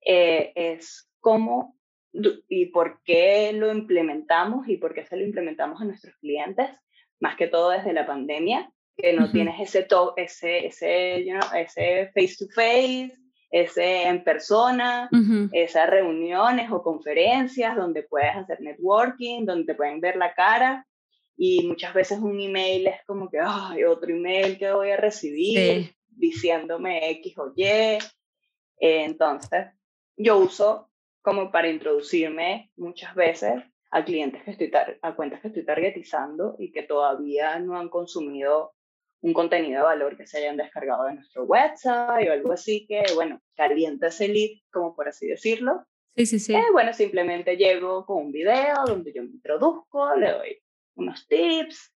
eh, 0.06 0.52
es 0.56 1.10
cómo 1.20 1.76
y 2.48 2.68
por 2.68 3.02
qué 3.04 3.52
lo 3.54 3.72
implementamos 3.72 4.68
y 4.68 4.78
por 4.78 4.94
qué 4.94 5.06
se 5.06 5.18
lo 5.18 5.24
implementamos 5.24 5.82
a 5.82 5.86
nuestros 5.86 6.16
clientes, 6.18 6.70
más 7.20 7.36
que 7.36 7.48
todo 7.48 7.70
desde 7.70 7.94
la 7.94 8.06
pandemia, 8.06 8.72
que 8.96 9.14
no 9.14 9.32
tienes 9.32 9.60
ese, 9.60 9.84
to 9.84 10.14
ese, 10.18 10.66
ese, 10.66 11.26
ese 11.56 12.12
face 12.14 12.36
to 12.40 12.46
face, 12.54 13.16
ese 13.50 14.04
en 14.04 14.24
persona, 14.24 15.10
esas 15.52 15.90
reuniones 15.90 16.72
o 16.72 16.84
conferencias 16.84 17.76
donde 17.76 18.04
puedes 18.04 18.36
hacer 18.36 18.60
networking, 18.62 19.46
donde 19.46 19.66
te 19.66 19.76
pueden 19.76 20.02
ver 20.02 20.18
la 20.18 20.34
cara 20.34 20.86
y 21.38 21.68
muchas 21.68 21.94
veces 21.94 22.20
un 22.20 22.40
email 22.40 22.88
es 22.88 23.06
como 23.06 23.30
que, 23.30 23.38
ay, 23.40 23.84
otro 23.84 24.10
email 24.10 24.58
que 24.58 24.72
voy 24.72 24.90
a 24.90 24.98
recibir 24.98 25.94
diciéndome 26.10 27.12
X 27.12 27.38
o 27.38 27.54
Y. 27.56 28.00
Entonces, 28.80 29.68
yo 30.16 30.38
uso 30.38 30.90
como 31.22 31.52
para 31.52 31.70
introducirme 31.70 32.72
muchas 32.76 33.14
veces 33.14 33.54
a 33.92 34.04
clientes 34.04 34.44
que 34.44 34.52
estoy, 34.52 34.72
a 35.02 35.16
cuentas 35.16 35.40
que 35.42 35.50
estoy 35.50 35.64
targetizando 35.64 36.56
y 36.58 36.72
que 36.72 36.84
todavía 36.84 37.60
no 37.60 37.78
han 37.78 37.90
consumido 37.90 38.74
un 39.22 39.34
contenido 39.34 39.80
de 39.80 39.86
valor 39.86 40.18
que 40.18 40.28
se 40.28 40.38
hayan 40.38 40.58
descargado 40.58 41.06
de 41.06 41.16
nuestro 41.16 41.44
website 41.44 42.30
o 42.30 42.32
algo 42.34 42.54
así 42.54 42.86
que, 42.88 43.04
bueno, 43.16 43.42
calienta 43.56 44.08
ese 44.08 44.28
lead, 44.28 44.60
como 44.72 44.96
por 44.96 45.08
así 45.08 45.28
decirlo. 45.28 45.86
Sí, 46.16 46.26
sí, 46.26 46.40
sí. 46.40 46.56
Eh, 46.56 46.64
bueno, 46.72 46.94
simplemente 46.94 47.58
llego 47.58 48.06
con 48.06 48.26
un 48.26 48.32
video 48.32 48.76
donde 48.86 49.14
yo 49.14 49.24
me 49.24 49.30
introduzco, 49.30 50.16
le 50.16 50.32
doy 50.32 50.58
unos 50.96 51.28
tips 51.28 51.94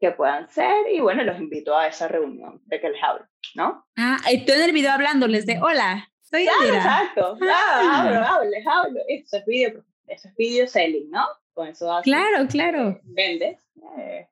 que 0.00 0.12
puedan 0.12 0.48
ser 0.48 0.88
y 0.92 1.00
bueno, 1.00 1.24
los 1.24 1.38
invito 1.38 1.76
a 1.76 1.88
esa 1.88 2.06
reunión 2.06 2.60
de 2.66 2.80
que 2.80 2.88
les 2.90 3.02
hablo, 3.02 3.26
¿no? 3.56 3.84
Ah, 3.96 4.18
estoy 4.30 4.56
en 4.56 4.62
el 4.62 4.72
video 4.72 4.92
hablándoles 4.92 5.44
de 5.44 5.58
hola, 5.60 6.08
soy 6.22 6.44
claro, 6.44 6.74
exacto, 6.74 7.36
claro, 7.38 7.90
hablo, 7.90 8.26
hablo, 8.26 8.50
les 8.50 8.66
hablo. 8.66 9.00
Eso 9.08 9.38
es 9.38 9.44
video, 9.46 9.84
eso 10.06 10.28
es 10.28 10.36
video 10.36 10.66
selling, 10.68 11.10
¿no? 11.10 11.24
Con 11.52 11.68
eso 11.68 11.90
haces, 11.92 12.04
Claro, 12.04 12.46
claro. 12.48 13.00
Vendes. 13.04 13.58
Eh, 13.98 14.28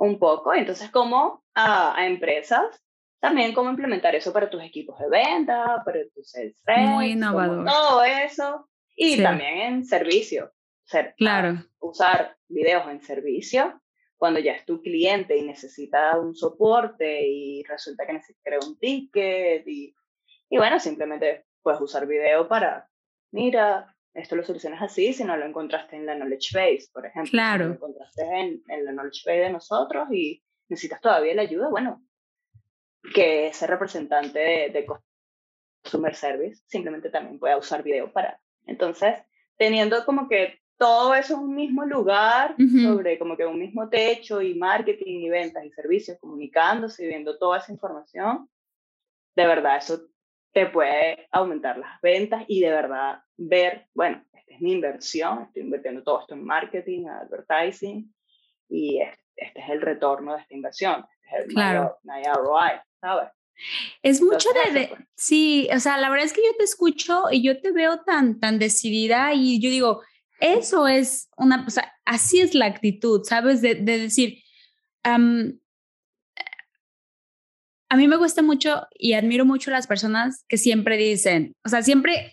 un 0.00 0.18
poco. 0.18 0.54
Entonces, 0.54 0.90
como 0.90 1.44
a, 1.54 1.96
a, 1.96 2.06
empresas, 2.06 2.82
también 3.20 3.52
cómo 3.52 3.70
implementar 3.70 4.14
eso 4.14 4.32
para 4.32 4.48
tus 4.48 4.62
equipos 4.62 4.98
de 4.98 5.08
venta, 5.10 5.82
para 5.84 6.00
tus 6.14 6.30
sales 6.30 6.56
Muy 6.66 7.12
innovador. 7.12 7.66
Todo 7.66 8.02
eso. 8.02 8.66
Y 8.96 9.22
también 9.22 9.58
en 9.58 9.84
servicio. 9.84 10.52
Ser, 10.84 11.14
claro. 11.16 11.64
Usar 11.78 12.36
videos 12.48 12.88
en 12.88 13.02
servicio 13.02 13.80
cuando 14.16 14.40
ya 14.40 14.52
es 14.52 14.64
tu 14.64 14.82
cliente 14.82 15.36
y 15.36 15.42
necesita 15.42 16.18
un 16.18 16.34
soporte 16.34 17.26
y 17.26 17.62
resulta 17.64 18.06
que 18.06 18.14
necesita 18.14 18.40
crear 18.42 18.60
un 18.66 18.78
ticket 18.78 19.66
y, 19.66 19.94
y 20.48 20.56
bueno, 20.56 20.80
simplemente 20.80 21.46
puedes 21.62 21.80
usar 21.80 22.06
video 22.06 22.48
para, 22.48 22.88
mira, 23.32 23.94
esto 24.14 24.36
lo 24.36 24.44
solucionas 24.44 24.82
así 24.82 25.12
si 25.12 25.24
no 25.24 25.36
lo 25.36 25.46
encontraste 25.46 25.96
en 25.96 26.06
la 26.06 26.14
knowledge 26.14 26.50
base, 26.54 26.88
por 26.92 27.06
ejemplo. 27.06 27.30
Claro. 27.30 27.64
Si 27.64 27.68
lo 27.68 27.74
encontraste 27.74 28.22
en, 28.22 28.62
en, 28.68 28.84
la 28.84 28.92
knowledge 28.92 29.22
base 29.24 29.40
de 29.40 29.50
nosotros 29.50 30.08
y 30.12 30.42
necesitas 30.68 31.00
todavía 31.00 31.34
la 31.34 31.42
ayuda, 31.42 31.68
bueno, 31.68 32.02
que 33.14 33.48
ese 33.48 33.66
representante 33.66 34.38
de, 34.38 34.70
de 34.70 34.86
Customer 35.82 36.14
Service 36.14 36.62
simplemente 36.66 37.10
también 37.10 37.38
pueda 37.38 37.56
usar 37.56 37.82
video 37.82 38.12
para. 38.12 38.40
Entonces, 38.66 39.14
teniendo 39.56 40.04
como 40.04 40.28
que 40.28 40.60
todo 40.76 41.14
eso 41.14 41.34
en 41.34 41.40
un 41.40 41.54
mismo 41.54 41.84
lugar, 41.84 42.56
sobre 42.56 43.18
como 43.18 43.36
que 43.36 43.44
un 43.44 43.58
mismo 43.58 43.90
techo 43.90 44.40
y 44.40 44.54
marketing 44.54 45.20
y 45.20 45.28
ventas 45.28 45.62
y 45.62 45.70
servicios, 45.72 46.18
comunicándose 46.18 47.04
y 47.04 47.08
viendo 47.08 47.36
toda 47.36 47.58
esa 47.58 47.70
información, 47.70 48.48
de 49.36 49.46
verdad, 49.46 49.76
eso 49.76 50.00
te 50.52 50.66
puede 50.66 51.28
aumentar 51.30 51.78
las 51.78 52.00
ventas 52.00 52.44
y 52.48 52.60
de 52.60 52.70
verdad 52.70 53.22
ver, 53.36 53.86
bueno, 53.94 54.24
esta 54.32 54.54
es 54.54 54.60
mi 54.60 54.72
inversión, 54.72 55.42
estoy 55.42 55.62
invirtiendo 55.62 56.02
todo 56.02 56.20
esto 56.20 56.34
en 56.34 56.44
marketing, 56.44 57.06
advertising, 57.06 58.12
y 58.68 59.00
este, 59.00 59.60
es 59.60 59.68
el 59.68 59.80
retorno 59.80 60.34
de 60.34 60.42
esta 60.42 60.54
inversión, 60.54 61.04
este 61.22 61.36
es 61.38 61.44
el 61.44 61.54
claro. 61.54 61.98
ROI, 62.04 62.80
¿sabes? 63.00 63.30
Es 64.02 64.22
mucho 64.22 64.48
de, 64.52 64.88
pues. 64.88 65.00
sí, 65.14 65.68
o 65.74 65.78
sea, 65.78 65.98
la 65.98 66.08
verdad 66.08 66.26
es 66.26 66.32
que 66.32 66.42
yo 66.44 66.56
te 66.56 66.64
escucho 66.64 67.24
y 67.30 67.42
yo 67.42 67.60
te 67.60 67.72
veo 67.72 68.00
tan, 68.00 68.40
tan 68.40 68.58
decidida 68.58 69.34
y 69.34 69.60
yo 69.60 69.68
digo, 69.68 70.02
eso 70.40 70.88
es 70.88 71.28
una, 71.36 71.64
o 71.66 71.70
sea, 71.70 71.92
así 72.06 72.40
es 72.40 72.54
la 72.54 72.66
actitud, 72.66 73.22
¿sabes? 73.24 73.60
De, 73.60 73.74
de 73.74 73.98
decir, 73.98 74.42
a 77.90 77.96
mí 77.96 78.06
me 78.06 78.16
gusta 78.16 78.40
mucho 78.40 78.86
y 78.96 79.14
admiro 79.14 79.44
mucho 79.44 79.72
las 79.72 79.88
personas 79.88 80.44
que 80.48 80.56
siempre 80.56 80.96
dicen, 80.96 81.56
o 81.64 81.68
sea, 81.68 81.82
siempre 81.82 82.32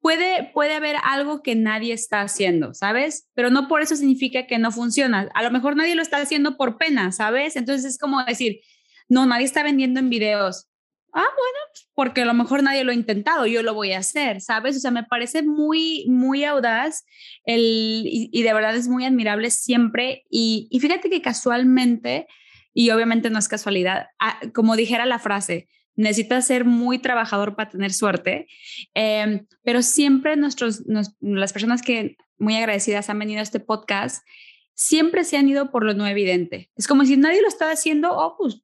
puede, 0.00 0.50
puede 0.54 0.74
haber 0.74 0.94
algo 1.02 1.42
que 1.42 1.56
nadie 1.56 1.92
está 1.92 2.20
haciendo, 2.20 2.72
¿sabes? 2.72 3.28
Pero 3.34 3.50
no 3.50 3.66
por 3.66 3.82
eso 3.82 3.96
significa 3.96 4.46
que 4.46 4.58
no 4.58 4.70
funciona. 4.70 5.28
A 5.34 5.42
lo 5.42 5.50
mejor 5.50 5.74
nadie 5.74 5.96
lo 5.96 6.02
está 6.02 6.18
haciendo 6.18 6.56
por 6.56 6.78
pena, 6.78 7.10
¿sabes? 7.10 7.56
Entonces 7.56 7.84
es 7.84 7.98
como 7.98 8.24
decir, 8.24 8.60
no, 9.08 9.26
nadie 9.26 9.44
está 9.44 9.64
vendiendo 9.64 9.98
en 9.98 10.08
videos. 10.08 10.68
Ah, 11.12 11.26
bueno, 11.36 11.58
porque 11.94 12.22
a 12.22 12.24
lo 12.24 12.34
mejor 12.34 12.62
nadie 12.62 12.84
lo 12.84 12.92
ha 12.92 12.94
intentado, 12.94 13.46
yo 13.46 13.62
lo 13.64 13.74
voy 13.74 13.92
a 13.92 13.98
hacer, 13.98 14.40
¿sabes? 14.40 14.76
O 14.76 14.80
sea, 14.80 14.92
me 14.92 15.02
parece 15.02 15.42
muy, 15.42 16.06
muy 16.08 16.44
audaz 16.44 17.04
el, 17.44 18.04
y, 18.04 18.42
de 18.42 18.54
verdad 18.54 18.76
es 18.76 18.86
muy 18.86 19.04
admirable 19.04 19.50
siempre. 19.50 20.22
Y, 20.30 20.68
y 20.70 20.78
fíjate 20.78 21.10
que 21.10 21.20
casualmente 21.20 22.28
y 22.74 22.90
obviamente 22.90 23.30
no 23.30 23.38
es 23.38 23.48
casualidad. 23.48 24.08
Ah, 24.18 24.40
como 24.54 24.76
dijera 24.76 25.06
la 25.06 25.18
frase, 25.18 25.68
necesitas 25.94 26.46
ser 26.46 26.64
muy 26.64 26.98
trabajador 26.98 27.54
para 27.54 27.70
tener 27.70 27.92
suerte, 27.92 28.46
em, 28.94 29.46
pero 29.62 29.82
siempre 29.82 30.36
nuestros, 30.36 30.82
las 31.20 31.52
personas 31.52 31.82
que 31.82 32.16
muy 32.38 32.56
agradecidas 32.56 33.10
han 33.10 33.18
venido 33.18 33.40
a 33.40 33.42
este 33.42 33.60
podcast, 33.60 34.26
siempre 34.74 35.24
se 35.24 35.36
han 35.36 35.48
ido 35.48 35.70
por 35.70 35.84
lo 35.84 35.94
no 35.94 36.06
evidente. 36.06 36.70
Es 36.76 36.88
como 36.88 37.04
si 37.04 37.16
nadie 37.16 37.42
lo 37.42 37.48
estaba 37.48 37.72
haciendo, 37.72 38.16
oh, 38.16 38.36
pues 38.36 38.62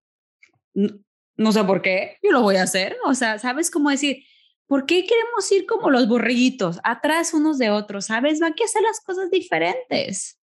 no, 1.37 1.53
sé 1.53 1.65
por 1.65 1.83
qué, 1.83 2.19
yo 2.23 2.33
lo 2.33 2.43
voy 2.43 2.57
a 2.57 2.63
hacer. 2.63 2.97
O 3.05 3.15
sea, 3.15 3.39
¿sabes 3.39 3.71
cómo 3.71 3.91
decir? 3.91 4.25
¿Por 4.67 4.85
qué 4.85 5.07
queremos 5.07 5.51
ir 5.53 5.67
como 5.67 5.91
los 5.91 6.09
borreguitos, 6.09 6.81
atrás 6.85 7.33
unos 7.35 7.59
de 7.59 7.71
otros? 7.71 8.07
¿Sabes? 8.07 8.41
Va 8.43 8.49
a 8.49 8.53
que 8.53 8.65
hacer 8.65 8.83
las 8.83 9.01
cosas 9.01 9.31
diferentes. 9.31 10.39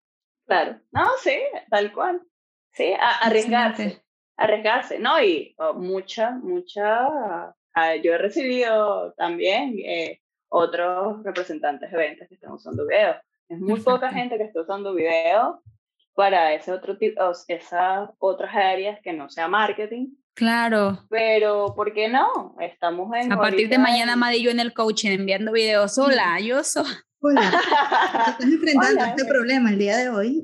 Claro, 0.47 0.79
no, 0.91 1.05
sí, 1.23 1.35
tal 1.69 1.91
cual. 1.93 2.21
Sí, 2.75 2.93
arriesgarse, 2.99 4.03
arriesgarse, 4.35 4.99
¿no? 4.99 5.21
Y 5.21 5.55
oh, 5.57 5.73
mucha, 5.73 6.31
mucha, 6.31 7.07
ah, 7.73 7.95
yo 8.03 8.13
he 8.13 8.17
recibido 8.17 9.13
también 9.13 9.75
eh, 9.79 10.19
otros 10.49 11.23
representantes 11.23 11.89
de 11.89 11.97
ventas 11.97 12.27
que 12.27 12.35
están 12.35 12.51
usando 12.51 12.85
video. 12.85 13.15
Es 13.47 13.59
muy 13.59 13.79
poca 13.79 14.09
gente 14.09 14.37
que 14.37 14.43
está 14.43 14.61
usando 14.61 14.93
video 14.93 15.61
para 16.15 16.53
ese 16.53 16.73
otro 16.73 16.97
tipo, 16.97 17.21
esas 17.47 18.09
otras 18.19 18.53
áreas 18.53 18.99
que 19.01 19.13
no 19.13 19.29
sea 19.29 19.47
marketing. 19.47 20.09
Claro. 20.33 20.99
Pero, 21.09 21.73
¿por 21.77 21.93
qué 21.93 22.09
no? 22.09 22.57
Estamos 22.59 23.09
en. 23.15 23.31
A 23.31 23.37
partir 23.37 23.69
de 23.69 23.77
mañana, 23.77 24.17
Madi, 24.17 24.43
yo 24.43 24.51
en 24.51 24.59
el 24.59 24.73
coaching 24.73 25.11
enviando 25.11 25.53
videos. 25.53 25.97
Hola, 25.97 26.39
yo 26.43 26.61
soy. 26.61 26.83
Hola, 27.27 27.41
estás 28.27 28.51
enfrentando 28.51 29.03
este 29.03 29.25
problema 29.25 29.71
el 29.71 29.79
día 29.79 29.97
de 29.97 30.09
hoy. 30.09 30.43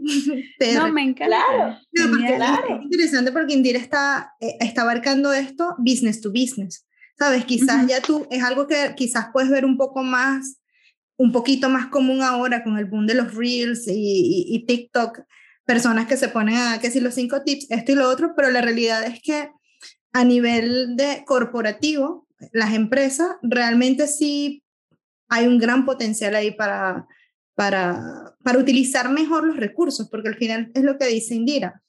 Pero, 0.60 0.88
no, 0.88 0.94
me 0.94 1.04
encanta. 1.04 1.28
Claro, 1.28 1.78
no, 1.92 2.76
Es 2.78 2.84
interesante 2.84 3.32
porque 3.32 3.54
Indira 3.54 3.78
está, 3.78 4.34
eh, 4.40 4.58
está 4.60 4.82
abarcando 4.82 5.32
esto 5.32 5.76
business 5.78 6.22
to 6.22 6.32
business. 6.32 6.88
¿Sabes? 7.20 7.46
Quizás 7.46 7.86
ya 7.86 8.02
tú, 8.02 8.26
es 8.32 8.42
algo 8.42 8.66
que 8.66 8.96
quizás 8.96 9.28
puedes 9.32 9.52
ver 9.52 9.64
un 9.64 9.78
poco 9.78 10.02
más, 10.02 10.60
un 11.18 11.32
poquito 11.32 11.70
más 11.70 11.86
común 11.86 12.24
ahora 12.24 12.64
con 12.64 12.80
el 12.80 12.86
boom 12.86 13.06
de 13.06 13.14
los 13.14 13.36
reels 13.36 13.88
y, 13.88 14.46
y, 14.48 14.66
TikTok, 14.66 15.20
personas 15.64 16.08
que 16.08 16.18
se 16.18 16.30
ponen 16.30 16.56
a 16.56 16.80
que 16.80 16.90
si 16.90 17.00
los 17.00 17.14
cinco 17.14 17.44
tips, 17.44 17.70
esto 17.70 17.92
y 17.92 17.96
lo 17.96 18.10
otro, 18.10 18.34
pero 18.36 18.50
la 18.50 18.62
realidad 18.62 19.04
es 19.04 19.22
que 19.22 19.52
a 20.14 20.24
nivel 20.24 20.96
de 20.96 21.24
corporativo, 21.28 22.28
las 22.54 22.74
empresas 22.74 23.36
realmente 23.44 24.08
sí 24.08 24.64
hay 25.32 25.48
un 25.48 25.58
gran 25.58 25.86
potencial 25.86 26.36
ahí 26.36 26.52
para, 26.52 27.08
para, 27.56 28.36
para 28.44 28.60
utilizar 28.60 29.10
mejor 29.10 29.46
los 29.46 29.56
recursos, 29.56 30.10
porque 30.10 30.28
al 30.28 30.36
final 30.36 30.70
es 30.76 30.84
lo 30.84 30.98
que 30.98 31.08
dice 31.08 31.34
Indira. 31.34 31.82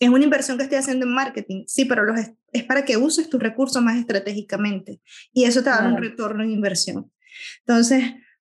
Es 0.00 0.08
una 0.08 0.24
inversión 0.24 0.56
que 0.56 0.64
estoy 0.64 0.78
haciendo 0.78 1.04
en 1.04 1.12
marketing, 1.12 1.64
sí, 1.66 1.84
pero 1.84 2.04
los, 2.04 2.18
es 2.52 2.64
para 2.64 2.86
que 2.86 2.96
uses 2.96 3.28
tus 3.28 3.40
recursos 3.40 3.82
más 3.82 3.98
estratégicamente 3.98 5.00
y 5.32 5.44
eso 5.44 5.62
te 5.62 5.68
va 5.68 5.76
a 5.76 5.82
dar 5.82 5.92
un 5.92 5.98
retorno 5.98 6.42
en 6.42 6.50
inversión. 6.52 7.12
Entonces, 7.60 8.02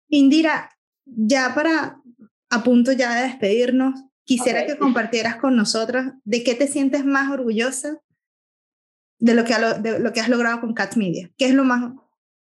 Indira, 0.09 0.71
ya 1.05 1.53
para 1.53 2.01
a 2.49 2.63
punto 2.63 2.93
ya 2.93 3.13
de 3.13 3.27
despedirnos, 3.27 4.03
quisiera 4.23 4.65
que 4.65 4.79
compartieras 4.79 5.35
con 5.35 5.55
nosotros 5.55 6.05
de 6.23 6.43
qué 6.43 6.55
te 6.55 6.67
sientes 6.67 7.05
más 7.05 7.31
orgullosa 7.31 8.01
de 9.19 9.35
lo 9.35 9.45
que, 9.45 9.53
de 9.53 9.99
lo 9.99 10.11
que 10.11 10.21
has 10.21 10.29
logrado 10.29 10.59
con 10.59 10.73
Cat 10.73 10.95
Media. 10.95 11.29
¿Qué 11.37 11.45
es 11.45 11.53
lo 11.53 11.63
más 11.63 11.93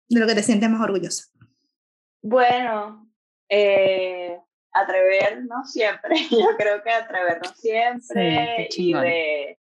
de 0.07 0.19
lo 0.19 0.25
que 0.25 0.35
te 0.35 0.43
sientes 0.43 0.69
más 0.69 0.81
orgullosa? 0.81 1.25
Bueno, 2.21 3.07
eh, 3.49 4.37
atrevernos 4.73 5.71
siempre. 5.71 6.15
Yo 6.31 6.57
creo 6.57 6.83
que 6.83 6.91
atrevernos 6.91 7.57
siempre 7.57 8.67
y 8.71 8.93
de 8.93 9.59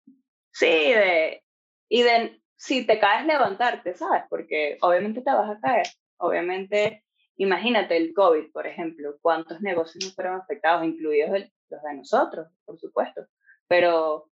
sí, 0.51 0.65
de 0.65 1.43
y 1.89 2.03
de 2.03 2.41
si 2.55 2.85
te 2.85 2.99
caes 2.99 3.25
levantarte, 3.25 3.95
¿sabes? 3.95 4.23
Porque 4.29 4.77
obviamente 4.81 5.21
te 5.21 5.31
vas 5.31 5.49
a 5.49 5.59
caer. 5.59 5.87
Obviamente, 6.17 7.03
imagínate 7.37 7.97
el 7.97 8.13
COVID, 8.13 8.51
por 8.51 8.67
ejemplo, 8.67 9.17
cuántos 9.21 9.61
negocios 9.61 10.05
no 10.05 10.11
fueron 10.11 10.39
afectados, 10.39 10.85
incluidos 10.85 11.31
los 11.69 11.81
de 11.81 11.93
nosotros, 11.95 12.47
por 12.65 12.79
supuesto. 12.79 13.25
Pero 13.67 14.29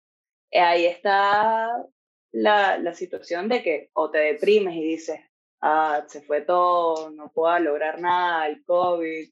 eh, 0.51 0.59
ahí 0.59 0.85
está 0.85 1.71
la, 2.33 2.77
la 2.77 2.93
situación 2.93 3.47
de 3.47 3.63
que 3.63 3.89
o 3.93 4.11
te 4.11 4.19
deprimes 4.19 4.75
y 4.75 4.83
dices, 4.83 5.21
ah, 5.61 6.03
se 6.07 6.21
fue 6.21 6.41
todo, 6.41 7.09
no 7.11 7.31
puedo 7.31 7.57
lograr 7.59 7.99
nada, 7.99 8.47
el 8.47 8.63
COVID, 8.65 9.29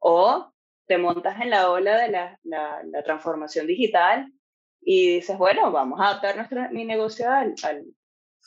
o 0.00 0.52
te 0.86 0.98
montas 0.98 1.40
en 1.40 1.50
la 1.50 1.70
ola 1.70 1.96
de 1.98 2.08
la, 2.08 2.38
la, 2.42 2.82
la 2.84 3.02
transformación 3.02 3.66
digital 3.66 4.32
y 4.80 5.16
dices, 5.16 5.38
bueno, 5.38 5.70
vamos 5.70 6.00
a 6.00 6.08
adaptar 6.08 6.36
nuestro, 6.36 6.68
mi 6.70 6.84
negocio 6.84 7.30
al, 7.30 7.54
al, 7.62 7.84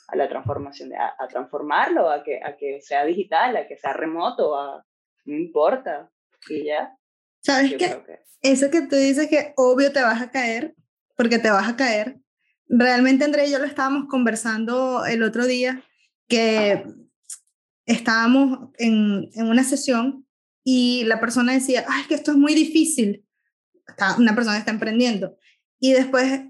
a 0.09 0.15
la 0.15 0.27
transformación, 0.27 0.93
a, 0.93 1.15
a, 1.17 1.27
transformarlo, 1.27 2.09
a 2.09 2.23
que, 2.23 2.41
a 2.43 2.57
que 2.57 2.81
sea 2.81 3.05
digital, 3.05 3.55
a 3.55 3.67
que 3.67 3.77
sea 3.77 3.93
remoto, 3.93 4.57
a, 4.57 4.85
no 5.25 5.35
importa, 5.35 6.09
y 6.49 6.65
ya. 6.65 6.95
¿Sabes 7.41 7.71
qué? 7.71 8.03
Que... 8.05 8.19
Eso 8.41 8.69
que 8.69 8.81
tú 8.81 8.95
dices 8.95 9.29
que 9.29 9.53
obvio 9.55 9.91
te 9.91 10.01
vas 10.01 10.21
a 10.21 10.29
caer, 10.29 10.75
porque 11.15 11.39
te 11.39 11.49
vas 11.49 11.67
a 11.69 11.75
caer, 11.75 12.17
realmente 12.67 13.23
André 13.23 13.47
y 13.47 13.51
yo 13.51 13.59
lo 13.59 13.65
estábamos 13.65 14.07
conversando 14.09 15.05
el 15.05 15.23
otro 15.23 15.45
día, 15.45 15.81
que 16.27 16.83
estábamos 17.85 18.69
en, 18.77 19.29
en 19.33 19.47
una 19.47 19.63
sesión 19.63 20.25
y 20.63 21.03
la 21.05 21.19
persona 21.19 21.53
decía, 21.53 21.85
ay, 21.87 22.03
que 22.07 22.15
esto 22.15 22.31
es 22.31 22.37
muy 22.37 22.55
difícil. 22.55 23.23
Está, 23.87 24.15
una 24.17 24.33
persona 24.33 24.57
está 24.57 24.71
emprendiendo. 24.71 25.37
Y 25.79 25.93
después, 25.93 26.41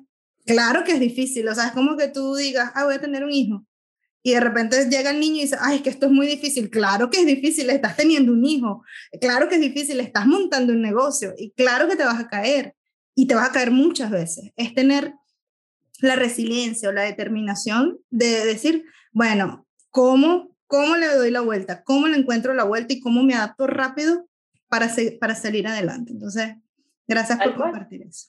claro 0.46 0.84
que 0.86 0.94
es 0.94 1.00
difícil, 1.00 1.48
o 1.50 1.54
sea, 1.54 1.68
es 1.68 1.72
como 1.74 1.98
que 1.98 2.08
tú 2.08 2.36
digas, 2.36 2.72
ah, 2.76 2.86
voy 2.86 2.96
a 2.96 3.02
tener 3.02 3.26
un 3.26 3.32
hijo. 3.32 3.66
Y 4.24 4.32
de 4.32 4.40
repente 4.40 4.90
llega 4.90 5.12
el 5.12 5.20
niño 5.20 5.36
y 5.36 5.42
dice, 5.42 5.58
ay, 5.60 5.82
que 5.82 5.90
esto 5.90 6.08
es 6.08 6.12
muy 6.12 6.26
difícil. 6.26 6.72
Claro 6.72 7.12
que 7.12 7.20
es 7.20 7.28
difícil, 7.28 7.70
estás 7.70 7.96
teniendo 7.96 8.32
un 8.32 8.44
hijo. 8.44 8.84
Claro 9.22 9.48
que 9.48 9.56
es 9.56 9.62
difícil, 9.62 10.00
estás 10.00 10.26
montando 10.26 10.74
un 10.74 10.82
negocio. 10.82 11.36
Y 11.38 11.52
claro 11.52 11.88
que 11.88 11.96
te 11.96 12.06
vas 12.06 12.20
a 12.20 12.28
caer. 12.28 12.76
Y 13.14 13.28
te 13.28 13.36
vas 13.36 13.50
a 13.50 13.52
caer 13.52 13.70
muchas 13.70 14.10
veces. 14.10 14.52
Es 14.56 14.74
tener 14.74 15.14
la 16.00 16.16
resiliencia 16.16 16.90
o 16.90 16.92
la 16.92 17.04
determinación 17.04 18.00
de 18.10 18.46
decir, 18.46 18.86
bueno, 19.12 19.68
¿cómo 19.92 20.55
cómo 20.76 20.98
le 20.98 21.08
doy 21.08 21.32
la 21.32 21.40
vuelta, 21.40 21.84
cómo 21.84 22.08
le 22.08 22.18
encuentro 22.18 22.54
la 22.54 22.66
vuelta 22.66 22.94
y 22.94 23.00
cómo 23.00 23.24
me 23.24 23.34
adapto 23.34 23.66
rápido 23.66 24.28
para, 24.68 24.90
para 25.22 25.34
salir 25.34 25.68
adelante. 25.68 26.12
Entonces, 26.12 26.56
gracias 27.08 27.40
por 27.42 27.56
compartir 27.56 28.02
eso. 28.02 28.28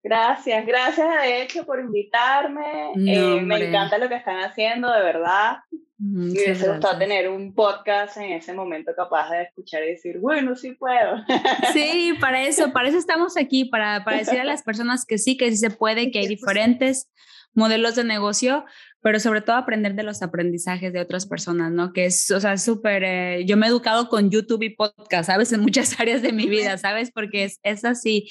Gracias, 0.00 0.66
gracias 0.66 1.22
de 1.22 1.42
hecho 1.42 1.66
por 1.66 1.80
invitarme. 1.80 2.92
Eh, 2.94 3.40
me 3.40 3.68
encanta 3.68 3.98
lo 3.98 4.08
que 4.08 4.14
están 4.14 4.38
haciendo, 4.40 4.92
de 4.92 5.02
verdad. 5.02 5.56
Me 5.98 6.30
hubiese 6.30 6.68
gustado 6.68 6.96
tener 6.98 7.28
un 7.28 7.54
podcast 7.54 8.18
en 8.18 8.32
ese 8.32 8.52
momento 8.52 8.92
capaz 8.94 9.30
de 9.30 9.42
escuchar 9.42 9.82
y 9.82 9.92
decir, 9.92 10.18
bueno, 10.20 10.54
sí 10.54 10.72
puedo. 10.72 11.24
Sí, 11.72 12.12
para 12.20 12.42
eso, 12.42 12.72
para 12.72 12.88
eso 12.88 12.98
estamos 12.98 13.36
aquí, 13.36 13.64
para, 13.64 14.04
para 14.04 14.18
decir 14.18 14.38
a 14.38 14.44
las 14.44 14.62
personas 14.62 15.06
que 15.06 15.18
sí, 15.18 15.36
que 15.36 15.50
sí 15.50 15.56
se 15.56 15.70
puede, 15.70 16.10
que 16.12 16.20
hay 16.20 16.28
diferentes 16.28 17.10
modelos 17.54 17.94
de 17.94 18.04
negocio, 18.04 18.64
pero 19.04 19.20
sobre 19.20 19.42
todo 19.42 19.56
aprender 19.56 19.94
de 19.94 20.02
los 20.02 20.22
aprendizajes 20.22 20.90
de 20.90 20.98
otras 20.98 21.26
personas, 21.26 21.70
¿no? 21.70 21.92
Que 21.92 22.06
es, 22.06 22.30
o 22.30 22.40
sea, 22.40 22.56
súper, 22.56 23.04
eh, 23.04 23.44
yo 23.44 23.58
me 23.58 23.66
he 23.66 23.68
educado 23.68 24.08
con 24.08 24.30
YouTube 24.30 24.62
y 24.62 24.70
podcast, 24.70 25.26
¿sabes? 25.26 25.52
En 25.52 25.60
muchas 25.60 25.94
áreas 26.00 26.22
de 26.22 26.32
mi 26.32 26.48
vida, 26.48 26.78
¿sabes? 26.78 27.12
Porque 27.12 27.44
es, 27.44 27.60
es 27.62 27.84
así. 27.84 28.30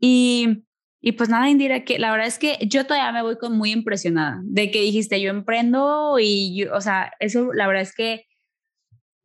Y, 0.00 0.64
y 1.02 1.12
pues 1.12 1.28
nada, 1.28 1.50
Indira, 1.50 1.84
que 1.84 1.98
la 1.98 2.10
verdad 2.10 2.26
es 2.26 2.38
que 2.38 2.56
yo 2.62 2.86
todavía 2.86 3.12
me 3.12 3.20
voy 3.20 3.36
con 3.36 3.58
muy 3.58 3.70
impresionada 3.70 4.40
de 4.44 4.70
que 4.70 4.80
dijiste, 4.80 5.20
yo 5.20 5.28
emprendo 5.28 6.16
y, 6.18 6.56
yo, 6.56 6.74
o 6.74 6.80
sea, 6.80 7.12
eso 7.20 7.52
la 7.52 7.66
verdad 7.66 7.82
es 7.82 7.94
que 7.94 8.24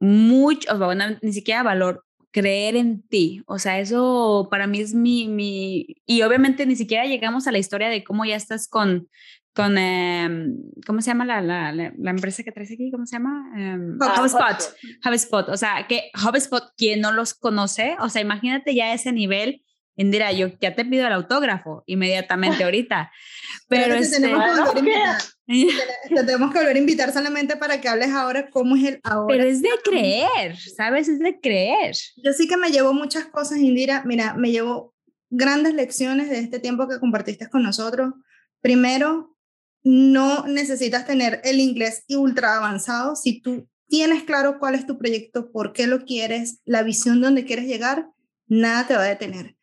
mucho, 0.02 0.68
o 0.74 0.78
sea, 0.78 0.86
bueno, 0.86 1.06
ni 1.22 1.32
siquiera 1.32 1.64
valor, 1.64 2.04
creer 2.32 2.76
en 2.76 3.04
ti. 3.04 3.41
O 3.47 3.58
sea, 3.58 3.80
eso 3.80 4.50
para 4.52 4.68
mí 4.68 4.82
es 4.82 4.93
mi, 4.93 5.30
mi, 5.30 5.95
y 6.06 6.24
obviamente 6.24 6.66
ni 6.66 6.76
siquiera 6.76 7.06
llegamos 7.06 7.47
a 7.47 7.54
la 7.54 7.58
historia 7.58 7.88
de 7.88 8.04
cómo 8.04 8.26
ya 8.26 8.36
estás 8.36 8.68
con, 8.68 9.08
con, 9.60 9.78
em, 9.78 10.55
¿cómo 10.88 11.01
se 11.01 11.07
llama 11.07 11.26
la, 11.26 11.41
la, 11.41 11.74
la, 11.74 12.10
empresa 12.12 12.43
que 12.43 12.51
traes 12.53 12.72
aquí? 12.72 12.89
¿Cómo 12.91 13.05
se 13.05 13.18
llama? 13.18 13.51
Um, 13.53 13.99
HubSpot. 14.01 14.74
HubSpot. 15.05 15.49
O 15.49 15.57
sea, 15.57 15.86
que 15.86 16.12
HubSpot, 16.16 16.64
quien 16.78 17.01
no 17.01 17.12
los 17.12 17.34
conoce, 17.34 17.97
o 17.99 18.07
sea, 18.07 18.22
imagínate 18.22 18.74
ya 18.74 18.93
ese 18.93 19.12
nivel. 19.12 19.66
Indira, 19.97 20.32
yo 20.32 20.47
ya 20.62 20.76
te 20.76 20.86
pido 20.86 21.05
el 21.07 21.12
autógrafo 21.12 21.84
inmediatamente 21.88 22.64
ahorita. 22.64 23.12
Pero, 23.68 23.95
este, 23.95 24.22
tenemos, 24.22 24.45
que 24.45 24.80
volver 24.80 24.95
a 24.95 25.18
te 26.07 26.24
tenemos 26.24 26.53
que 26.53 26.60
volver 26.60 26.76
a 26.78 26.80
invitar 26.80 27.12
solamente 27.12 27.57
para 27.57 27.82
que 27.82 27.89
hables 27.89 28.12
ahora 28.12 28.49
cómo 28.49 28.78
es 28.78 28.86
el 28.86 28.99
ahora. 29.03 29.28
Pero 29.28 29.43
es 29.43 29.62
de 29.62 29.72
creer, 29.84 30.55
¿sabes? 30.55 31.10
Es 31.10 31.20
de 31.20 31.38
creer. 31.41 31.97
Yo 32.24 32.32
sí 32.32 32.47
que 32.47 32.55
me 32.55 32.72
llevo 32.72 32.93
muchas 32.93 33.26
cosas, 33.26 33.57
Indira. 33.57 34.03
Mira, 34.05 34.36
me 34.36 34.51
llevo 34.51 34.95
grandes 35.30 35.74
lecciones 35.74 36.30
de 36.30 36.39
este 36.39 36.60
tiempo 36.60 36.88
que 36.88 36.97
compartiste 36.97 37.49
con 37.49 37.62
nosotros. 37.62 38.14
Primero, 38.62 39.29
no 39.84 40.46
necesitas 40.46 41.06
tener 41.06 41.42
el 41.44 41.60
inglés 41.60 42.04
ultra 42.10 42.58
avanzado. 42.58 43.16
Si 43.16 43.42
tú 43.42 43.68
tienes 43.88 44.24
claro 44.24 44.60
cuál 44.60 44.76
es 44.76 44.86
tu 44.86 44.98
proyecto, 44.98 45.52
por 45.52 45.74
qué 45.74 45.88
lo 45.88 46.06
quieres, 46.06 46.62
la 46.66 46.84
visión 46.84 47.22
donde 47.22 47.46
quieres 47.46 47.66
llegar, 47.66 48.08
nada 48.48 48.88
te 48.88 48.96
va 48.96 49.04
a 49.04 49.08
detener. 49.10 49.56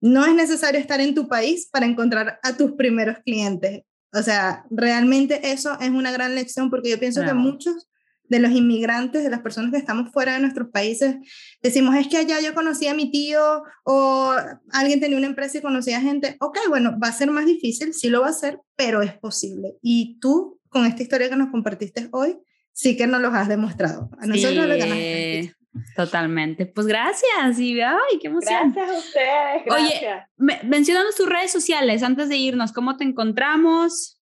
No 0.00 0.24
es 0.26 0.34
necesario 0.34 0.80
estar 0.80 1.00
en 1.00 1.14
tu 1.14 1.28
país 1.28 1.68
para 1.70 1.86
encontrar 1.86 2.40
a 2.42 2.56
tus 2.56 2.72
primeros 2.72 3.18
clientes. 3.24 3.82
O 4.12 4.22
sea, 4.22 4.66
realmente 4.70 5.52
eso 5.52 5.78
es 5.80 5.90
una 5.90 6.12
gran 6.12 6.34
lección 6.34 6.70
porque 6.70 6.90
yo 6.90 6.98
pienso 6.98 7.22
que 7.24 7.32
muchos 7.32 7.88
de 8.32 8.40
los 8.40 8.52
inmigrantes, 8.52 9.22
de 9.22 9.28
las 9.28 9.40
personas 9.40 9.70
que 9.70 9.76
estamos 9.76 10.10
fuera 10.10 10.32
de 10.32 10.40
nuestros 10.40 10.70
países, 10.70 11.16
decimos, 11.62 11.94
es 11.96 12.08
que 12.08 12.16
allá 12.16 12.40
yo 12.40 12.54
conocí 12.54 12.88
a 12.88 12.94
mi 12.94 13.10
tío 13.10 13.62
o 13.84 14.34
alguien 14.72 15.00
tenía 15.00 15.18
una 15.18 15.26
empresa 15.26 15.58
y 15.58 15.60
conocía 15.60 16.00
gente. 16.00 16.36
Ok, 16.40 16.58
bueno, 16.68 16.98
va 16.98 17.08
a 17.08 17.12
ser 17.12 17.30
más 17.30 17.44
difícil, 17.44 17.92
sí 17.92 18.08
lo 18.08 18.22
va 18.22 18.28
a 18.28 18.32
ser, 18.32 18.58
pero 18.74 19.02
es 19.02 19.12
posible. 19.12 19.74
Y 19.82 20.18
tú, 20.18 20.58
con 20.70 20.86
esta 20.86 21.02
historia 21.02 21.28
que 21.28 21.36
nos 21.36 21.50
compartiste 21.50 22.08
hoy, 22.10 22.38
sí 22.72 22.96
que 22.96 23.06
nos 23.06 23.20
lo 23.20 23.28
has 23.28 23.48
demostrado. 23.48 24.08
A 24.18 24.26
nosotros 24.26 24.66
lo 24.66 24.78
ganaste. 24.78 25.54
Totalmente. 25.94 26.64
Pues 26.64 26.86
gracias 26.86 27.58
y 27.58 27.80
ay, 27.82 28.18
qué 28.20 28.28
emoción. 28.28 28.72
Gracias 28.72 28.96
a 28.96 28.98
ustedes. 28.98 29.64
Gracias. 29.66 30.28
Oye, 30.38 30.60
mencionando 30.64 31.10
tus 31.14 31.28
redes 31.28 31.52
sociales 31.52 32.02
antes 32.02 32.30
de 32.30 32.36
irnos, 32.36 32.72
¿cómo 32.72 32.96
te 32.96 33.04
encontramos? 33.04 34.21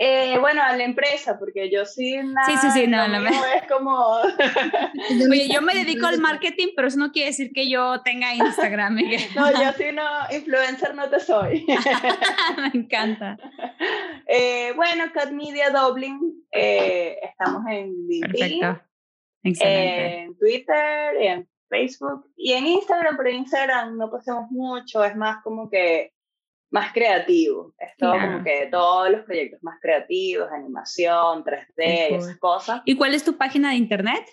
Eh, 0.00 0.38
bueno, 0.38 0.62
a 0.62 0.76
la 0.76 0.84
empresa, 0.84 1.40
porque 1.40 1.70
yo 1.72 1.84
sí 1.84 2.16
nada, 2.22 2.46
Sí, 2.46 2.56
sí, 2.58 2.70
sí, 2.70 2.86
no, 2.86 3.08
no 3.08 3.20
me... 3.20 3.30
es 3.30 3.66
como... 3.68 3.98
Oye, 5.30 5.48
yo 5.52 5.60
me 5.60 5.74
dedico 5.84 6.06
al 6.06 6.20
marketing, 6.20 6.68
pero 6.76 6.86
eso 6.86 6.98
no 6.98 7.10
quiere 7.10 7.30
decir 7.30 7.50
que 7.52 7.68
yo 7.68 8.00
tenga 8.02 8.32
Instagram. 8.32 8.94
no, 9.34 9.50
yo 9.50 9.72
sí 9.76 9.86
no, 9.92 10.04
influencer 10.30 10.94
no 10.94 11.10
te 11.10 11.18
soy. 11.18 11.66
me 12.58 12.80
encanta. 12.80 13.36
Eh, 14.28 14.72
bueno, 14.76 15.04
Cat 15.12 15.32
Media 15.32 15.70
Dublin, 15.70 16.44
eh, 16.52 17.18
estamos 17.20 17.64
en 17.68 17.92
LinkedIn, 18.06 18.60
Perfecto. 18.60 18.84
Excelente. 19.42 20.20
en 20.20 20.38
Twitter, 20.38 21.16
en 21.18 21.48
Facebook 21.68 22.30
y 22.36 22.52
en 22.52 22.68
Instagram, 22.68 23.16
pero 23.16 23.30
en 23.30 23.36
Instagram 23.36 23.96
no 23.96 24.10
pasamos 24.10 24.48
mucho, 24.50 25.04
es 25.04 25.16
más 25.16 25.42
como 25.42 25.68
que 25.68 26.12
más 26.70 26.92
creativo. 26.92 27.74
Es 27.78 27.96
todo 27.96 28.12
como 28.12 28.44
que 28.44 28.68
todos 28.70 29.10
los 29.10 29.24
proyectos 29.24 29.62
más 29.62 29.78
creativos, 29.80 30.48
animación, 30.52 31.44
3D, 31.44 32.16
esas 32.16 32.38
cosas. 32.38 32.82
¿Y 32.84 32.96
cuál 32.96 33.14
es 33.14 33.24
tu 33.24 33.36
página 33.36 33.70
de 33.70 33.76
internet? 33.76 34.24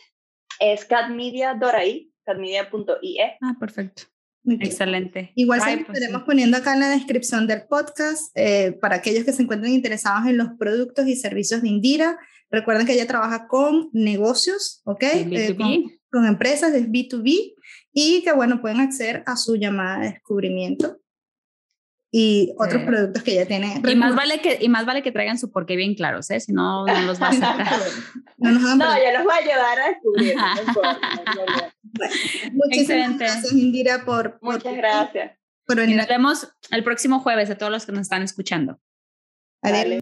Es 0.59 0.85
catmedia.ai, 0.85 2.11
catmedia.ie. 2.23 3.37
Ah, 3.41 3.55
perfecto. 3.59 4.03
Excelente. 4.47 5.31
Igual 5.35 5.61
se 5.61 5.77
pues 5.77 5.97
estaremos 5.97 6.23
poniendo 6.23 6.57
acá 6.57 6.73
en 6.73 6.81
la 6.81 6.89
descripción 6.89 7.47
del 7.47 7.63
podcast 7.67 8.31
eh, 8.35 8.77
para 8.79 8.97
aquellos 8.97 9.25
que 9.25 9.33
se 9.33 9.41
encuentren 9.41 9.73
interesados 9.73 10.27
en 10.27 10.37
los 10.37 10.49
productos 10.59 11.07
y 11.07 11.15
servicios 11.15 11.63
de 11.63 11.69
Indira. 11.69 12.19
Recuerden 12.51 12.85
que 12.85 12.93
ella 12.93 13.07
trabaja 13.07 13.47
con 13.47 13.89
negocios, 13.91 14.81
¿ok? 14.85 15.03
Eh, 15.03 15.57
con, 16.11 16.25
empresas, 16.25 16.73
es 16.73 16.87
B2B 16.87 17.55
y 17.91 18.23
que, 18.23 18.31
bueno, 18.33 18.61
pueden 18.61 18.79
acceder 18.79 19.23
a 19.25 19.35
su 19.35 19.55
llamada 19.55 19.99
de 19.99 20.11
descubrimiento 20.11 20.99
y 22.17 22.53
otros 22.57 22.83
productos 22.83 23.23
que 23.23 23.33
ella 23.33 23.45
tiene. 23.45 23.81
Y 23.85 23.95
más, 23.97 24.15
vale 24.15 24.39
que, 24.39 24.57
y 24.61 24.69
más 24.69 24.85
vale 24.85 25.03
que 25.03 25.11
traigan 25.11 25.37
su 25.37 25.51
porqué 25.51 25.75
bien 25.75 25.95
claros, 25.95 26.31
¿eh? 26.31 26.39
Si 26.39 26.53
no, 26.53 26.85
no 26.85 27.01
los 27.01 27.21
va 27.21 27.27
a 27.27 27.33
sacar. 27.33 27.77
no, 28.37 28.51
nos 28.51 28.61
no 28.77 28.97
ya 28.97 29.19
los 29.19 29.27
va 29.27 29.33
a 29.33 29.37
ayudar 29.39 29.79
a 29.79 29.89
descubrir. 29.89 30.35
muchísimas 32.53 33.17
gracias, 33.17 33.51
Indira, 33.51 34.05
por... 34.05 34.39
Muchas 34.41 34.77
gracias. 34.77 35.37
Por 35.67 35.75
venir. 35.75 35.95
Y 35.95 35.97
nos 35.97 36.07
vemos 36.07 36.47
el 36.71 36.85
próximo 36.85 37.19
jueves 37.19 37.49
a 37.49 37.57
todos 37.57 37.69
los 37.73 37.85
que 37.85 37.91
nos 37.91 38.03
están 38.03 38.21
escuchando. 38.21 38.79
Adiós. 39.61 40.01